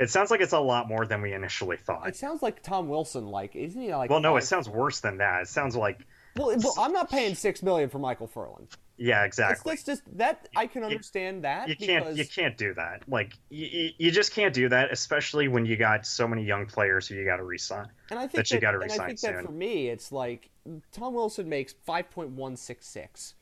[0.00, 2.08] It sounds like it's a lot more than we initially thought.
[2.08, 4.10] It sounds like Tom Wilson, like isn't he like?
[4.10, 5.42] Well, no, it sounds worse than that.
[5.42, 6.00] It sounds like,
[6.36, 8.68] Well, well, I'm not paying six million for Michael Ferland.
[8.96, 9.70] yeah, exactly.
[9.70, 13.90] that's just that I can understand that you can't you can't do that like you,
[13.96, 17.24] you just can't do that especially when you got so many young players who you
[17.24, 19.52] got to resign and I think that you gotta and I resign think that for
[19.52, 20.50] me, it's like
[20.92, 23.34] Tom Wilson makes five point one six six,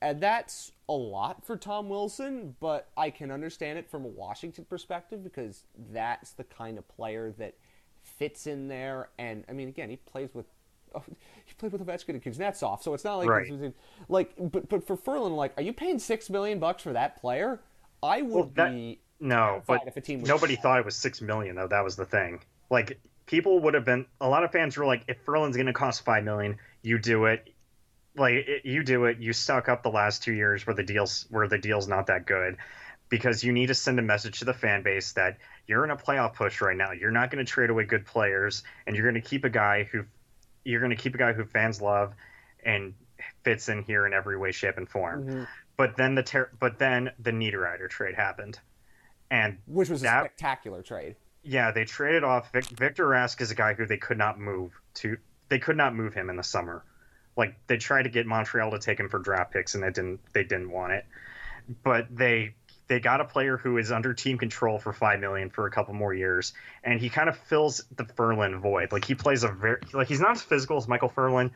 [0.00, 2.56] and that's a lot for Tom Wilson.
[2.60, 7.32] But I can understand it from a Washington perspective because that's the kind of player
[7.38, 7.54] that
[8.02, 9.08] fits in there.
[9.18, 10.46] And I mean, again, he plays with.
[10.94, 11.02] Oh,
[11.44, 13.74] he played with Ovechkin and Kuznetsov, so it's not like Right.
[14.08, 14.32] like.
[14.38, 17.60] But but for Ferland, like, are you paying six million bucks for that player?
[18.02, 20.94] I would Well, that- be no but if a team was nobody thought it was
[20.94, 22.38] six million though that was the thing
[22.70, 25.72] like people would have been a lot of fans were like if Ferland's going to
[25.72, 27.52] cost five million you do it
[28.18, 31.26] like it, you do it you suck up the last two years where the deals
[31.30, 32.56] where the deal's not that good
[33.08, 35.96] because you need to send a message to the fan base that you're in a
[35.96, 39.20] playoff push right now you're not going to trade away good players and you're going
[39.22, 40.04] to keep a guy who
[40.64, 42.12] you're going to keep a guy who fans love
[42.64, 42.94] and
[43.44, 45.46] fits in here in every way shape and form Mhm.
[45.76, 48.58] but then the ter- but then the Niederreiter trade happened
[49.30, 51.16] and which was a spectacular trade.
[51.42, 54.72] yeah, they traded off Vic- Victor Rask is a guy who they could not move
[54.94, 55.16] to.
[55.50, 56.82] They could not move him in the summer.
[57.38, 60.20] Like they tried to get Montreal to take him for draft picks, and they didn't.
[60.34, 61.06] They didn't want it.
[61.82, 62.54] But they
[62.88, 65.94] they got a player who is under team control for five million for a couple
[65.94, 66.52] more years,
[66.84, 68.92] and he kind of fills the Ferland void.
[68.92, 71.52] Like he plays a very like he's not as physical as Michael Ferland,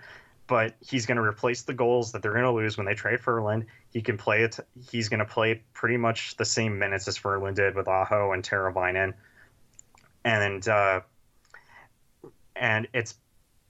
[0.47, 3.21] but he's going to replace the goals that they're going to lose when they trade
[3.21, 3.67] Ferland.
[3.93, 4.59] He can play it.
[4.91, 8.43] He's going to play pretty much the same minutes as Ferland did with Aho and
[8.43, 9.13] Teravainen
[10.25, 11.01] and uh,
[12.55, 13.15] and it's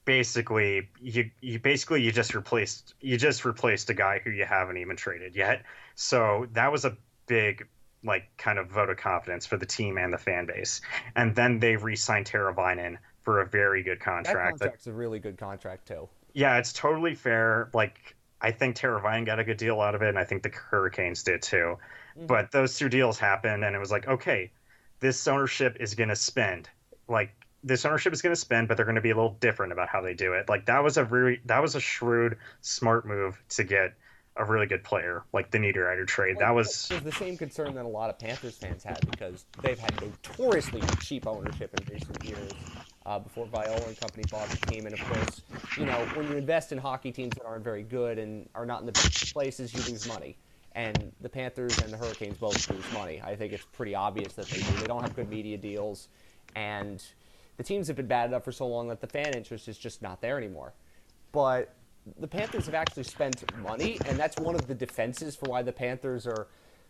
[0.05, 4.77] basically you you basically you just replaced you just replaced a guy who you haven't
[4.77, 5.63] even traded yet.
[5.95, 6.97] So that was a
[7.27, 7.67] big
[8.03, 10.81] like kind of vote of confidence for the team and the fan base.
[11.15, 14.59] And then they re-signed Teravainen for a very good contract.
[14.59, 16.09] that- contract's a really good contract too.
[16.33, 17.69] yeah, it's totally fair.
[17.73, 20.49] Like I think Teravainen got a good deal out of it, and I think the
[20.49, 21.77] Hurricanes did too.
[22.17, 22.27] Mhm.
[22.27, 24.51] But those two deals happened, and it was like, okay,
[24.99, 26.69] this ownership is going to spend.
[27.07, 29.71] Like this ownership is going to spend, but they're going to be a little different
[29.71, 30.49] about how they do it.
[30.49, 33.93] Like that was a really that was a shrewd, smart move to get
[34.35, 36.37] a really good player, like the Niederreiter trade.
[36.39, 39.93] That was the same concern that a lot of Panthers fans had because they've had
[40.01, 42.51] notoriously cheap ownership in recent years.
[43.05, 45.41] Uh, before Viola and company bought the team, and of course,
[45.77, 48.79] you know when you invest in hockey teams that aren't very good and are not
[48.79, 50.37] in the best places, you lose money.
[50.73, 53.21] And the Panthers and the Hurricanes both lose money.
[53.21, 54.71] I think it's pretty obvious that they do.
[54.79, 56.07] They don't have good media deals,
[56.55, 57.03] and
[57.57, 60.01] the teams have been bad enough for so long that the fan interest is just
[60.01, 60.73] not there anymore.
[61.31, 61.75] But
[62.19, 65.71] the Panthers have actually spent money, and that's one of the defenses for why the
[65.71, 66.47] Panthers are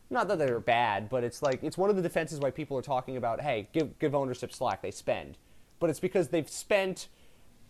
[0.10, 2.84] not that they're bad, but it's like it's one of the defenses why people are
[2.84, 5.38] talking about, hey, give give ownership slack, they spend.
[5.80, 7.08] But it's because they've spent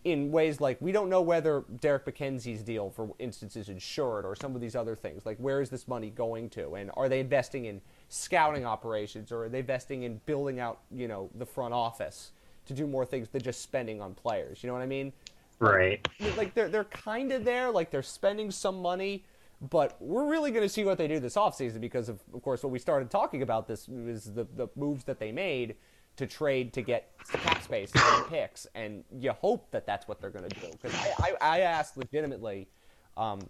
[0.04, 4.36] in ways like we don't know whether Derek MacKenzie's deal, for instance, is insured or
[4.36, 5.24] some of these other things.
[5.24, 9.44] Like where is this money going to, and are they investing in scouting operations, or
[9.44, 12.32] are they investing in building out, you know, the front office
[12.66, 14.62] to do more things than just spending on players?
[14.62, 15.12] You know what I mean?
[15.58, 16.06] Right.
[16.36, 19.24] Like they're they're kind of there, like they're spending some money,
[19.60, 22.62] but we're really going to see what they do this offseason because of of course
[22.62, 25.76] what we started talking about this is the the moves that they made
[26.16, 30.30] to trade to get cap space and picks, and you hope that that's what they're
[30.30, 30.68] going to do.
[30.70, 32.68] Because I, I, I asked legitimately,
[33.16, 33.40] um,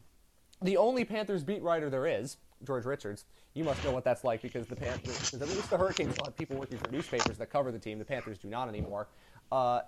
[0.63, 3.25] the only Panthers beat writer there is, George Richards.
[3.55, 6.57] You must know what that's like because the Panthers, at least the Hurricanes have people
[6.57, 7.99] working for newspapers that cover the team.
[7.99, 9.09] The Panthers do not anymore.
[9.53, 9.81] Uh,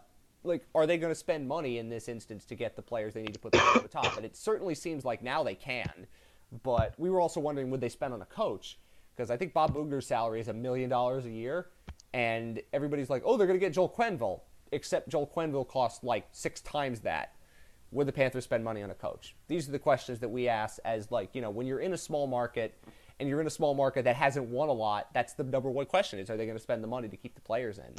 [0.45, 3.23] like, are they going to spend money in this instance to get the players they
[3.23, 4.17] need to put them over the top?
[4.17, 6.07] And it certainly seems like now they can.
[6.63, 8.79] But we were also wondering would they spend on a coach?
[9.15, 11.69] Because I think Bob Boughner's salary is a million dollars a year,
[12.13, 14.41] and everybody's like, oh, they're going to get Joel Quenneville,
[14.73, 17.33] except Joel Quenneville costs like six times that.
[17.93, 19.35] Would the Panthers spend money on a coach?
[19.49, 21.99] These are the questions that we ask as like, you know, when you're in a
[21.99, 22.77] small market
[23.19, 25.87] and you're in a small market that hasn't won a lot, that's the number one
[25.87, 27.95] question is are they going to spend the money to keep the players in?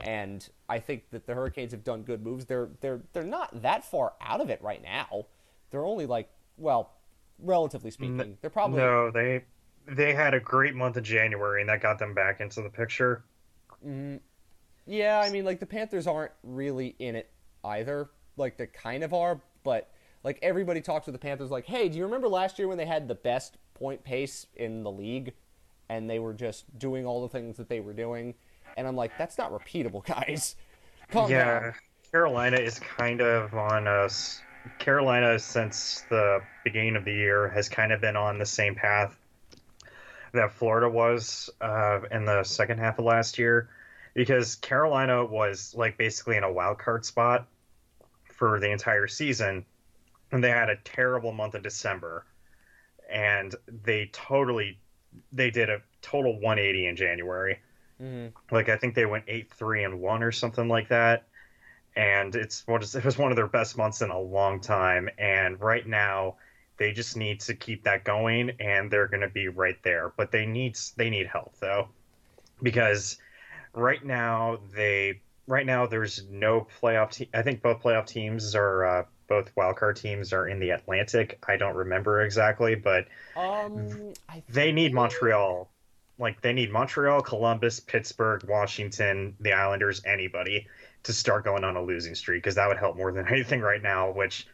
[0.00, 2.44] And I think that the Hurricanes have done good moves.
[2.44, 5.26] They're they're they're not that far out of it right now.
[5.70, 6.92] They're only like well,
[7.38, 9.10] relatively speaking, they're probably no.
[9.10, 9.44] They
[9.86, 13.24] they had a great month of January, and that got them back into the picture.
[13.86, 14.20] Mm,
[14.86, 17.30] yeah, I mean, like the Panthers aren't really in it
[17.64, 18.10] either.
[18.36, 19.90] Like they kind of are, but
[20.22, 22.86] like everybody talks with the Panthers, like, hey, do you remember last year when they
[22.86, 25.32] had the best point pace in the league,
[25.88, 28.34] and they were just doing all the things that they were doing?
[28.76, 30.56] and I'm like, that's not repeatable, guys.
[31.10, 31.74] Calm yeah, down.
[32.10, 34.40] Carolina is kind of on us.
[34.78, 39.16] Carolina, since the beginning of the year, has kind of been on the same path
[40.32, 43.68] that Florida was uh, in the second half of last year,
[44.14, 47.46] because Carolina was like basically in a wild card spot
[48.36, 49.64] for the entire season,
[50.32, 52.26] and they had a terrible month of December,
[53.10, 53.54] and
[53.84, 54.78] they totally
[55.32, 57.58] they did a total 180 in January
[58.02, 58.54] Mm-hmm.
[58.54, 61.26] Like I think they went eight three and one or something like that,
[61.96, 65.08] and it's what is it was one of their best months in a long time.
[65.18, 66.36] And right now,
[66.76, 70.12] they just need to keep that going, and they're going to be right there.
[70.16, 71.88] But they need they need help though,
[72.62, 73.18] because
[73.74, 77.12] right now they right now there's no playoff.
[77.12, 78.84] Te- I think both playoff teams are.
[78.84, 81.42] Uh, both wildcard teams are in the Atlantic.
[81.48, 84.12] I don't remember exactly, but um,
[84.50, 85.70] they need Montreal
[86.18, 90.66] like they need Montreal, Columbus, Pittsburgh, Washington, the Islanders, anybody
[91.02, 93.82] to start going on a losing streak because that would help more than anything right
[93.82, 94.46] now, which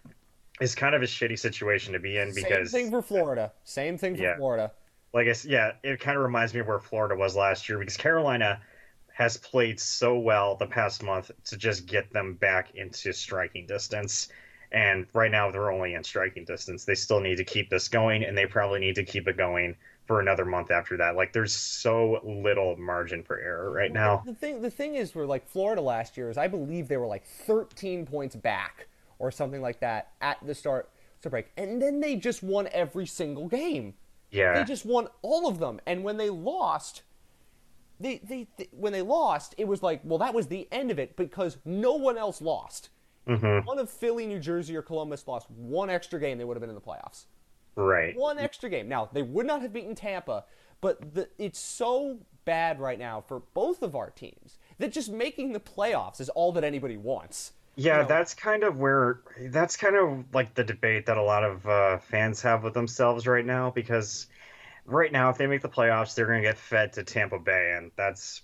[0.60, 3.52] is kind of a shitty situation to be in because same thing for Florida.
[3.64, 4.72] Same thing for yeah, Florida.
[5.12, 7.96] Like I yeah, it kind of reminds me of where Florida was last year because
[7.96, 8.60] Carolina
[9.20, 14.28] has played so well the past month to just get them back into striking distance.
[14.72, 16.86] And right now they're only in striking distance.
[16.86, 19.76] They still need to keep this going, and they probably need to keep it going
[20.06, 21.16] for another month after that.
[21.16, 24.22] Like there's so little margin for error right now.
[24.24, 27.06] The thing the thing is for like Florida last year is I believe they were
[27.06, 28.88] like 13 points back
[29.18, 30.88] or something like that at the start
[31.20, 31.52] to break.
[31.58, 33.92] And then they just won every single game.
[34.30, 34.54] Yeah.
[34.54, 35.78] They just won all of them.
[35.84, 37.02] And when they lost
[38.00, 40.98] they, they, they when they lost, it was like, well, that was the end of
[40.98, 42.88] it because no one else lost.
[43.28, 43.66] Mm-hmm.
[43.66, 46.70] One of Philly, New Jersey, or Columbus lost one extra game, they would have been
[46.70, 47.26] in the playoffs.
[47.76, 48.16] Right.
[48.16, 48.88] One extra game.
[48.88, 50.44] Now, they would not have beaten Tampa,
[50.80, 55.52] but the, it's so bad right now for both of our teams that just making
[55.52, 57.52] the playoffs is all that anybody wants.
[57.76, 58.08] Yeah, you know?
[58.08, 61.98] that's kind of where that's kind of like the debate that a lot of uh,
[61.98, 64.26] fans have with themselves right now because
[64.84, 67.74] right now if they make the playoffs they're going to get fed to Tampa Bay
[67.76, 68.42] and that's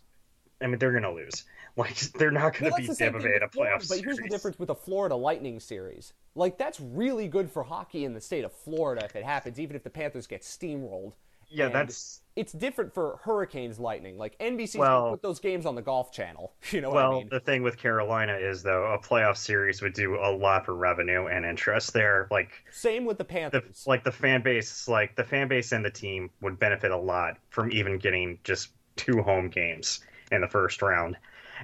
[0.62, 1.44] I mean they're going to lose.
[1.78, 3.82] Like they're not going to well, beat Tampa Bay in a playoff.
[3.82, 3.88] series.
[3.88, 6.14] But here's the difference with the Florida Lightning series.
[6.34, 9.76] Like that's really good for hockey in the state of Florida if it happens, even
[9.76, 11.12] if the Panthers get steamrolled
[11.48, 14.18] Yeah, And that's it's different for Hurricanes Lightning.
[14.18, 16.52] Like NBC's Well- gonna put those games on the Golf Channel.
[16.72, 17.12] You know what well.
[17.14, 17.28] I mean?
[17.30, 21.26] The thing with Carolina is though, a playoff series would do a lot for revenue
[21.28, 22.28] and interest there.
[22.30, 23.84] Like Same with the the Panthers.
[23.86, 27.38] like the fan base, like the fan base and the team would benefit a lot
[27.50, 30.00] from even getting just two home games
[30.32, 31.16] in the first round.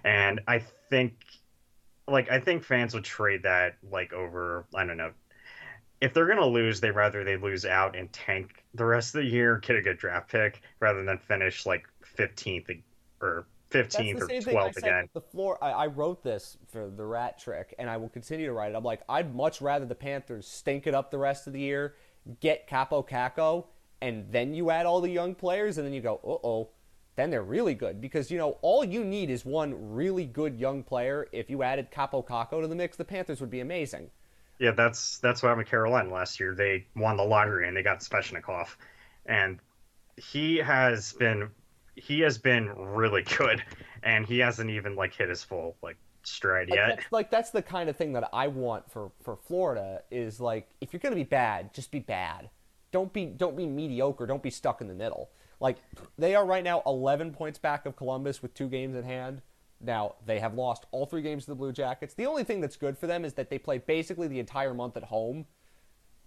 [0.04, 0.60] And I
[0.90, 1.14] think,
[2.08, 4.66] like, I think fans would trade that like over.
[4.74, 5.12] I don't know.
[6.02, 9.30] If they're gonna lose, they rather they lose out and tank the rest of the
[9.30, 12.68] year, get a good draft pick, rather than finish like fifteenth
[13.20, 15.08] or fifteenth or same thing I twelfth again.
[15.14, 15.62] the floor.
[15.62, 18.74] I, I wrote this for the Rat Trick, and I will continue to write it.
[18.74, 21.94] I'm like, I'd much rather the Panthers stink it up the rest of the year,
[22.40, 23.66] get Kaapo Kakko,
[24.00, 26.70] and then you add all the young players, and then you go, uh oh,
[27.14, 28.00] then they're really good.
[28.00, 31.28] Because you know, all you need is one really good young player.
[31.30, 34.10] If you added Kaapo Kakko to the mix, the Panthers would be amazing.
[34.62, 36.54] Yeah, that's that's what happened with Carolina last year.
[36.54, 38.76] They won the lottery and they got Svechnikov,
[39.26, 39.58] and
[40.16, 41.50] he has been
[41.96, 43.64] he has been really good,
[44.04, 46.88] and he hasn't even like hit his full like stride Like, yet.
[46.88, 50.68] that's, like that's the kind of thing that I want for for Florida is like
[50.80, 52.50] if you're gonna be bad, just be bad.
[52.92, 54.26] Don't be don't be mediocre.
[54.26, 55.30] Don't be stuck in the middle.
[55.60, 55.78] Like
[56.18, 59.42] they are right now 11 points back of Columbus with two games in hand.
[59.82, 62.14] Now they have lost all three games to the Blue Jackets.
[62.14, 64.96] The only thing that's good for them is that they play basically the entire month
[64.96, 65.46] at home.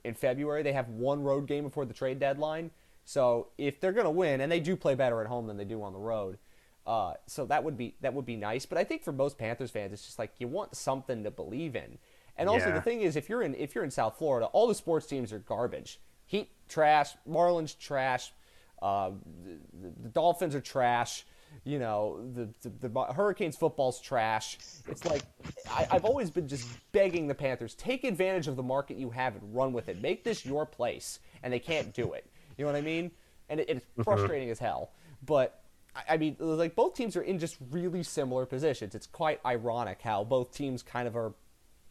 [0.04, 2.72] In February, they have one road game before the trade deadline.
[3.06, 5.66] So if they're going to win, and they do play better at home than they
[5.66, 6.38] do on the road,
[6.86, 8.66] uh, so that would be that would be nice.
[8.66, 11.76] But I think for most Panthers fans, it's just like you want something to believe
[11.76, 11.98] in.
[12.38, 12.76] And also Yeah.
[12.76, 15.32] the thing is, if you're in if you're in South Florida, all the sports teams
[15.32, 16.00] are garbage.
[16.26, 18.34] Heat trash, Marlins trash,
[18.82, 19.12] uh,
[19.44, 21.26] the, the Dolphins are trash.
[21.64, 24.58] You know, the, the, the Hurricanes football's trash.
[24.88, 25.24] It's like
[25.70, 29.36] I, I've always been just begging the Panthers take advantage of the market you have
[29.36, 30.02] and run with it.
[30.02, 32.26] Make this your place, and they can't do it.
[32.58, 33.12] You know what I mean?
[33.50, 34.04] And it, it's mm-hmm.
[34.04, 34.92] frustrating as hell.
[35.26, 35.62] But
[35.96, 38.94] I- I mean, like both teams are in just really similar positions.
[38.94, 41.34] It's quite ironic how both teams kind of are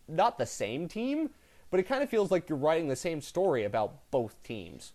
[0.09, 1.31] not the same team,
[1.71, 4.93] but it kind of feels like you're writing the same story about both teams.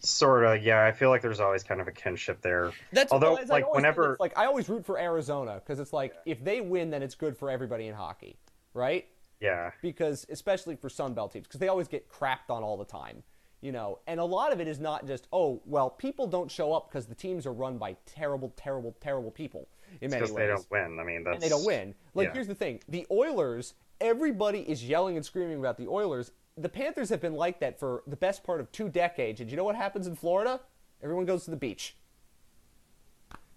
[0.00, 0.84] Sort of, yeah.
[0.84, 2.72] I feel like there's always kind of a kinship there.
[2.92, 6.42] That's although like whenever it's like I always root for Arizona because it's like if
[6.42, 8.36] they win, then it's good for everybody in hockey,
[8.72, 9.06] right?
[9.40, 12.84] yeah Because especially for Sun Belt teams, because they always get crapped on all the
[12.84, 13.22] time,
[13.60, 13.98] you know.
[14.06, 17.06] And a lot of it is not just oh well, people don't show up because
[17.06, 19.68] the teams are run by terrible, terrible, terrible people
[20.00, 20.98] in many because ways they don't win.
[21.00, 21.94] I mean that's and they don't win.
[22.14, 22.34] Like, yeah.
[22.34, 23.74] here's the thing: the Oilers.
[24.00, 26.32] Everybody is yelling and screaming about the Oilers.
[26.60, 29.40] The Panthers have been like that for the best part of two decades.
[29.40, 30.60] And you know what happens in Florida?
[31.02, 31.96] Everyone goes to the beach.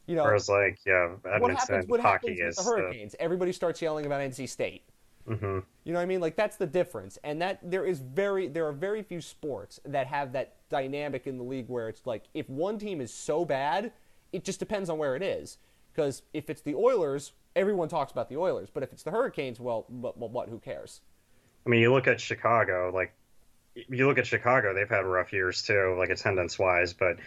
[0.06, 1.88] You know Whereas like yeah, what Edmonton happens?
[1.88, 3.16] What hockey happens with is the Hurricanes?
[3.20, 4.84] Everybody starts yelling about NC State.
[5.26, 6.20] hmm You know what I mean?
[6.20, 10.08] Like that's the difference, and that there is very there are very few sports that
[10.08, 13.94] have that dynamic in the league where it's like if one team is so bad,
[14.34, 15.58] it just depends on where it is.
[15.94, 19.60] Because if it's the Oilers, everyone talks about the Oilers, but if it's the Hurricanes,
[19.60, 20.50] well, well, well what?
[20.50, 21.02] Who cares?
[21.66, 23.14] I mean, you look at Chicago, like
[23.76, 27.18] you look at Chicago, they've had rough years too, like attendance wise, but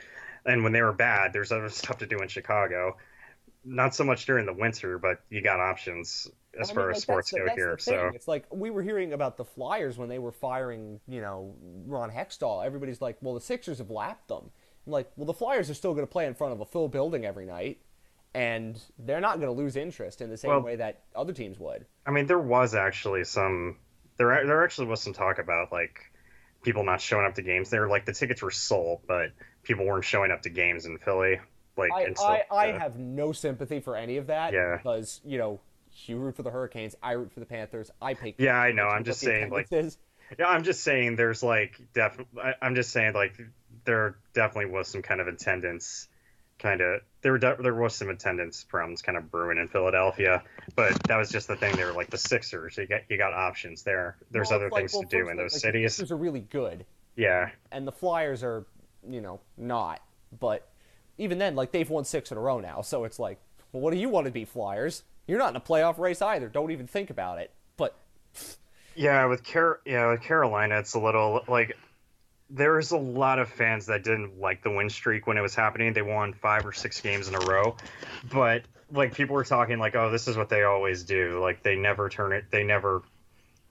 [0.45, 2.97] and when they were bad, there's other stuff to do in Chicago.
[3.65, 7.03] Not so much during the winter, but you got options as I far mean, as
[7.03, 7.77] sports the- go here.
[7.79, 11.55] So it's like we were hearing about the Flyers when they were firing, you know,
[11.87, 12.65] Ron Hextall.
[12.65, 14.51] Everybody's like, "Well, the Sixers have lapped them."
[14.87, 16.89] I'm like, "Well, the Flyers are still going to play in front of a full
[16.89, 17.81] building every night,
[18.35, 21.59] and they're not going to lose interest in the same Well- way that other teams
[21.59, 23.79] would." I mean, there was actually some
[24.19, 26.01] there there actually was some talk about like
[26.63, 27.71] people not showing up to games.
[27.71, 29.31] They were like the tickets were sold, but
[29.63, 31.41] people weren't showing up to games in Philly.
[31.77, 34.77] Like I, stuff I, I have no sympathy for any of that Yeah.
[34.79, 35.61] because you know
[36.07, 37.91] you root for the Hurricanes, I root for the Panthers.
[38.03, 38.35] I pay.
[38.39, 38.87] Yeah, I know.
[38.87, 39.69] I'm just saying, like.
[39.71, 42.43] Yeah, I'm just saying there's like definitely.
[42.61, 43.39] I'm just saying like
[43.85, 46.09] there definitely was some kind of attendance,
[46.59, 50.43] kind of there were there was some attendance problems kind of brewing in Philadelphia,
[50.75, 51.75] but that was just the thing.
[51.77, 52.77] They were like the Sixers.
[52.77, 54.17] You got you got options there.
[54.31, 55.93] There's Well, other like, things well, to do in those like, cities.
[55.93, 56.85] The Sixers are really good.
[57.17, 58.67] Yeah, and the Flyers are,
[59.09, 60.01] you know, not.
[60.39, 60.69] But
[61.19, 63.39] even then, like they've won six in a row now, so it's like,
[63.73, 65.03] well, what do you want to be, Flyers?
[65.27, 66.49] You're not in a playoff race either.
[66.49, 67.51] Don't even think about it.
[67.77, 67.97] But
[68.95, 69.27] yeah.
[69.27, 71.77] With Car yeah with Carolina, it's a little like
[72.49, 75.93] there's a lot of fans that didn't like the win streak when it was happening.
[75.93, 77.77] They won five or six games in a row,
[78.33, 78.63] but
[78.93, 81.41] like people were talking like, oh, this is what they always do.
[81.41, 82.45] Like they never turn it.
[82.51, 83.03] They never,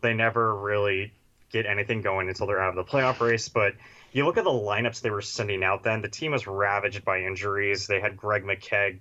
[0.02, 1.14] they never really
[1.52, 3.48] get anything going until they're out of the playoff race.
[3.48, 3.76] But
[4.12, 5.84] you look at the lineups they were sending out.
[5.84, 7.88] Then the team was ravaged by injuries.
[7.88, 9.00] They had Greg McKegg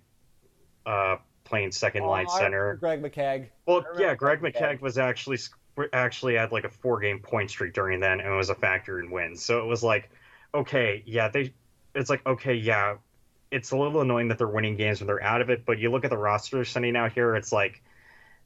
[0.87, 2.77] uh, playing second line Oh, I center.
[2.77, 3.49] Greg McKegg.
[3.67, 5.39] Well, yeah, Greg Greg McKegg was actually
[5.93, 9.01] actually had like a four game point streak during then, and it was a factor
[9.01, 9.43] in wins.
[9.43, 10.11] So it was like,
[10.55, 11.53] okay, yeah, they
[11.95, 12.97] it's like okay, yeah,
[13.51, 15.91] it's a little annoying that they're winning games when they're out of it, but you
[15.91, 17.83] look at the roster they're sending out here, it's like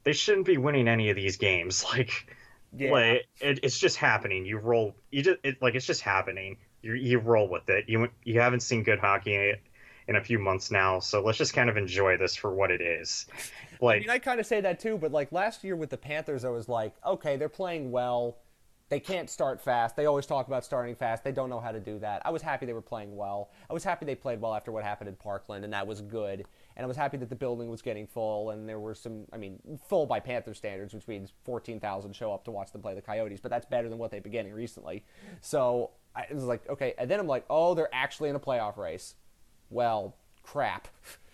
[0.03, 1.83] they shouldn't be winning any of these games.
[1.93, 2.35] Like,
[2.77, 2.91] Yeah.
[2.91, 4.45] like it, it's just happening.
[4.45, 6.57] You roll, you just it, like it's just happening.
[6.83, 7.85] You you roll with it.
[7.87, 9.55] You you haven't seen good hockey
[10.07, 12.81] in a few months now, so let's just kind of enjoy this for what it
[12.81, 13.25] is.
[13.97, 16.43] I mean, I kind of say that too, but like last year with the Panthers,
[16.43, 18.37] I was like, okay, they're playing well.
[18.89, 19.95] They can't start fast.
[19.95, 21.23] They always talk about starting fast.
[21.23, 22.23] They don't know how to do that.
[22.25, 23.51] I was happy they were playing well.
[23.69, 26.45] I was happy they played well after what happened in Parkland, and that was good.
[26.75, 29.37] And I was happy that the building was getting full, and there were some, I
[29.37, 33.01] mean, full by Panther standards, which means 14,000 show up to watch them play the
[33.01, 35.05] Coyotes, but that's better than what they've been getting recently.
[35.41, 36.95] So I it was like, okay.
[36.97, 39.13] And then I'm like, oh, they're actually in a playoff race.
[39.69, 40.87] Well, crap.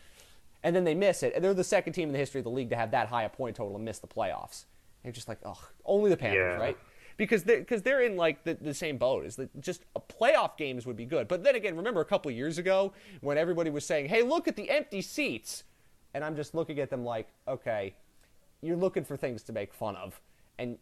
[0.65, 1.31] and then they miss it.
[1.35, 3.23] And they're the second team in the history of the league to have that high
[3.23, 4.65] a point total and miss the playoffs.
[5.03, 6.65] And you're just like, oh, only the Panthers, Yeah.
[6.65, 6.77] right?
[7.17, 9.25] Because they're, cause they're in like the, the same boat.
[9.27, 11.27] Is that just a playoff games would be good.
[11.27, 14.47] But then again, remember a couple of years ago when everybody was saying, "Hey, look
[14.49, 15.63] at the empty seats,"
[16.13, 17.93] and I'm just looking at them like, okay,
[18.61, 20.19] you're looking for things to make fun of,
[20.59, 20.77] and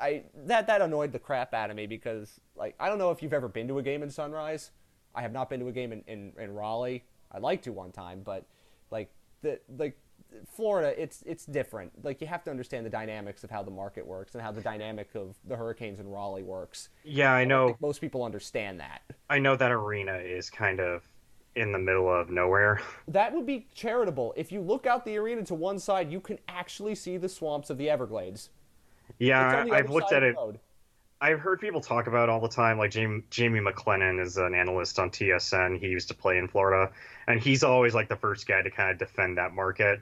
[0.00, 3.22] I that that annoyed the crap out of me because like I don't know if
[3.22, 4.70] you've ever been to a game in Sunrise.
[5.14, 7.04] I have not been to a game in, in, in Raleigh.
[7.32, 8.44] I'd like to one time, but
[8.90, 9.10] like
[9.42, 9.98] the like
[10.46, 12.04] Florida, it's it's different.
[12.04, 14.60] Like you have to understand the dynamics of how the market works and how the
[14.60, 16.88] dynamic of the Hurricanes in Raleigh works.
[17.02, 19.02] yeah, I I know, think most people understand that.
[19.30, 21.08] I know that arena is kind of
[21.54, 22.80] in the middle of nowhere.
[23.08, 24.32] That would be charitable.
[24.36, 27.70] If you look out the arena to one side, you can actually see the swamps
[27.70, 28.50] of the Everglades.
[29.18, 30.36] Yeah, I've looked at it.
[30.36, 30.58] road.
[31.20, 32.78] I've heard people talk about all the time.
[32.78, 35.78] Like Jamie, Jamie McLennan is an analyst on TSN.
[35.78, 36.92] He used to play in Florida,
[37.26, 40.00] and he's always like the first guy to kind of defend that market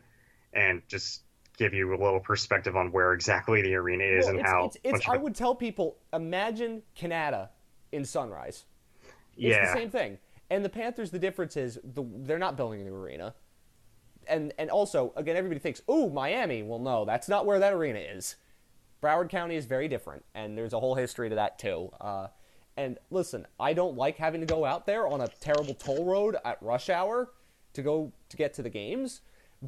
[0.53, 1.23] and just
[1.57, 4.65] give you a little perspective on where exactly the arena is Well, and it's, how.
[4.65, 7.51] it's, it's, of would tell people, imagine Canada
[7.93, 8.65] in Sunrise.
[9.05, 10.19] It's yeah, the same thing.
[10.51, 13.35] And the Panthers, the difference is the, they're not building a new arena.
[14.27, 17.99] And and also, again, everybody thinks, "Ooh, Miami." Well, no, that's not where that arena
[17.99, 18.37] is.
[19.05, 21.91] Broward County is very different, and there's a whole history to that too.
[22.01, 22.29] Uh,
[22.77, 26.37] and listen, I don't like having to go out there on a terrible toll road
[26.43, 27.31] at rush hour
[27.75, 29.21] to go to get to the games.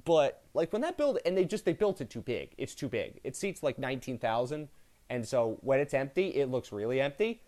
[0.05, 2.55] But like when that build and they just they built it too big.
[2.57, 3.21] It's too big.
[3.25, 4.69] It seats like nineteen thousand,
[5.11, 7.43] and so when it's empty, it looks really empty.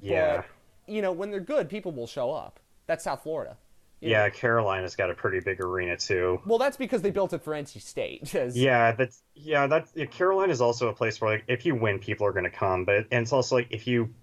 [0.00, 0.38] Yeah.
[0.38, 2.58] But you know when they're good, people will show up.
[2.88, 3.56] That's South Florida.
[4.00, 4.24] Yeah.
[4.24, 6.40] know, Carolina's got a pretty big arena too.
[6.46, 8.32] well, that's because they built it for NC State.
[8.54, 9.66] Yeah, that's yeah.
[9.66, 12.44] That's yeah, Carolina is also a place where like if you win, people are going
[12.44, 12.84] to come.
[12.84, 14.14] But and it's also like if you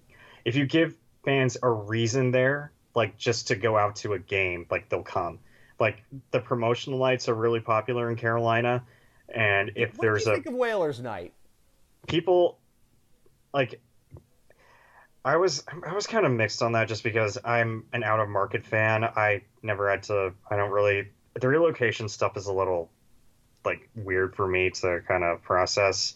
[0.45, 0.95] if you give
[1.25, 5.39] fans a reason there, like just to go out to a game, like they'll come.
[5.79, 8.83] Like the promotional nights are really popular in Carolina,
[9.27, 11.33] and if What there's do you a think of Whalers Night?
[12.07, 12.59] people
[13.53, 13.81] like
[15.25, 18.29] I was I was kind of mixed on that just because I'm an out of
[18.29, 19.03] market fan.
[19.03, 22.91] I never had to I don't really the relocation stuff is a little
[23.65, 26.13] like weird for me to kind of process.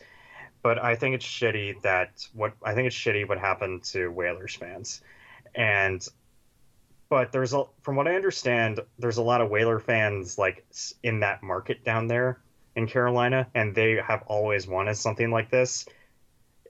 [0.62, 4.54] But I think it's shitty that what I think it's shitty what happened to Whalers
[4.54, 5.02] fans.
[5.56, 6.08] And
[7.10, 10.68] but there's a from what I understand, there's a lot of Whaler fans like
[11.02, 12.42] in that market down there
[12.76, 15.88] in Carolina, and they have always wanted something like this,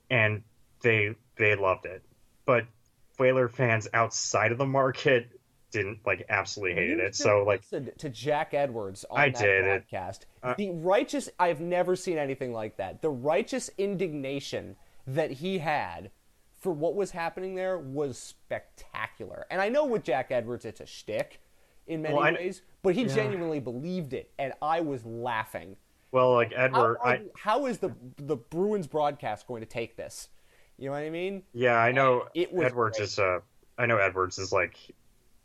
[0.09, 0.41] and
[0.81, 2.01] they they loved it.
[2.49, 2.65] But
[3.19, 5.27] Whaler fans outside of the market
[5.69, 7.15] didn't like absolutely hated it.
[7.15, 7.61] So like
[7.99, 10.25] to Jack Edwards on I that did it.
[10.41, 13.03] Uh, the righteous I've never seen anything like that.
[13.03, 16.09] The righteous indignation that he had
[16.57, 19.45] for what was happening there was spectacular.
[19.51, 21.39] And I know with Jack Edwards it's a shtick
[21.85, 23.13] in many Well, I- ways, but he yeah.
[23.13, 25.75] genuinely believed it, and I was laughing.
[26.11, 30.29] well like How, Edward, I how is the the Bruins broadcast going to take this?
[30.79, 31.43] You know what I mean?
[31.53, 33.09] yeah I know It was Edwards great.
[33.09, 33.39] is uh
[33.77, 34.75] I know Edwards is like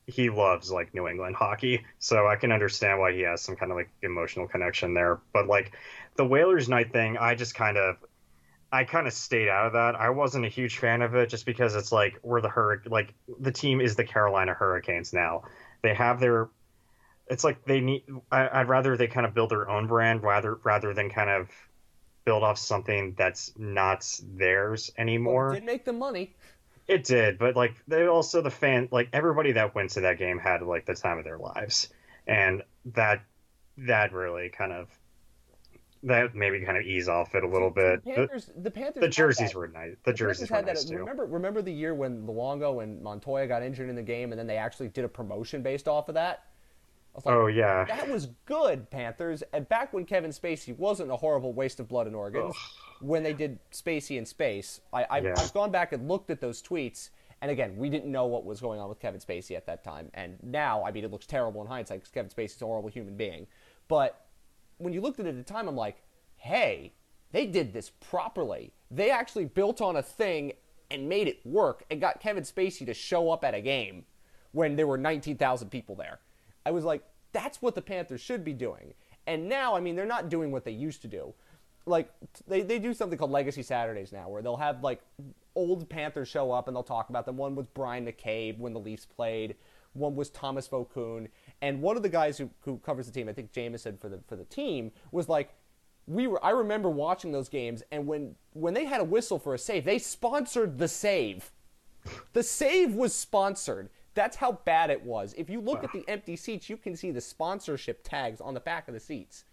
[0.06, 3.73] he loves like New England hockey, so I can understand why he has some kind
[3.73, 5.20] of like emotional connection there.
[5.32, 5.73] But like
[6.16, 7.97] the Whalers night thing, I just kind of
[8.73, 9.94] I kind of stayed out of that.
[9.97, 13.15] I wasn't a huge fan of it just because it's like we're the hurric like
[13.40, 15.44] the team is the Carolina Hurricanes now.
[15.82, 16.48] They have their
[17.28, 20.56] it's like they need I, I'd rather they kind of build their own brand rather
[20.65, 21.48] rather than kind of
[22.24, 25.52] build off something that's not theirs Well, anymore.
[25.52, 26.34] it did make them money.
[26.86, 30.38] It did, but like they also the fan like everybody that went to that game
[30.38, 31.88] had like the time of their lives,
[32.26, 32.62] and
[32.94, 33.22] that
[33.78, 34.88] that really kind of
[36.02, 38.05] that maybe kind of ease off it a little bit.
[38.05, 39.96] The The, Panthers, the Panthers the jerseys were nice.
[40.05, 40.90] The jerseys Panthers were had nice that.
[40.90, 40.98] too.
[40.98, 44.46] Remember, remember the year when Luongo and Montoya got injured in the game, and then
[44.46, 46.44] they actually did a promotion based off of that.
[47.15, 49.43] I like, Oh yeah, that was good, Panthers.
[49.53, 52.55] And back when Kevin Spacey wasn't a horrible waste of blood and organs,
[53.01, 55.35] when they did Spacey in space, I, I've, Yeah.
[55.36, 57.11] I've gone back and looked at those tweets,
[57.41, 60.11] And again, we didn't know what was going on with Kevin Spacey at that time.
[60.15, 63.16] And now, I mean, it looks terrible in hindsight because Kevin Spacey's a horrible human
[63.16, 63.47] being.
[63.86, 64.27] But
[64.78, 66.03] when you looked at it at the time, I'm like,
[66.36, 66.95] hey,
[67.32, 68.73] they did this properly.
[68.91, 70.53] They actually built on a thing
[70.91, 74.05] and made it work and got Kevin Spacey to show up at a game
[74.53, 76.20] when there were 19,000 people there.
[76.65, 78.95] I was like, that's what the Panthers should be doing.
[79.27, 81.35] And now, I mean, they're not doing what they used to do.
[81.86, 82.11] Like,
[82.47, 85.03] they, they do something called Legacy Saturdays now, where they'll have, like,
[85.55, 87.36] old Panthers show up and they'll talk about them.
[87.36, 89.57] One was Bryan McCabe when the Leafs played,
[89.93, 91.28] one was Tomas Vokoun.
[91.62, 94.20] And one of the guys who, who covers the team, I think Jameson for the,
[94.27, 95.55] for the team, was like,
[96.07, 99.55] we were I remember watching those games and when when they had a whistle for
[99.55, 101.51] a save, they sponsored the save.
[102.35, 103.89] The save was sponsored.
[104.15, 105.35] That's how bad it was.
[105.36, 108.61] If you look at the empty seats, you can see the sponsorship tags on the
[108.61, 109.45] back of the seats.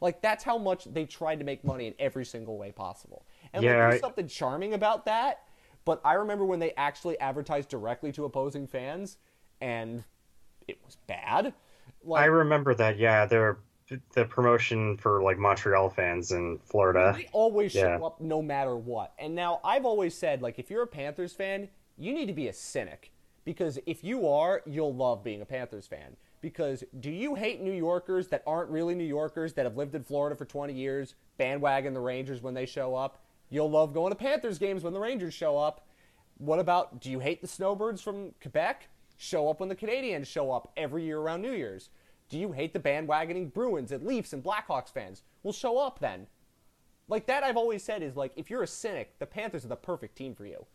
[0.00, 3.24] Like that's how much they tried to make money in every single way possible.
[3.52, 5.42] And Yeah, like, there's I- something charming about that.
[5.84, 9.18] But I remember when they actually advertised directly to opposing fans,
[9.60, 10.02] and
[10.66, 11.54] it was bad.
[12.02, 12.98] Like, I remember that.
[12.98, 13.58] Yeah, they're
[14.14, 17.14] the promotion for like Montreal fans in Florida.
[17.16, 18.04] They always show Yeah.
[18.04, 19.12] up no matter what.
[19.18, 22.48] And now I've always said, like, if you're a Panthers fan, you need to be
[22.48, 23.12] a cynic.
[23.46, 26.16] Because if you are, you'll love being a Panthers fan.
[26.40, 30.02] Because do you hate New Yorkers that aren't really New Yorkers that have lived in
[30.02, 33.22] Florida for 20 years, bandwagon the Rangers when they show up?
[33.48, 35.86] You'll love going to Panthers games when the Rangers show up.
[36.38, 38.88] What about do you hate the Snowbirds from Quebec?
[39.16, 41.90] Show up when the Canadiens show up every year around New Year's.
[42.28, 45.22] Do you hate the bandwagoning Bruins and Leafs and Blackhawks fans?
[45.44, 46.26] Well, show up then.
[47.08, 49.76] Like that, I've always said is like if you're a cynic, the Panthers are the
[49.76, 50.66] perfect team for you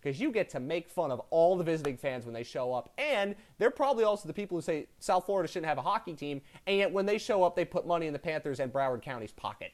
[0.00, 2.92] because you get to make fun of all the visiting fans when they show up,
[2.98, 6.40] and they're probably also the people who say South Florida shouldn't have a hockey team,
[6.66, 9.32] and yet when they show up, they put money in the Panthers and Broward County's
[9.32, 9.72] pocket.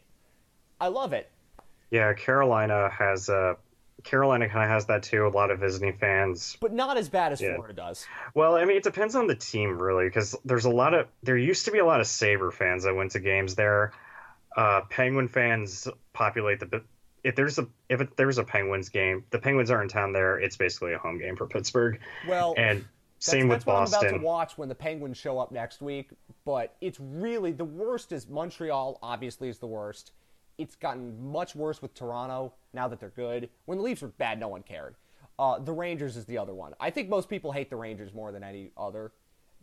[0.81, 1.31] I love it.
[1.90, 3.55] Yeah, Carolina has uh
[4.05, 5.27] Carolina kind of has that too.
[5.27, 6.57] A lot of visiting fans.
[6.61, 7.55] but not as bad as Yeah.
[7.55, 8.07] Florida does.
[8.35, 11.36] Well, I mean, it depends on the team really, because there's a lot of there
[11.36, 13.93] used to be a lot of Saber fans that went to games there.
[14.57, 16.82] Uh, Penguin fans populate the.
[17.27, 20.39] If there's a if it, there's a Penguins game, the Penguins are in town there.
[20.39, 21.98] It's basically a home game for Pittsburgh,
[22.28, 24.23] Well, and that's, same that's with what I'm about to Boston.
[24.23, 26.11] watch when the Penguins show up next week.
[26.44, 28.98] But it's really the worst is Montreal.
[29.03, 30.12] Obviously, is the worst.
[30.59, 33.51] It's gotten much worse with Toronto now that they're good.
[33.66, 34.94] When the Leafs were bad, no one cared.
[35.39, 36.74] Uh, the Rangers is the other one.
[36.81, 39.12] I think most people hate the Rangers more than any other.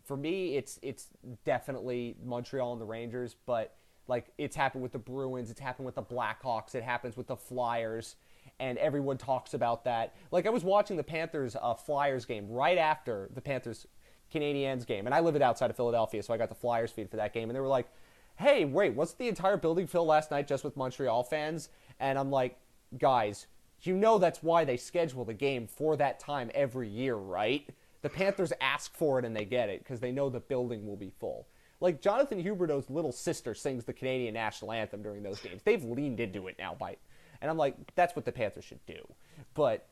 [0.04, 1.08] For me, it's it's
[1.44, 3.74] definitely Montreal and the Rangers, but
[4.08, 7.36] like it's happened with the Bruins, it's happened with the Blackhawks, it happens with the
[7.36, 8.16] Flyers,
[8.60, 10.14] and everyone talks about that.
[10.30, 13.86] Like I was watching the Panthers uh, Flyers game right after the Panthers
[14.32, 17.10] Canadiens game, and I live it outside of Philadelphia, so I got the Flyers feed
[17.10, 17.88] for that game, and they were like,
[18.36, 21.68] "Hey, wait, wasn't the entire building filled last night just with Montreal fans?"
[22.00, 22.58] And I'm like,
[22.98, 23.46] "Guys,
[23.82, 27.68] you know that's why they schedule the game for that time every year, right?"
[28.04, 30.94] The Panthers ask for it and they get it because they know the building will
[30.94, 31.48] be full.
[31.80, 35.62] Like Jonathan Huberdeau's little sister sings the Canadian national anthem during those games.
[35.64, 36.96] They've leaned into it now by
[37.44, 39.06] and I'm like, that's what the Panthers should do.
[39.52, 39.86] But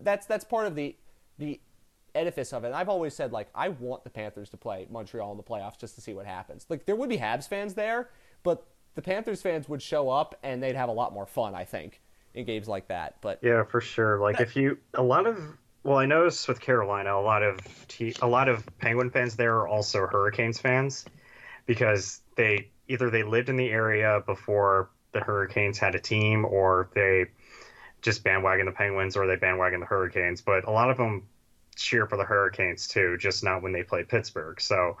[0.00, 0.94] that's that's part of the
[1.38, 1.60] the
[2.14, 2.68] edifice of it.
[2.68, 5.76] And I've always said like I want the Panthers to play Montreal in the playoffs
[5.76, 6.64] just to see what happens.
[6.68, 8.10] Like there would be Habs fans there,
[8.44, 8.64] but
[8.94, 12.00] the Panthers fans would show up and they'd have a lot more fun, I think,
[12.34, 13.16] in games like that.
[13.20, 14.20] But Yeah, for sure.
[14.20, 15.40] Like if you a lot of
[15.82, 19.56] well, I noticed with Carolina, a lot of te- a lot of Penguin fans there
[19.56, 21.04] are also Hurricanes fans
[21.66, 26.88] because they either they lived in the area before the Hurricanes had a team, or
[26.94, 27.26] they
[28.00, 30.40] just bandwagon the Penguins, or they bandwagon the Hurricanes.
[30.40, 31.28] But a lot of them
[31.76, 34.60] cheer for the Hurricanes too, just not when they play Pittsburgh.
[34.60, 34.96] So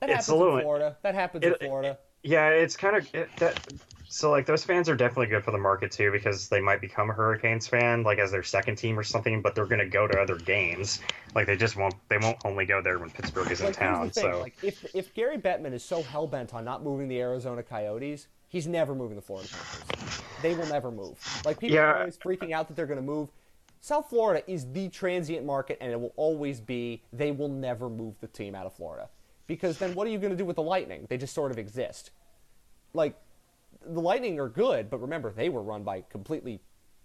[0.00, 0.96] that It's happens a little- in Florida.
[1.02, 1.98] That happens it- in Florida.
[2.22, 3.66] yeah, it's kind of it, that.
[4.12, 7.08] So like those fans are definitely good for the market too because they might become
[7.08, 10.06] a Hurricanes fan like as their second team or something, but they're going to go
[10.06, 11.00] to other games.
[11.34, 11.94] Like they just won't.
[12.10, 14.12] They won't only go there when Pittsburgh is in Like, town.
[14.12, 17.62] So like if if Gary Bettman is so hell bent on not moving the Arizona
[17.62, 20.12] Coyotes, he's never moving the Florida Panthers.
[20.42, 21.16] They will never move.
[21.46, 21.84] Like people Yeah.
[21.84, 23.30] are always freaking out that they're going to move.
[23.80, 27.02] South Florida is the transient market, and it will always be.
[27.14, 29.08] They will never move the team out of Florida
[29.46, 31.06] because then what are you going to do with the Lightning?
[31.08, 32.10] They just sort of exist.
[32.92, 33.18] Like
[33.86, 36.60] the Lightning are good, but remember they were run by completely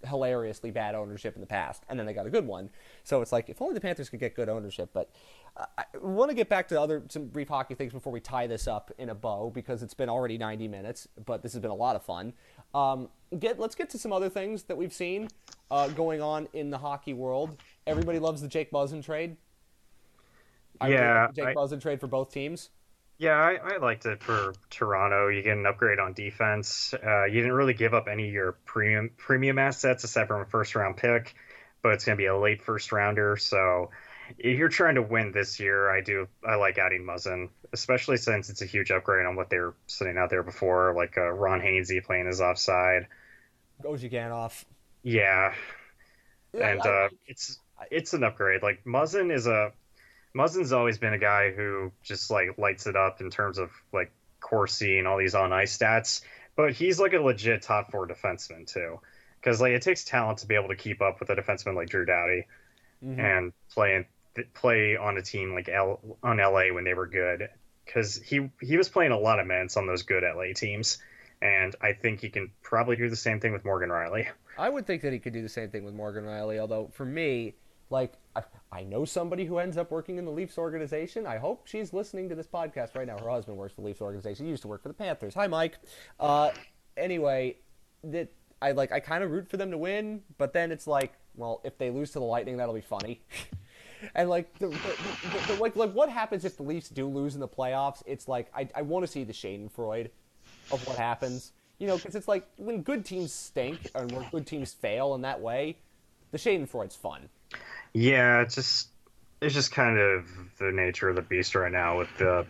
[0.06, 2.70] hilariously bad ownership in the past, and then they got a good one.
[3.04, 4.92] So it's like if only the Panthers could get good ownership.
[4.94, 5.10] But
[5.56, 8.46] uh, I want to get back to other some brief hockey things before we tie
[8.46, 11.72] this up in a bow because it's been already 90 minutes, but this has been
[11.72, 12.34] a lot of fun.
[12.76, 13.10] Um,
[13.40, 15.30] get let's get to some other things that we've seen
[15.72, 17.58] uh, going on in the hockey world.
[17.88, 19.36] Everybody loves the Jake Muzzin trade.
[20.80, 22.70] I Yeah, Jake I- Muzzin trade for both teams.
[23.20, 25.28] Yeah, I, I liked it for Toronto.
[25.30, 26.94] You get an upgrade on defense.
[26.94, 30.46] Uh, you didn't really give up any of your premium premium assets except for a
[30.46, 31.34] first round pick.
[31.82, 33.36] but it's going to be a late first rounder.
[33.38, 33.90] So
[34.38, 38.50] if you're trying to win this year, I do I like adding Muzzin, especially since
[38.52, 41.60] it's a huge upgrade on what they were sitting out there before, like uh, Ron
[41.62, 43.08] Hainsey playing his offside.
[43.84, 44.64] Ozhiganov.
[45.04, 45.54] Yeah,
[46.54, 48.62] Yeah, and I- uh, it's it's an upgrade.
[48.62, 49.72] Like Muzzin is a
[50.38, 54.12] Muzzin's always been a guy who just like lights it up in terms of like
[54.40, 56.22] Corsi and all these on ice stats,
[56.56, 59.00] but he's like a legit top four defenseman too.
[59.40, 61.90] Because like it takes talent to be able to keep up with a defenseman like
[61.90, 62.46] Drew Doughty
[63.04, 63.20] Mhm.
[63.20, 64.08] and play
[64.54, 67.50] play on a team like L, on LA when they were good.
[67.86, 70.98] Because he he was playing a lot of minutes on those good LA teams,
[71.42, 74.28] and I think he can probably do the same thing with Morgan Rielly.
[74.58, 76.60] I would think that he could do the same thing with Morgan Rielly.
[76.60, 77.56] Although for me,
[77.90, 81.26] like I, I know somebody who ends up working in the Leafs organization.
[81.26, 83.18] I hope she's listening to this podcast right now.
[83.18, 84.46] Her husband works for the Leafs organization.
[84.46, 85.34] He used to work for the Panthers.
[85.36, 85.78] Hi, Mike.
[86.20, 86.52] Uh,
[86.96, 87.58] anyway,
[88.04, 88.30] that
[88.62, 88.92] I like.
[88.92, 91.90] I kind of root for them to win, but then it's like, well, if they
[91.90, 93.22] lose to the Lightning, that'll be funny.
[94.16, 97.40] And like the, the, the, like like what happens if the Leafs do lose in
[97.40, 98.04] the playoffs?
[98.06, 100.10] It's like I, I want to see the Schadenfreude
[100.72, 101.54] of what happens.
[101.80, 105.22] You know, because it's like when good teams stink and when good teams fail in
[105.22, 105.78] that way,
[106.32, 107.30] the Schadenfreude's fun.
[107.98, 108.90] Yeah, it's just
[109.42, 110.30] it's just kind of
[110.60, 112.46] the nature of the beast right now with the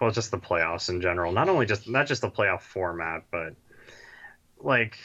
[0.00, 1.32] well, just the playoffs in general.
[1.32, 3.54] Not only just not just the playoff format, but
[4.60, 4.96] like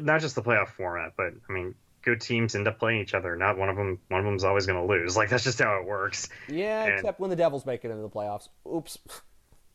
[0.00, 3.34] not just the playoff format, but I mean, good teams end up playing each other.
[3.34, 3.98] Not one of them.
[4.08, 5.16] One of them's always going to lose.
[5.16, 6.28] Like that's just how it works.
[6.48, 8.48] Yeah, And- except when the Devils make it into the playoffs.
[8.72, 8.96] Oops.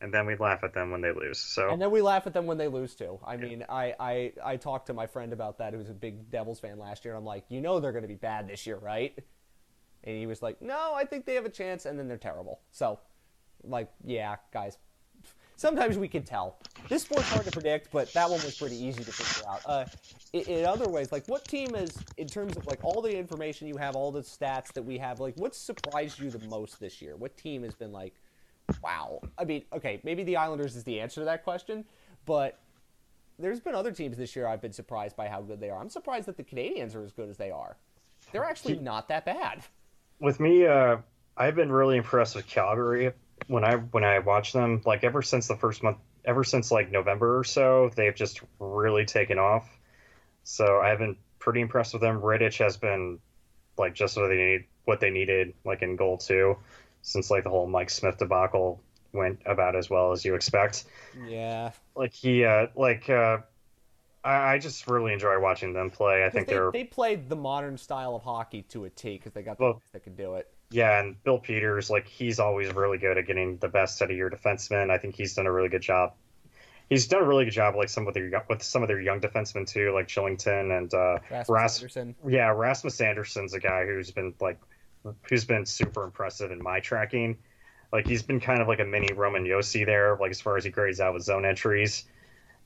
[0.00, 1.38] And then we laugh at them when they lose.
[1.38, 3.20] So And then we laugh at them when they lose too.
[3.24, 6.58] I mean, I, I, I talked to my friend about that, who's a big Devils
[6.58, 7.14] fan last year.
[7.14, 9.16] I'm like, you know they're going to be bad this year, right?
[10.04, 12.60] And he was like, no, I think they have a chance, and then they're terrible.
[12.70, 12.98] So,
[13.62, 14.78] like, yeah, guys.
[15.56, 16.58] Sometimes we can tell.
[16.88, 19.60] This sport's hard to predict, but that one was pretty easy to figure out.
[19.64, 19.84] Uh,
[20.32, 23.68] in, in other ways, like, what team is, in terms of like all the information
[23.68, 27.00] you have, all the stats that we have, like, what surprised you the most this
[27.00, 27.14] year?
[27.16, 28.14] What team has been like,
[28.82, 29.20] wow.
[29.38, 31.84] I mean, okay, maybe the Islanders is the answer to that question,
[32.26, 32.58] but
[33.38, 35.80] there's been other teams this year I've been surprised by how good they are.
[35.80, 37.76] I'm surprised that the Canadiens are as good as they are.
[38.32, 39.62] They're actually not that bad.
[40.22, 40.98] With me, uh,
[41.36, 43.10] I've been really impressed with Calgary
[43.48, 44.80] when I when I watch them.
[44.86, 49.04] Like ever since the first month, ever since like November or so, they've just really
[49.04, 49.68] taken off.
[50.44, 52.20] So I've been pretty impressed with them.
[52.20, 53.18] Rittich has been
[53.76, 56.56] like just what they need, what they needed, like in goal too,
[57.02, 58.80] since like the whole Mike Smith debacle
[59.12, 60.84] went about as well as you expect.
[61.26, 61.72] Yeah.
[61.96, 63.38] Like he, uh, like uh,
[64.24, 66.24] I, I just really enjoy watching them play.
[66.24, 69.32] I think they, they're they played the modern style of hockey to a T because
[69.32, 70.48] they got the Well- guys that could do it.
[70.70, 74.16] Yeah, and Bill Peters, like he's always really good at getting the best out of
[74.16, 74.88] your defensemen.
[74.90, 76.14] I think he's done a really good job.
[76.88, 79.20] He's done a really good job, like some of their with some of their young
[79.20, 82.14] defensemen too, like Kylington and uh, Rasmus Ras- Andersson.
[82.26, 84.58] yeah, Rasmus Andersson's a guy who's been like
[85.28, 87.36] who's been super impressive in my tracking.
[87.92, 90.64] Like he's been kind of like a mini Roman Josi there, like as far as
[90.64, 92.04] he grades out with zone entries.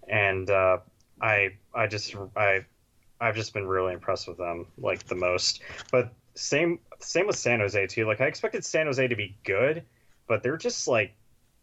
[0.08, 0.78] And uh,
[1.20, 2.64] I I just I
[3.20, 5.62] I've just been really impressed with them like the most.
[5.90, 8.06] But same same with San Jose too.
[8.06, 9.82] Like I expected San Jose to be good,
[10.28, 11.14] but they're just like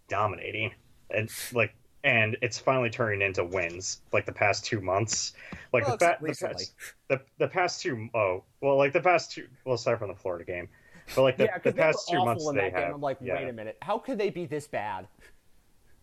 [0.07, 0.71] dominating
[1.09, 5.33] and like and it's finally turning into wins like the past two months.
[5.71, 6.73] Like Well, the, fa- the past
[7.07, 10.43] the the past two oh well like the past two well aside from the Florida
[10.45, 10.67] game,
[11.15, 12.73] but like the, yeah, the because they were past two awful months in they that
[12.73, 12.83] game.
[12.83, 13.35] have I'm like, yeah.
[13.35, 15.07] wait a minute, how could they be this bad?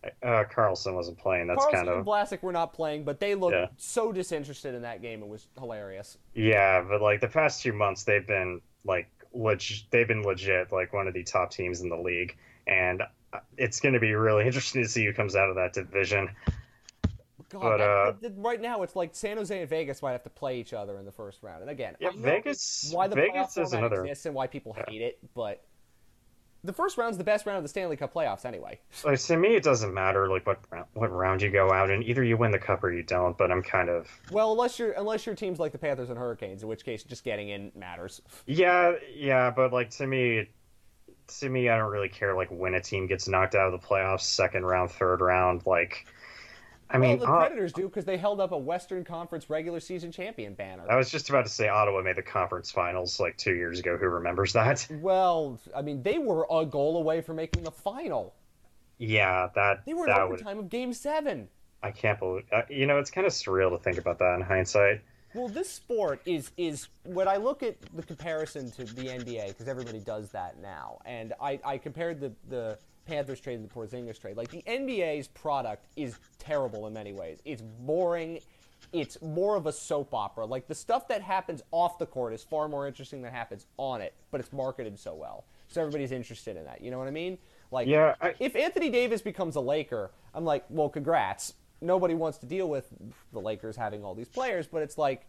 [0.03, 1.45] Uh, Karlsson wasn't playing.
[1.47, 3.67] That's Karlsson kind and of Vlasic were not playing, but they looked Yeah.
[3.77, 5.21] so disinterested in that game.
[5.21, 6.17] It was hilarious.
[6.33, 9.83] yeah, but like the past two months they've been like legit.
[9.91, 13.79] They've been legit like one of the top teams in the league, and uh, it's
[13.79, 16.29] going to be really interesting to see who comes out of that division.
[17.49, 20.29] God, But, uh, that- right now it's like San Jose and Vegas might have to
[20.29, 21.61] play each other in the first round.
[21.61, 22.89] And again, Yeah, Vegas.
[22.93, 24.01] why the Vegas is another.
[24.05, 25.61] exists and why people hate it, but
[26.63, 28.79] the first round's the best round of the Stanley Cup playoffs anyway.
[29.03, 32.03] Like, to me, it doesn't matter like what round, what round you go out in.
[32.03, 33.37] Either you win the cup or you don't.
[33.37, 36.61] But I'm kind of Well, unless you're unless your team's like the Panthers and Hurricanes,
[36.61, 38.21] in which case just getting in matters.
[38.45, 39.49] yeah, yeah.
[39.51, 40.49] But like to me,
[41.39, 43.87] to me, I don't really care like when a team gets knocked out of the
[43.87, 45.65] playoffs, second round, third round.
[45.65, 46.05] Like,
[46.93, 49.79] I mean, well, the uh, Predators do because they held up a Western Conference regular
[49.79, 50.83] season champion banner.
[50.89, 53.97] I was just about to say Ottawa made the conference finals like two years ago.
[53.97, 54.87] Who remembers that?
[55.01, 58.33] Well, I mean, they were a goal away from making the final.
[58.97, 60.33] Yeah, that They were in that would.
[60.35, 61.47] overtime of Game Seven.
[61.81, 62.43] I can't believe.
[62.51, 65.01] Uh, you know, it's kind of surreal to think about that in hindsight.
[65.33, 69.67] Well, this sport is is when I look at the comparison to the NBA because
[69.67, 72.77] everybody does that now, and I, I compared the the
[73.11, 74.37] Panthers trade the Porzingis trade.
[74.37, 77.39] Like the NBA's product is terrible in many ways.
[77.43, 78.39] It's boring.
[78.93, 80.45] it's more of a soap opera.
[80.45, 83.99] Like the stuff that happens off the court is far more interesting than happens on
[84.01, 85.43] it, but it's marketed so well.
[85.67, 86.81] So everybody's interested in that.
[86.81, 87.37] You know what I mean?
[87.69, 91.53] Like Yeah, I- if Anthony Davis becomes a Laker, I'm like, well, congrats.
[91.81, 92.87] Nobody wants to deal with
[93.33, 95.25] the Lakers having all these players, but it's like,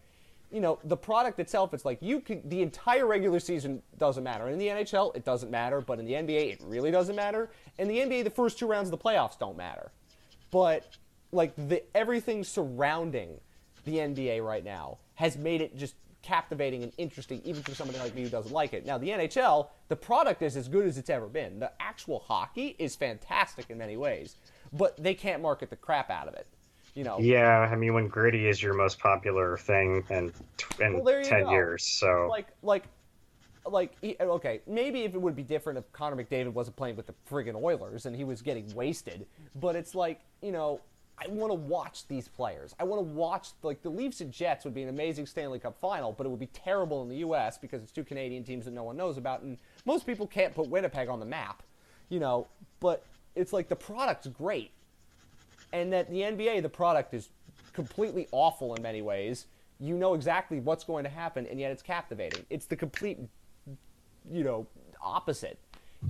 [0.53, 1.73] you know, the product itself.
[1.73, 2.47] It's like you can.
[2.47, 4.47] The entire regular season doesn't matter.
[4.49, 7.49] In the NHL, it doesn't matter, but in the NBA, it really doesn't matter.
[7.79, 9.91] In the NBA, the first two rounds of the playoffs don't matter.
[10.51, 10.95] But
[11.31, 13.39] like the everything surrounding
[13.85, 18.15] the NBA right now has made it just captivating and interesting, even for somebody like
[18.15, 18.85] me who doesn't like it.
[18.85, 21.59] Now, the NHL, the product is as good as it's ever been.
[21.59, 24.37] The actual hockey is fantastic in many ways,
[24.71, 26.47] but they can't market the crap out of it.
[26.95, 30.31] You know, Yeah, I mean, when gritty is your most popular thing in
[30.79, 31.51] in Well, ten go.
[31.51, 32.27] years, so.
[32.29, 32.83] Like like
[33.65, 37.13] like okay maybe if it would be different if connor mcdavid wasn't playing with the
[37.29, 39.25] friggin oilers and he was getting wasted
[39.55, 40.81] but it's like you know
[41.17, 42.75] i want to watch these players.
[42.77, 45.77] I want to watch like the leafs and jets would be an amazing stanley cup
[45.79, 48.71] final but it would be terrible in the us because it's two canadian teams that
[48.71, 51.63] no one knows about and most people can't put winnipeg on the map
[52.09, 52.47] you know
[52.81, 53.05] but
[53.35, 54.71] it's like the product's great
[55.73, 57.29] and that the NBA, the product is
[57.73, 59.47] completely awful in many ways.
[59.79, 62.45] You know exactly what's going to happen, and yet it's captivating.
[62.49, 63.19] It's the complete,
[64.31, 64.67] you know,
[65.01, 65.59] opposite.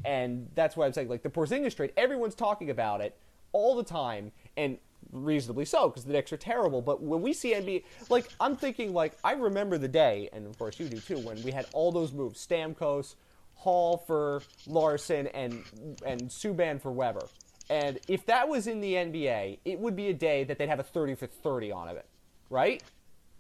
[0.06, 3.18] And that's why I'm saying, like, the Porzingis trade, everyone's talking about it
[3.54, 4.78] all the time, and
[5.12, 6.82] reasonably so, because the Knicks are terrible.
[6.82, 10.58] But when we see NBA, like, I'm thinking, like, I remember the day, and of
[10.60, 13.16] course you do too, when we had all those moves Stamkos,
[13.56, 15.64] Hall for Larsson, and,
[16.06, 17.28] and Subban for Weber.
[17.70, 20.80] And if that was in the NBA, it would be a day that they'd have
[20.80, 22.06] a 30 for 30 on of it,
[22.50, 22.84] right?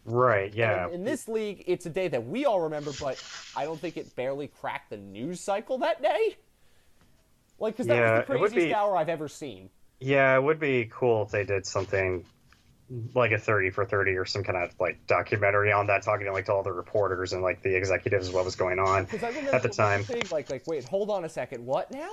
[0.06, 0.88] right, yeah.
[0.90, 3.24] In this league, it's a day that we all remember, but
[3.56, 6.38] I don't think it barely cracked the news cycle that day.
[7.60, 9.70] Like, because that Yeah, was the craziest be- hour I've ever seen.
[10.00, 12.26] Yeah, it would be cool if they did something
[13.16, 16.34] like a 30 for 30 or some kind of like documentary on that talking to
[16.34, 19.30] like to all the reporters and like the executives what was going on Because I
[19.30, 22.12] remember at the time Saying, like, like, wait, hold on a second, what now?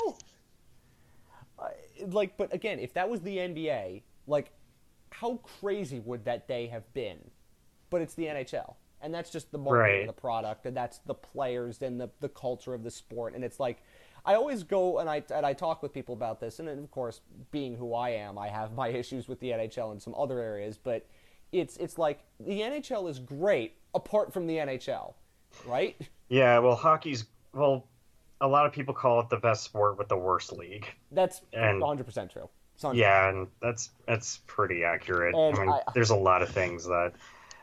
[2.08, 4.52] Like, but again, if that was the NBA, like,
[5.10, 7.18] how crazy would that day have been?
[7.90, 10.08] But it's the NHL, and that's just the marketing Right.
[10.08, 13.44] of the product, and that's the players and the the culture of the sport, and
[13.44, 13.82] it's like.
[14.22, 16.90] I always go and I and I talk with people about this, and then, of
[16.90, 20.40] course, being who I am, I have my issues with the NHL and some other
[20.40, 20.76] areas.
[20.76, 21.06] But
[21.52, 25.14] it's it's like the NHL is great apart from the NHL,
[25.66, 25.96] right?
[26.28, 27.24] yeah well hockey's
[27.54, 27.86] well
[28.40, 31.80] a lot of people call it the best sport with the worst league That's And-
[31.80, 32.48] 100 percent true.
[32.82, 36.48] 100% yeah and that's that's pretty accurate And i mean I- there's a lot of
[36.48, 37.12] things that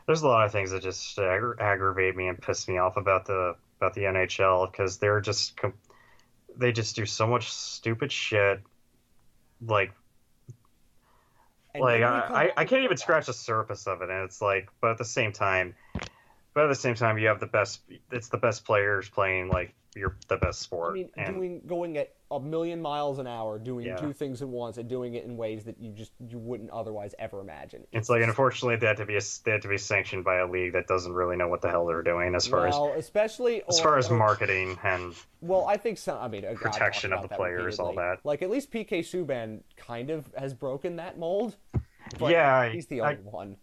[0.06, 3.26] there's a lot of things that just aggra- aggravate me and piss me off about
[3.26, 5.74] the about the nhl because they're just com-
[6.56, 8.60] they just do so much stupid shit
[9.66, 9.92] like
[11.74, 14.68] And like I, I, I can't even scratch the surface of it and it's like
[14.80, 15.74] but at the same time
[16.54, 17.80] but at the same time you have the best
[18.12, 21.96] it's the best players playing like you're the best sport I mean, and doing going
[21.96, 23.96] at a million miles an hour, doing Yeah.
[23.96, 27.14] two things at once, and doing it in ways that you just you wouldn't otherwise
[27.18, 27.86] ever imagine.
[27.92, 30.72] it's like unfortunately they had to be they had to be sanctioned by a league
[30.74, 33.82] that doesn't really know what the hell they're doing as far as especially as or-
[33.82, 36.18] far as or- marketing and Well, I think some.
[36.18, 38.18] I mean, I- I Protection of the players, all that.
[38.24, 41.56] Like at least PK Subban kind of has broken that mold.
[42.18, 43.56] But Yeah, he's the I- only one.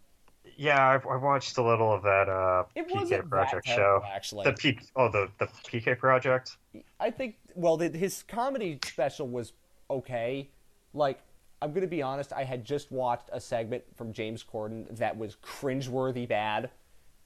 [0.56, 4.44] Yeah I've, I watched a little of that uh PK Project show actually.
[4.44, 6.56] the P oh the the PK Project
[7.00, 9.54] I think well, the, his comedy special was
[9.90, 10.50] okay.
[10.94, 11.20] Like,
[11.62, 15.36] I'm gonna be honest, I had just watched a segment from James Corden that was
[15.36, 16.70] cringeworthy bad,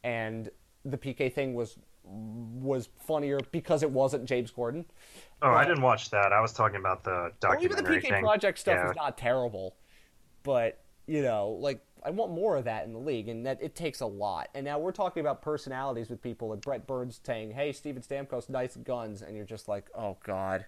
[0.04, 0.48] and
[0.84, 4.84] the PK thing was was funnier because it wasn't James Corden.
[5.42, 7.68] oh I didn't watch that I was talking about the documentary.
[7.68, 8.90] Well, even the PK thing Project stuff yeah.
[8.90, 9.74] is not terrible,
[10.42, 13.74] but you know, like I want more of that in the league, and that it
[13.74, 14.48] takes a lot.
[14.54, 18.48] And now we're talking about personalities with people like Brent Burns saying, "Hey, Steven Stamkos,
[18.48, 20.66] nice guns," and you're just like, "Oh God,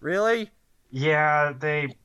[0.00, 0.50] really?"
[0.90, 1.96] Yeah, they.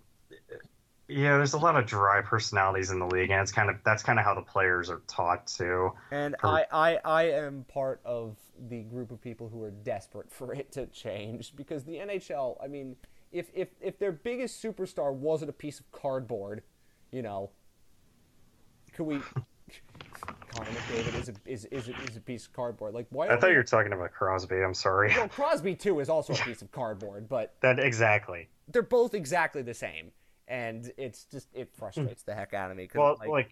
[1.10, 4.04] Yeah, there's a lot of dry personalities in the league, and it's kind of that's
[4.04, 5.92] kind of how the players are taught to.
[6.12, 8.36] And For- I, I, I am part of
[8.70, 12.58] the group of people who are desperate for it to change because the NHL.
[12.62, 12.98] I mean,
[13.32, 16.64] if if if their biggest superstar wasn't a piece of cardboard,
[17.12, 17.52] you know,
[18.98, 19.20] could we?
[20.54, 22.94] Connor McDavid is a is is a, is a piece of cardboard.
[22.94, 23.28] Like why?
[23.28, 24.56] I thought we- you were talking about Crosby.
[24.62, 25.14] I'm sorry.
[25.16, 28.50] Well, Crosby too is also a piece of cardboard, but That exactly.
[28.68, 30.12] they're both exactly the same,
[30.48, 32.90] and it's just it frustrates the heck out of me.
[32.94, 33.50] Well, like, like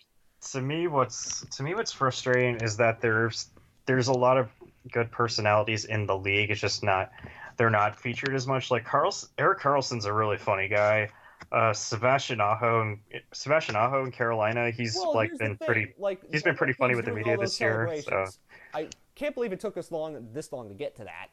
[0.52, 3.50] to me, what's to me what's frustrating is that there's
[3.86, 4.50] there's a lot of
[4.92, 6.50] good personalities in the league.
[6.50, 7.12] It's just not
[7.58, 8.72] they're not featured as much.
[8.72, 11.10] Like Carl's Erik Karlsson's a really funny guy.
[11.52, 13.00] Uh, Sebastian Aho and
[13.34, 15.94] Sebastian Aho in Carolina, he's Well, like been pretty.
[15.98, 18.26] like he's been pretty funny with the media this year, so-
[18.74, 21.28] I can't believe it took us long this long to get to that.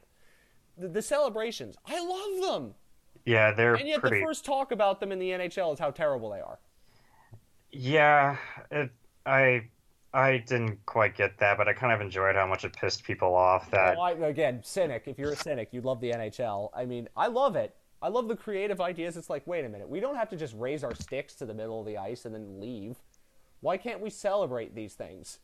[0.79, 2.75] The, the celebrations, I love them,
[3.25, 4.21] Yeah, they're and yet pretty.
[4.21, 6.59] the first talk about them in the NHL is how terrible they are.
[7.71, 8.37] Yeah,
[8.71, 8.91] it,
[9.27, 9.69] I
[10.15, 13.35] I didn't quite get that, but I kind of enjoyed how much it pissed people
[13.35, 13.71] off.
[13.71, 15.05] That Well, I, again, cynic.
[15.07, 16.69] If you're a cynic, you love the NHL.
[16.75, 17.75] I mean, I love it.
[18.03, 19.17] I love the creative ideas.
[19.17, 21.55] It's like, wait a minute, we don't have to just raise our sticks to the
[21.55, 22.97] middle of the ice and then leave.
[23.61, 25.39] Why can't we celebrate these things?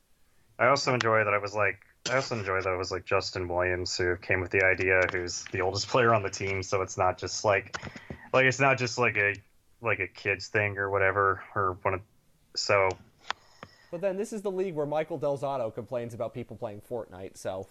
[0.59, 1.79] I also enjoy that I was like
[2.11, 5.45] I also enjoy that it was like Justin Williams who came with the idea, who's
[5.53, 7.77] the oldest player on the team, so it's not just like
[8.33, 9.35] like it's not just like a
[9.81, 12.01] like a kids thing or whatever or one of
[12.57, 12.89] so
[13.93, 17.37] But then this is the league where Michael Del Zotto complains about people playing Fortnite.
[17.37, 17.69] So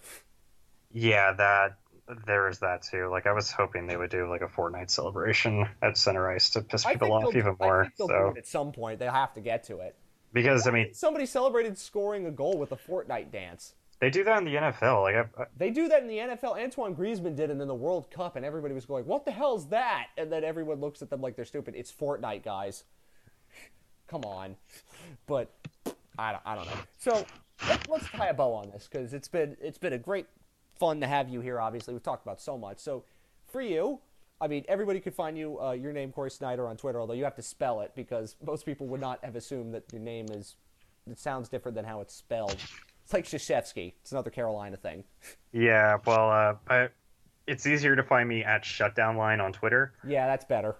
[0.93, 1.77] yeah, that
[2.25, 3.09] there is that too.
[3.09, 6.61] Like I was hoping they would do like a Fortnite celebration at Center Ice to
[6.61, 7.83] piss people off even I more.
[7.97, 8.99] think So at some point.
[8.99, 9.95] They'll have to get to it.
[10.33, 13.73] because I mean Somebody celebrated scoring a goal with a Fortnite dance.
[13.99, 15.01] they do that in the NFL.
[15.03, 16.61] Like I, I- They do that in the NFL.
[16.61, 19.67] Antoine Griezmann did it in the World Cup, and everybody was going, "What the hell's
[19.69, 21.75] that?" And then everyone looks at them like they're stupid.
[21.75, 22.83] It's Fortnite, guys.
[24.07, 24.55] Come on,
[25.25, 25.51] but
[26.17, 26.79] I don't, I don't know.
[26.99, 27.25] So
[27.67, 30.27] let, let's tie a bow on this because it's been it's been a great
[30.77, 31.59] fun to have you here.
[31.59, 32.79] Obviously, we've talked about so much.
[32.79, 33.03] So
[33.47, 33.99] for you,
[34.39, 37.23] I mean, everybody could find you uh, your name Corey Sznajder on Twitter, although you
[37.23, 40.55] have to spell it because most people would not have assumed that your name is.
[41.09, 42.57] It sounds different than how it's spelled.
[43.05, 43.93] It's like Krzyzewski.
[44.01, 45.05] It's another Carolina thing.
[45.53, 46.89] yeah, well, uh, I,
[47.47, 49.93] it's easier to find me at Shutdown Line on Twitter.
[50.05, 50.75] Yeah, that's better.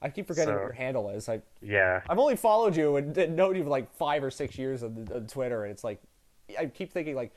[0.00, 1.28] I keep forgetting what your handle is.
[1.28, 4.56] I Yeah, I've only followed you and and known you for like five or six
[4.56, 6.00] years on, on Twitter, and it's like
[6.58, 7.32] I keep thinking like,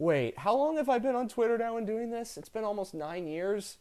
[0.00, 2.38] wait, how long have I been on Twitter now and doing this?
[2.38, 3.76] It's been almost nine years,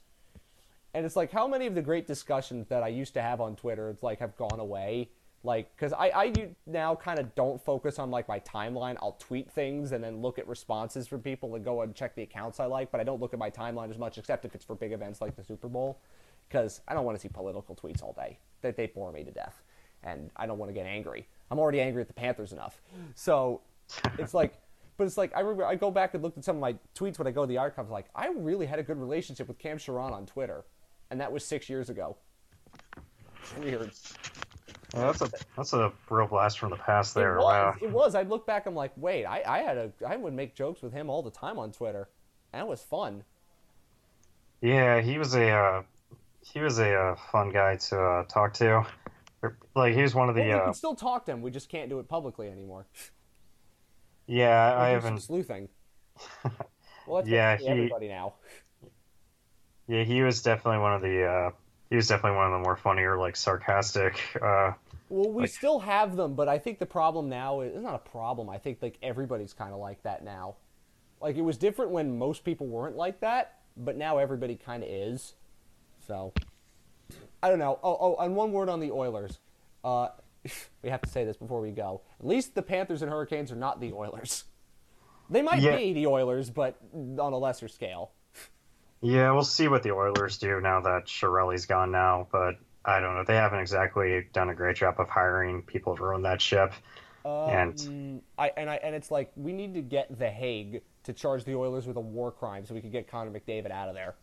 [0.93, 3.55] and it's like how many of the great discussions that I used to have on
[3.55, 5.09] Twitter, it's like have gone away.
[5.41, 6.33] Like, because I, I
[6.67, 8.97] now kind of don't focus on like my timeline.
[9.01, 12.23] I'll tweet things and then look at responses from people and go and check the
[12.23, 14.65] accounts I like, but I don't look at my timeline as much, except if it's
[14.65, 16.01] for big events like the Super Bowl
[16.49, 18.37] because I don't want to see political tweets all day.
[18.61, 19.63] That they bore me to death,
[20.03, 21.25] and I don't want to get angry.
[21.49, 22.81] I'm already angry at the Panthers enough.
[23.15, 23.61] So
[24.17, 24.59] it's like,
[24.99, 27.17] but it's like I remember I go back and looked at some of my tweets
[27.17, 27.89] when I go to the archives.
[27.89, 30.65] Like I really had a good relationship with Cam Charron on Twitter,
[31.09, 32.17] and that was six years ago.
[33.41, 33.91] It's weird.
[34.93, 37.35] Yeah, that's a that's a real blast from the past there.
[37.35, 37.45] It was.
[37.45, 37.75] Wow.
[37.81, 38.13] It was.
[38.13, 38.65] I look back.
[38.65, 39.23] I'm like, wait.
[39.23, 39.91] I, I had a.
[40.05, 42.09] I would make jokes with him all the time on Twitter.
[42.51, 43.23] And it was fun.
[44.59, 45.83] Yeah, he was a uh,
[46.41, 48.85] he was a uh, fun guy to uh, talk to.
[49.77, 51.41] Like he was one of the Well, we uh, can still talk to him.
[51.41, 52.85] We just can't do it publicly anymore.
[54.29, 54.73] yeah.
[54.75, 55.21] I We do some haven't.
[55.21, 55.69] sleuthing.
[57.07, 58.33] Well, that's Yeah, he- everybody now.
[59.87, 61.51] Yeah, he was definitely one of the uh,
[61.89, 64.21] he was definitely one of the more funnier like sarcastic.
[64.39, 64.73] Uh,
[65.09, 67.95] Well, we Like- still have them, but I think the problem now is it's not
[67.95, 68.47] a problem.
[68.47, 70.57] I think like everybody's kind of like that now.
[71.19, 74.89] Like it was different when most people weren't like that, but now everybody kind of
[74.89, 75.33] is.
[76.05, 76.31] So
[77.41, 77.79] I don't know.
[77.81, 79.39] Oh, oh, and one word on the Oilers.
[79.83, 80.09] Uh,
[80.83, 82.01] we have to say this before we go.
[82.19, 84.43] At least the Panthers and Hurricanes are not the Oilers.
[85.29, 85.75] They might Yeah.
[85.77, 88.11] be the Oilers, but on a lesser scale.
[89.01, 93.15] yeah, we'll see what the Oilers do now that Chiarelli's gone now, but I don't
[93.15, 93.23] know.
[93.23, 96.73] They haven't exactly done a great job of hiring people to run that ship.
[97.23, 101.13] And- Um, I and I and it's like we need to get the Hague to
[101.13, 103.93] charge the Oilers with a war crime so we can get Connor McDavid out of
[103.93, 104.15] there.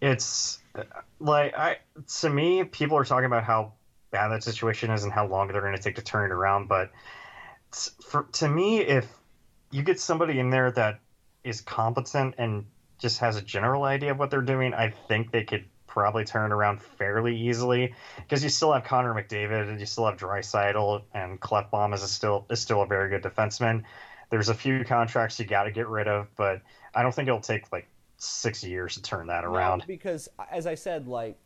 [0.00, 0.62] It's
[1.18, 1.78] like I
[2.20, 3.72] to me, people are talking about how
[4.10, 6.68] bad that situation is and how long they're going to take to turn it around.
[6.68, 6.90] But
[7.70, 9.06] for to me, if
[9.70, 11.00] you get somebody in there that
[11.44, 12.66] is competent and
[12.98, 16.50] just has a general idea of what they're doing, I think they could probably turn
[16.50, 17.94] it around fairly easily.
[18.16, 22.08] Because you still have Connor McDavid and you still have Draisaitl and Klefbom is a
[22.08, 23.82] still is still a very good defenseman.
[24.30, 26.60] There's a few contracts you got to get rid of, but
[26.94, 29.78] I don't think it'll take like six years to turn that around.
[29.78, 31.38] No, because as I said, like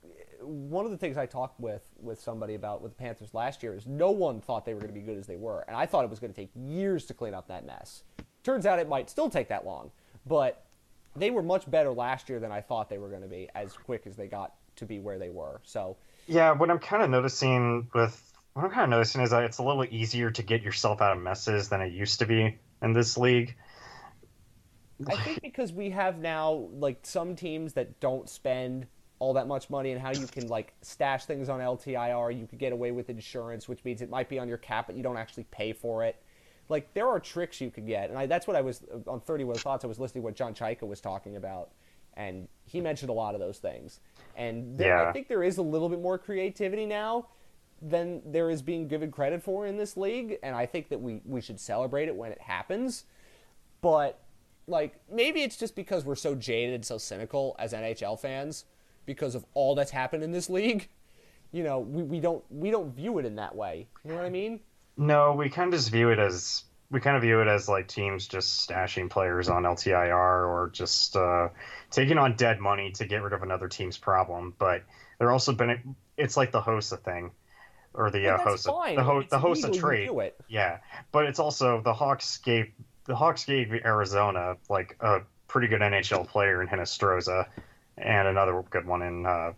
[0.44, 3.74] one of the things I talked with with somebody about with the Panthers last year
[3.74, 5.86] is no one thought they were going to be good as they were, and I
[5.86, 8.02] thought it was going to take years to clean up that mess.
[8.42, 9.90] Turns out it might still take that long,
[10.26, 10.64] but
[11.14, 13.72] they were much better last year than I thought they were going to be as
[13.72, 15.60] quick as they got to be where they were.
[15.64, 15.96] So
[16.26, 19.58] Yeah, what I'm kind of noticing with what I'm kind of noticing is that it's
[19.58, 22.92] a little easier to get yourself out of messes than it used to be in
[22.92, 23.56] this league.
[25.06, 28.86] I think because we have now like some teams that don't spend
[29.22, 32.58] all that much money and how you can like stash things on LTIR, you could
[32.58, 35.16] get away with insurance, which means it might be on your cap, but you don't
[35.16, 36.16] actually pay for it.
[36.68, 39.44] Like there are tricks you could get, and I, that's what I was on Thirty
[39.44, 39.84] One Thoughts.
[39.84, 41.70] I was listening to what John Chayka was talking about,
[42.14, 44.00] and He mentioned a lot of those things,
[44.36, 45.08] and there, Yeah.
[45.08, 47.28] I think there is a little bit more creativity now
[47.80, 51.20] than there is being given credit for in this league, and I think that we
[51.24, 53.04] we should celebrate it when it happens.
[53.82, 54.18] But
[54.66, 58.64] like maybe it's just because we're so jaded and so cynical as NHL fans
[59.06, 60.88] because of all that's happened in this league.
[61.54, 63.86] You know, we, we don't we don't view it in that way.
[64.04, 64.60] You know what I mean?
[64.96, 67.88] No, we kind of just view it as we kind of view it as like
[67.88, 70.14] teams just stashing players on LTIR
[70.48, 71.48] or just uh,
[71.90, 74.54] taking on dead money to get rid of another team's problem.
[74.58, 74.84] But
[75.18, 77.32] they're also been it's like the Hossa thing
[77.92, 78.96] or the uh, Hossa fine.
[78.96, 80.08] the, ho- It's the Hossa trade.
[80.48, 80.78] Yeah,
[81.12, 82.72] but it's also the Hawks gave
[83.04, 87.46] the Hawks gave Arizona like a pretty good NHL player in Hinostroza
[87.98, 89.52] and another good one in uh,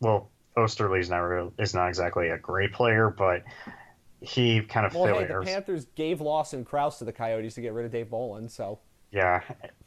[0.00, 3.42] well Oesterle's not real, is not exactly a great player, but
[4.20, 7.72] he kind of Well, hey, the Panthers gave Lawson Crouse to the Coyotes to get
[7.72, 8.80] rid of Dave Bolland, so
[9.12, 9.42] Yeah,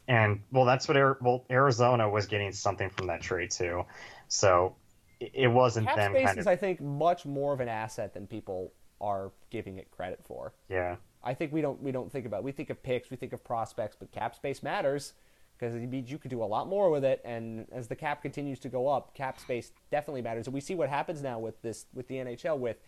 [0.08, 3.84] and well, that's what well Arizona was getting something from that trade too,
[4.28, 4.76] so
[5.20, 7.68] it- it wasn't cap them space kind is, of I think, much more of an
[7.68, 10.54] asset than people are giving it credit for.
[10.68, 10.96] yeah.
[11.24, 13.44] I think we don't we don't think about we think of picks, we think of
[13.44, 15.12] prospects, but cap space matters
[15.58, 17.20] because it means you could do a lot more with it.
[17.24, 20.46] And as the cap continues to go up, cap space definitely matters.
[20.46, 22.58] And we see what happens now with this with the NHL.
[22.58, 22.78] With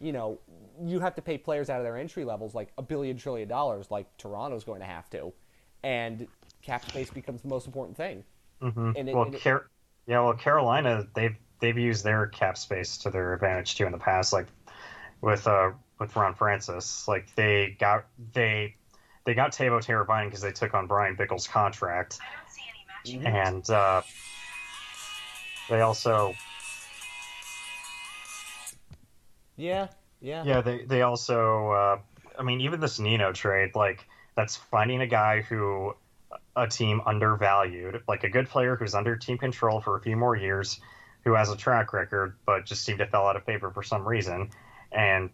[0.00, 0.38] you know,
[0.84, 3.90] you have to pay players out of their entry levels like a billion trillion dollars,
[3.90, 5.32] like Toronto's going to have to,
[5.82, 6.28] and
[6.62, 8.24] cap space becomes the most important thing.
[8.60, 9.70] hmm And it- well, it- Car-
[10.06, 13.98] yeah, well, Carolina they've they've used their cap space to their advantage too in the
[13.98, 14.46] past, like
[15.20, 18.76] with uh with Ron Francis, like they got they
[19.28, 22.50] they got Teuvo Teravainen because they took on Bryan Bickell's contract, I don't
[23.04, 24.00] see any and uh,
[25.68, 26.34] they also
[29.58, 29.88] Yeah,
[30.22, 31.98] yeah, Yeah, they they also, uh,
[32.38, 35.92] I mean, even this Nino trade, like that's finding a guy who
[36.56, 40.36] a team undervalued, like a good player who's under team control for a few more
[40.36, 40.80] years,
[41.24, 44.08] who has a track record, but just seemed to fell out of favor for some
[44.08, 44.48] reason,
[44.90, 45.28] and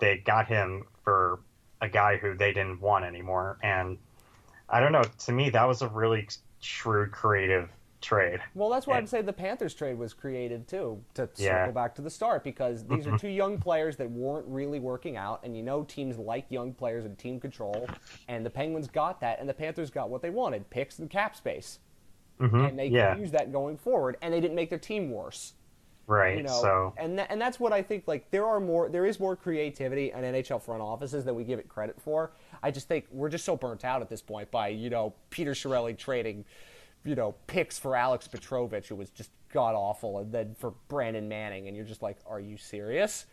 [0.00, 1.40] they got him for
[1.80, 3.98] a guy who they didn't want anymore, and
[4.68, 5.10] I don't know.
[5.26, 6.28] To me, that was a really
[6.60, 8.40] shrewd, creative trade.
[8.54, 8.98] Well, that's why Yeah.
[8.98, 11.68] I'd say the Panthers trade was created too, to Yeah.
[11.68, 15.16] circle back to the start, because these are two young players that weren't really working
[15.16, 17.88] out, and you know teams like young players and team control,
[18.26, 21.36] and the Penguins got that, and the Panthers got what they wanted, picks and cap
[21.36, 21.78] space,
[22.40, 25.10] hmm and they Yeah, could use that going forward, and they didn't make their team
[25.10, 25.54] worse.
[26.08, 26.38] Right.
[26.38, 28.04] You know, so and tha- and that's what I think.
[28.06, 31.58] Like there are more, there is more creativity in NHL front offices than we give
[31.58, 32.32] it credit for.
[32.62, 35.52] I just think we're just so burnt out at this point by you know Peter
[35.52, 36.46] Chiarelli trading,
[37.04, 41.28] you know, picks for Alex Petrovic, who was just god awful, and then for Brandon
[41.28, 43.26] Manning, and you're just like, are you serious?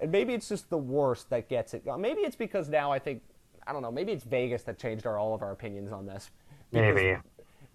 [0.00, 1.86] And maybe it's just the worst that gets it.
[1.88, 3.22] Uh, maybe it's because now I think
[3.68, 3.92] I don't know.
[3.92, 6.32] Maybe it's Vegas that changed our all of our opinions on this.
[6.72, 7.18] Because maybe.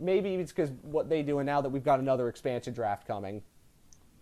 [0.01, 3.41] Maybe it's because what they do, and now that we've got another expansion draft coming,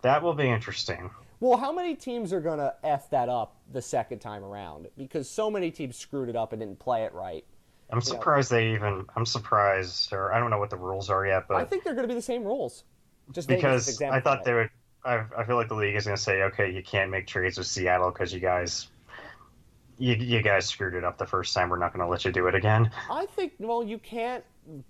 [0.02, 1.10] That will be interesting.
[1.40, 4.88] well, how many teams are going to F that up the second time around?
[4.96, 7.44] Because so many teams screwed it up and didn't play it right.
[7.90, 9.06] I'm surprised they even.
[9.16, 11.94] I'm surprised, or I don't know what the rules are yet, but I think they're
[11.94, 12.84] going to be the same rules.
[13.32, 14.70] Just because I thought they would.
[15.04, 17.56] I, I feel like the league is going to say, okay, you can't make trades
[17.56, 18.88] with Seattle because you guys,
[19.96, 21.68] you, you guys screwed it up the first time.
[21.68, 22.90] We're not going to let you do it again.
[23.08, 24.44] I think, well, you can't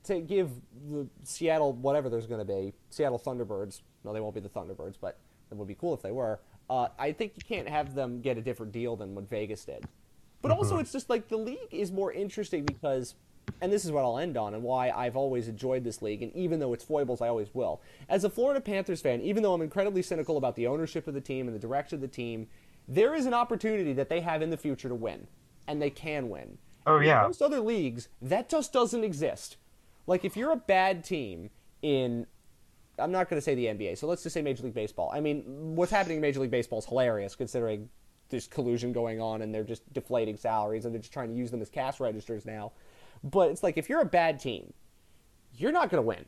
[0.04, 0.50] to give
[0.90, 4.96] the Seattle, whatever there's going to be, Seattle Thunderbirds, no, they won't be the Thunderbirds,
[5.00, 5.18] but
[5.50, 6.40] it would be cool if they were.
[6.70, 9.86] Uh, I think you can't have them get a different deal than what Vegas did.
[10.40, 13.14] But also, it's just like the league is more interesting because,
[13.60, 16.32] and this is what I'll end on, and why I've always enjoyed this league, and
[16.34, 17.80] even though it's foibles, I always will.
[18.08, 21.20] As a Florida Panthers fan, even though I'm incredibly cynical about the ownership of the
[21.20, 22.46] team and the direction of the team,
[22.86, 25.26] there is an opportunity that they have in the future to win,
[25.66, 26.58] and they can win.
[26.86, 29.56] Oh In yeah, most other leagues, that just doesn't exist.
[30.06, 31.50] Like if you're a bad team
[31.82, 32.26] in
[32.98, 35.10] I'm not going to say the NBA, so let's just say Major League Baseball.
[35.12, 37.88] I mean, what's happening in Major League Baseball is hilarious considering
[38.30, 41.50] there's collusion going on and they're just deflating salaries and they're just trying to use
[41.50, 42.72] them as cash registers now.
[43.24, 44.72] But it's like if you're a bad team,
[45.54, 46.24] you're not going to win.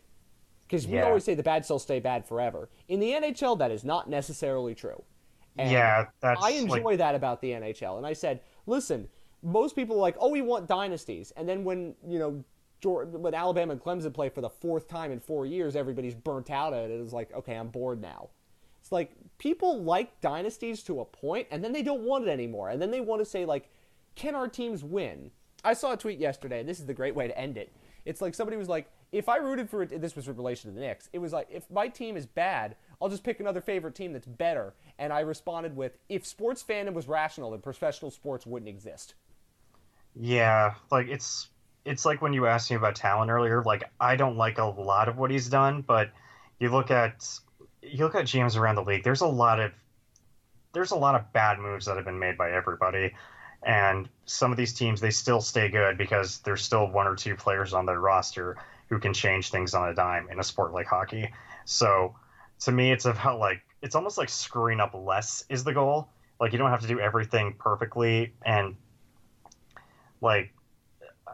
[0.63, 1.07] Because we Yeah.
[1.07, 2.69] always say the bad still stay bad forever.
[2.89, 5.03] In the NHL, that is not necessarily true.
[5.59, 6.07] And yeah.
[6.21, 7.99] That's I enjoy like, that about the NHL.
[7.99, 9.09] And I said, listen,
[9.43, 11.33] most people are like, oh, we want dynasties.
[11.37, 12.45] And then when, you know,
[12.81, 16.51] Jor- when Alabama and Clemson play for the fourth time in four years, everybody's burnt
[16.51, 17.01] out at it.
[17.01, 18.31] It's like, okay, I'm bored now.
[18.81, 22.71] It's like people like dynasties to a point, and then they don't want it anymore.
[22.71, 23.69] And then they want to say, like,
[24.15, 25.31] can our teams win?
[25.63, 26.63] I saw a tweet yesterday.
[26.63, 27.73] This is the great way to end it.
[28.07, 30.75] It's like somebody was like, if I rooted for it, this was in relation to
[30.75, 31.11] the Knicks.
[31.13, 34.27] It was like, if my team is bad, I'll just pick another favorite team that's
[34.27, 34.73] better.
[34.99, 39.15] And I responded with, if sports fandom was rational, then professional sports wouldn't exist.
[40.17, 41.50] yeah, like it's
[41.85, 43.63] it's like when you asked me about Tallon earlier.
[43.63, 46.11] Like I don't like a lot of what he's done, but
[46.59, 47.27] you look at
[47.83, 49.03] you look at GMs around the league.
[49.03, 49.73] There's a lot of
[50.73, 53.15] there's a lot of bad moves that have been made by everybody,
[53.63, 57.35] and some of these teams they still stay good because there's still one or two
[57.35, 58.57] players on their roster
[58.89, 61.31] who can change things on a dime in a sport like hockey.
[61.65, 62.15] So
[62.61, 66.09] to me, it's about like it's almost like screwing up less is the goal.
[66.39, 68.77] Like you don't have to do everything perfectly, and
[70.21, 70.53] like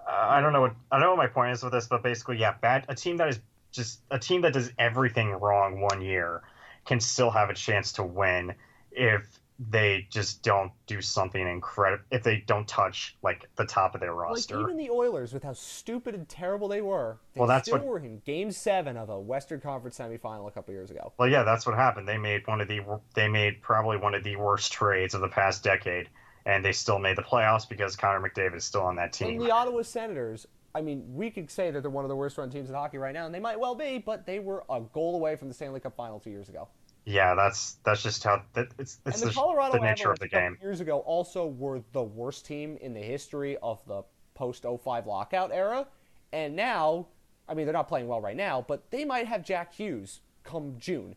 [0.06, 2.38] I don't know what I don't know what my point is with this, but basically,
[2.38, 3.40] yeah, bad a team that is
[3.72, 6.42] just a team that does everything wrong one year
[6.84, 8.54] can still have a chance to win
[8.92, 14.00] if they just don't do something incredible if they don't touch like the top of
[14.00, 14.56] their roster.
[14.56, 17.78] Like even the Oilers, with how stupid and terrible they were, they well, that's still
[17.78, 21.12] what, were in Game Seven of a Western Conference semifinal a couple years ago.
[21.18, 22.06] Well, yeah, that's what happened.
[22.06, 22.80] They made one of the
[23.14, 26.10] they made probably one of the worst trades of the past decade,
[26.46, 29.28] and they still made the playoffs because Connor McDavid is still on that team.
[29.28, 30.46] And the Ottawa Senators.
[30.74, 32.98] I mean, we could say that they're one of the worst run teams in hockey
[32.98, 35.54] right now, and they might well be, but they were a goal away from the
[35.54, 36.68] Stanley Cup final two years ago.
[37.06, 40.18] Yeah, that's that's just how that, it's it's and the, Colorado the nature Avalanche of
[40.18, 40.58] the game.
[40.60, 44.02] Years ago, also were the worst team in the history of the
[44.34, 45.86] post 05 lockout era,
[46.32, 47.06] and now,
[47.48, 50.74] I mean, they're not playing well right now, but they might have Jack Hughes come
[50.78, 51.16] June.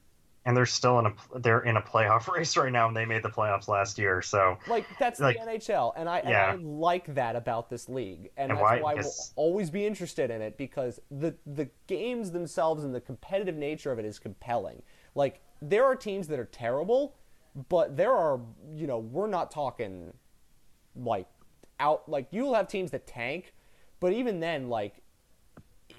[0.50, 3.22] And they're still in a they're in a playoff race right now, and they made
[3.22, 4.20] the playoffs last year.
[4.24, 6.54] So Like that's Like, the NHL, and I, yeah.
[6.54, 9.70] and I like that about this league, and, And that's why- why, because- we'll always
[9.70, 14.06] be interested in it because the the games themselves and the competitive nature of it
[14.06, 14.82] is compelling.
[15.14, 17.16] Like there are teams that are terrible,
[17.70, 18.40] but there are
[18.74, 20.14] you know we're not talking
[20.96, 21.28] like
[21.80, 23.54] out like you'll have teams that tank,
[24.00, 25.04] but even then like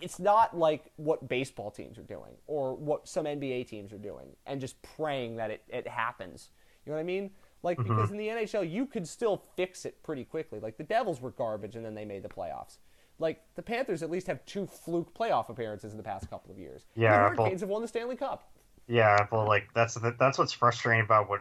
[0.01, 4.29] it's not like what baseball teams are doing or what some NBA teams are doing
[4.47, 6.51] and just praying that it, it happens.
[6.85, 7.31] You know what I mean?
[7.63, 7.95] Like mm-hmm.
[7.95, 10.61] because in the NHL you could still fix it pretty quickly.
[10.61, 12.79] Like the Devils were garbage and then they made the playoffs.
[13.19, 16.59] Like the Panthers at least have two fluke playoff appearances in the past couple of
[16.59, 16.87] years.
[16.95, 18.51] Yeah, the Hurricanes have won the Stanley Cup.
[18.89, 21.41] Yeah, well, like that's that's what's frustrating about what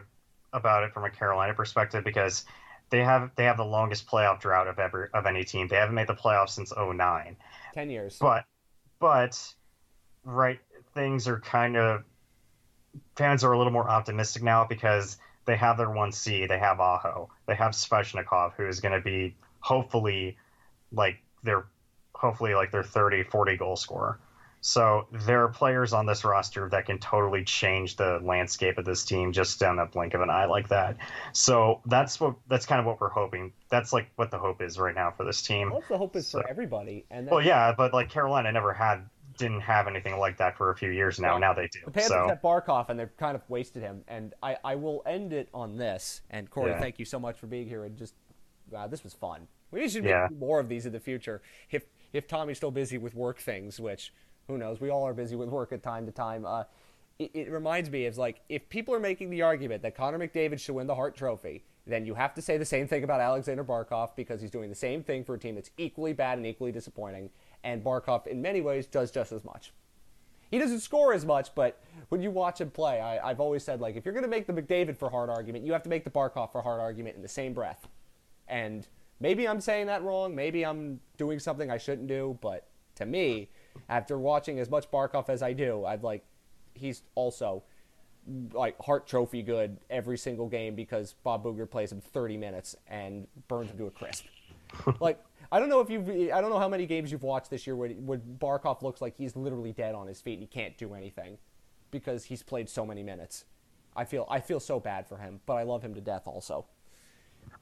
[0.52, 2.44] about it from a Carolina perspective because
[2.90, 5.68] they have they have the longest playoff drought of ever of any team.
[5.68, 7.36] They haven't made the playoffs since 09.
[7.72, 8.18] Ten years.
[8.20, 8.44] But
[9.00, 9.54] but
[10.24, 10.58] right
[10.94, 12.02] things are kind of
[13.16, 15.16] fans are a little more optimistic now because
[15.46, 19.00] they have their one C, they have Aho, they have Svechnikov who is going to
[19.00, 20.36] be hopefully
[20.92, 21.64] like their
[22.14, 24.18] hopefully like their 30 40 goal scorer.
[24.62, 29.04] So there are players on this roster that can totally change the landscape of this
[29.04, 30.96] team just down a blink of an eye like that.
[31.32, 33.52] So that's what that's kind of what we're hoping.
[33.70, 35.70] That's like what the hope is right now for this team.
[35.70, 37.06] Well, the hope is So- for everybody.
[37.10, 39.08] And Well, yeah, but like Carolina never had
[39.38, 41.38] didn't have anything like that for a few years now.
[41.38, 41.78] Now they do.
[41.86, 44.04] The Panthers So have Barkov, and they've kind of wasted him.
[44.06, 46.20] And I, I will end it on this.
[46.28, 46.80] And Corey, Yeah.
[46.80, 47.84] thank you so much for being here.
[47.84, 48.14] And just,
[48.70, 49.46] wow, this was fun.
[49.70, 50.26] We should Yeah.
[50.28, 51.40] make more of these in the future.
[51.70, 54.12] If if Tommy's still busy with work things, which
[54.50, 56.44] who knows, we all are busy with work at time to time.
[56.44, 56.64] Uh,
[57.18, 60.58] it, it reminds me of like if people are making the argument that Connor McDavid
[60.58, 63.64] should win the Hart Trophy, then you have to say the same thing about Alexander
[63.64, 66.72] Barkov because he's doing the same thing for a team that's equally bad and equally
[66.72, 67.30] disappointing.
[67.64, 69.72] And Barkov, in many ways, does just as much.
[70.50, 73.80] He doesn't score as much, but when you watch him play, I, I've always said
[73.80, 76.04] like if you're going to make the McDavid for Hart argument, you have to make
[76.04, 77.86] the Barkov for Hart argument in the same breath.
[78.48, 78.86] And
[79.20, 80.34] maybe I'm saying that wrong.
[80.34, 82.36] Maybe I'm doing something I shouldn't do.
[82.40, 82.66] But
[82.96, 83.50] to me,
[83.88, 86.24] after watching as much Barkov as I do, I'd like
[86.74, 87.62] he's also
[88.52, 93.26] like Hart Trophy good every single game because Bob Boughner plays him 30 minutes and
[93.48, 94.26] burns him to a crisp.
[95.00, 95.18] like
[95.50, 97.76] I don't know if you've I don't know how many games you've watched this year
[97.76, 100.94] where, where Barkov looks like he's literally dead on his feet and he can't do
[100.94, 101.38] anything
[101.90, 103.44] because he's played so many minutes.
[103.96, 106.66] I feel I feel so bad for him, but I love him to death also.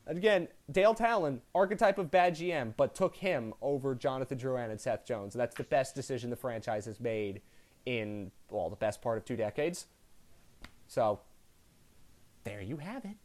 [0.06, 5.04] Again, Dale Tallon, archetype of bad GM, but took him over Jonathan Drouin and Seth
[5.04, 5.34] Jones.
[5.34, 7.42] That's the best decision the franchise has made
[7.84, 9.86] in well, the best part of two decades.
[10.86, 11.20] So
[12.44, 13.16] there you have it.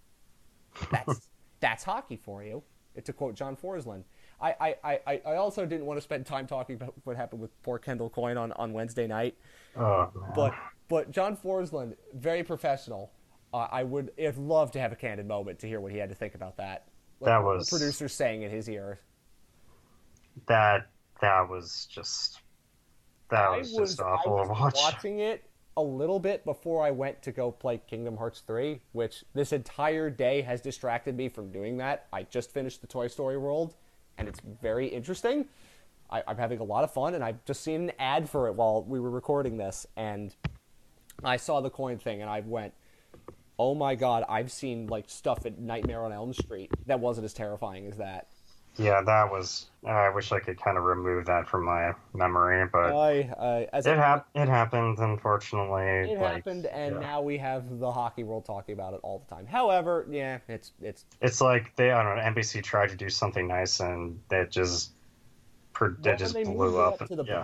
[0.91, 2.63] That's that's hockey for you.
[3.03, 4.03] To quote John Forslund.
[4.39, 7.49] I, I, I, I also didn't want to spend time talking about what happened with
[7.63, 9.35] poor Kendall Coyne on, on Wednesday night.
[9.77, 10.11] oh.
[10.35, 10.53] But
[10.89, 13.11] but John Forslund, very professional.
[13.53, 16.09] Uh, I would have loved to have a candid moment to hear what he had
[16.09, 16.87] to think about that.
[17.19, 18.99] What That the was- producer saying in his ear.
[20.47, 20.87] that
[21.21, 22.39] that was just
[23.29, 24.75] that was, was, just awful I to was watch.
[24.77, 25.43] watching it
[25.77, 30.09] a little bit before I went to go play Kingdom Hearts 3, which this entire
[30.09, 32.07] day has distracted me from doing that.
[32.13, 33.75] I just finished the Toy Story World,
[34.17, 35.45] and it's very interesting.
[36.11, 38.53] I, I'm having a lot of fun, and I've just seen an ad for it
[38.53, 40.35] while we were recording this, and
[41.23, 42.73] I saw the coin thing, and I went,
[43.57, 47.33] "Oh my god!" I've seen like stuff at Nightmare on Elm Street that wasn't as
[47.33, 48.27] terrifying as that.
[48.75, 49.67] Yeah, that was.
[49.85, 53.85] I wish I could kind of remove that from my memory, but I, uh, as
[53.85, 56.11] it a- hap- It happened, unfortunately.
[56.11, 56.99] It like, happened, and yeah.
[57.01, 59.45] now we have the hockey world talking about it all the time.
[59.45, 61.91] However, yeah, it's it's It's like they.
[61.91, 62.41] I don't know.
[62.41, 64.91] NBC tried to do something nice, and it just.
[65.73, 66.99] Per- just blew up.
[66.99, 67.43] the yeah.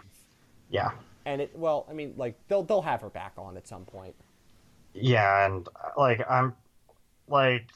[0.69, 0.91] Yeah.
[1.25, 4.15] and it well, I mean, like they'll they'll have her back on at some point.
[4.93, 5.67] Yeah, and
[5.97, 6.53] like I'm,
[7.27, 7.69] like,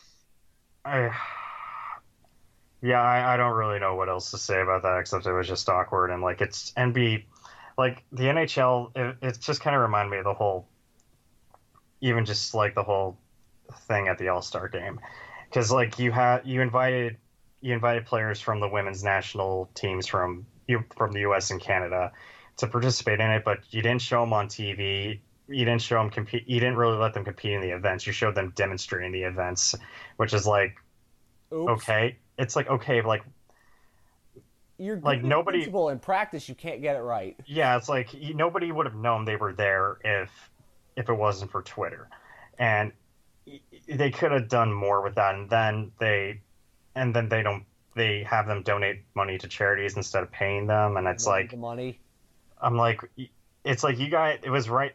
[0.86, 1.12] I.
[2.82, 5.48] Yeah, I, I don't really know what else to say about that except it was
[5.48, 7.24] just awkward and like it's NB,
[7.78, 8.92] like the NHL.
[8.96, 10.68] It, it just kind of reminded me of the whole,
[12.02, 13.18] even just like the whole
[13.88, 15.00] thing at the All Star game,
[15.46, 17.18] because like you had you invited
[17.62, 21.52] you invited players from the women's national teams from you from the U.S.
[21.52, 22.12] and Canada
[22.58, 25.20] to participate in it, but you didn't show them on TV.
[25.48, 26.48] You didn't show them compete.
[26.48, 28.08] You didn't really let them compete in the events.
[28.08, 29.76] You showed them demonstrating the events,
[30.18, 30.78] which is like
[31.54, 31.72] Oops.
[31.84, 32.18] okay.
[32.38, 33.24] It's like okay, like
[34.78, 36.50] You're like, nobody- principle in practice.
[36.50, 37.36] You can't get it right.
[37.46, 40.32] yeah, it's like you, nobody would have known they were there if
[40.96, 42.08] if it wasn't for Twitter,
[42.60, 42.92] and
[43.46, 45.36] y- they could have done more with that.
[45.36, 46.42] And then they,
[46.96, 47.66] and then they don't.
[47.96, 51.58] They have them donate money to charities instead of paying them, and it's like the
[51.58, 52.00] money.
[52.60, 53.02] I'm like,
[53.64, 54.40] it's like you guys.
[54.44, 54.94] It was right.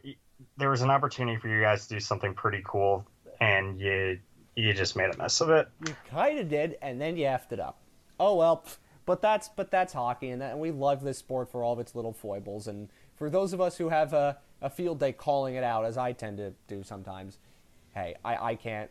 [0.59, 3.07] There was an opportunity for you guys to do something pretty cool,
[3.41, 4.19] and you
[4.57, 5.69] you just made a mess of it.
[5.87, 7.79] You kind of did, and then you effed it up.
[8.19, 8.65] Oh well,
[9.07, 11.79] but that's but that's hockey, and, that, and we love this sport for all of
[11.79, 12.67] its little foibles.
[12.67, 15.97] And for those of us who have a, a field day calling it out, as
[15.97, 17.39] I tend to do sometimes,
[17.95, 18.91] hey, I, I can't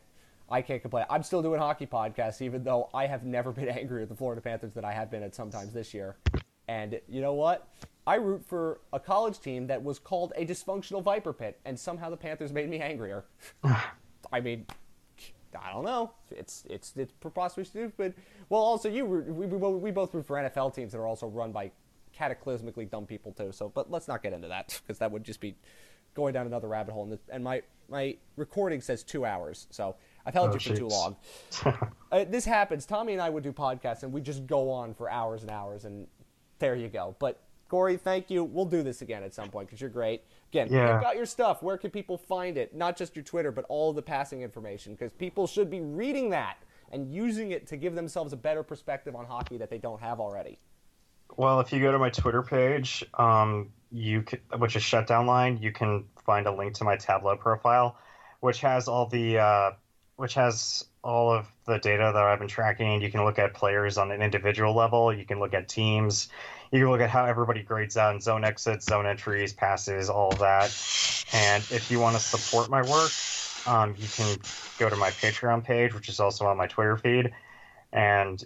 [0.49, 1.06] I can't complain.
[1.10, 4.41] I'm still doing hockey podcasts, even though I have never been angry at the Florida
[4.41, 6.15] Panthers that I have been at sometimes this year.
[6.68, 7.68] And you know what?
[8.07, 12.09] I root for a college team that was called a dysfunctional Viper Pit, and somehow
[12.09, 13.25] the Panthers made me angrier.
[14.31, 14.65] I mean,
[15.61, 16.11] I don't know.
[16.31, 18.13] It's it's it's preposterous stupid.
[18.49, 21.27] Well, also you root- we, we we both root for NFL teams that are also
[21.27, 21.71] run by
[22.17, 23.51] cataclysmically dumb people too.
[23.51, 25.55] So, but let's not get into that because that would just be
[26.13, 27.03] going down another rabbit hole.
[27.03, 30.75] And, the, and my my recording says two hours, so I've held Oh, you for
[30.75, 31.15] too long.
[32.11, 32.85] uh, this happens.
[32.85, 35.84] Tommy and I would do podcasts, and we just go on for hours and hours,
[35.85, 36.07] and
[36.59, 37.15] there you go.
[37.19, 37.39] But
[37.69, 38.44] Corey, thank you.
[38.44, 40.23] We'll do this again at some point because you're great.
[40.52, 40.98] Again, Yeah.
[40.98, 41.61] pick out your stuff.
[41.61, 42.73] Where can people find it?
[42.76, 46.57] Not just your Twitter, but all the passing information because people should be reading that
[46.91, 50.19] and using it to give themselves a better perspective on hockey that they don't have
[50.19, 50.57] already.
[51.35, 55.57] Well, if you go to my Twitter page, um, you can, which is Shutdown Line,
[55.61, 57.98] you can find a link to my Tableau profile,
[58.39, 59.72] which has all the uh,
[60.15, 63.01] which has all of the data that I've been tracking.
[63.01, 65.13] You can look at players on an individual level.
[65.13, 66.29] You can look at teams.
[66.71, 70.31] You can look at how everybody grades out in zone exits, zone entries, passes, all
[70.31, 70.65] that.
[71.33, 73.11] And if you want to support my work,
[73.67, 74.37] um, you can
[74.77, 77.31] go to my Patreon page, which is also on my Twitter feed,
[77.91, 78.43] and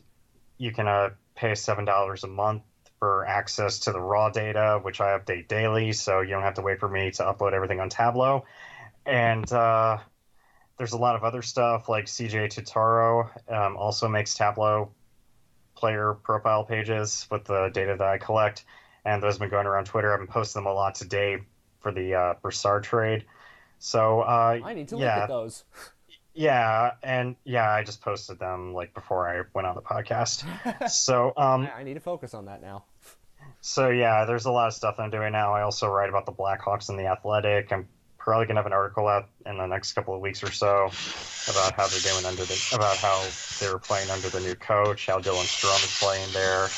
[0.58, 2.64] you can uh, pay seven dollars a month
[3.00, 6.62] for access to the raw data, which I update daily, so you don't have to
[6.62, 8.46] wait for me to upload everything on Tableau.
[9.06, 9.98] And uh,
[10.82, 14.90] there's a lot of other stuff like CJ Turtoro um, also makes Tableau
[15.76, 18.66] player profile pages with the data that I collect,
[19.06, 20.12] and those have been going around Twitter.
[20.12, 21.38] I've been posting them a lot today
[21.82, 23.26] for the uh, Brassard trade.
[23.78, 25.66] So uh, I need to yeah, look at those.
[26.34, 30.90] yeah, and yeah, I just posted them like before I went on the podcast.
[30.90, 32.86] so um, I, I need to focus on that now.
[33.62, 35.54] so yeah, there's a lot of stuff I'm doing now.
[35.54, 37.72] I also write about the Blackhawks and the Athletic.
[37.72, 37.88] I'm
[38.24, 40.86] probably gonna have an article out in the next couple of weeks or so
[41.50, 43.26] about how they're doing under the about how
[43.60, 46.70] they were playing under the new coach, how Dylan Strome is playing there,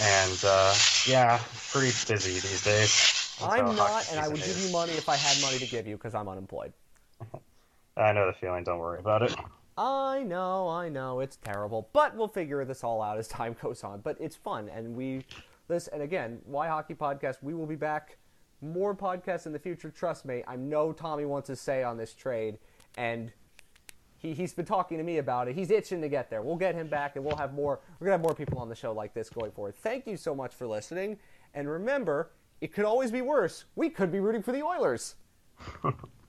[0.00, 0.74] and uh,
[1.06, 1.40] yeah,
[1.70, 3.38] pretty busy these days.
[3.40, 5.86] I'm not, and I would season give you money if I had money to give
[5.86, 6.72] you because I'm unemployed.
[7.96, 8.64] I know the feeling.
[8.64, 9.34] Don't worry about it.
[9.78, 13.84] I know, I know, it's terrible, but we'll figure this all out as time goes
[13.84, 14.00] on.
[14.00, 15.24] But it's fun, and we
[15.68, 17.36] this and again, Why Hockey Podcast.
[17.40, 18.16] We will be back
[18.62, 19.90] more podcasts in the future.
[19.90, 22.58] Trust me, I know Tommy wants to say on this trade,
[22.96, 23.32] and
[24.18, 25.54] he he's been talking to me about it.
[25.54, 26.42] He's itching to get there.
[26.42, 27.80] We'll get him back, and we'll have more.
[27.98, 29.74] We're gonna have more people on the show like this going forward.
[29.74, 31.18] Thank you so much for listening,
[31.54, 32.30] and remember,
[32.60, 33.64] it could always be worse.
[33.74, 35.16] We could be rooting for the Oilers.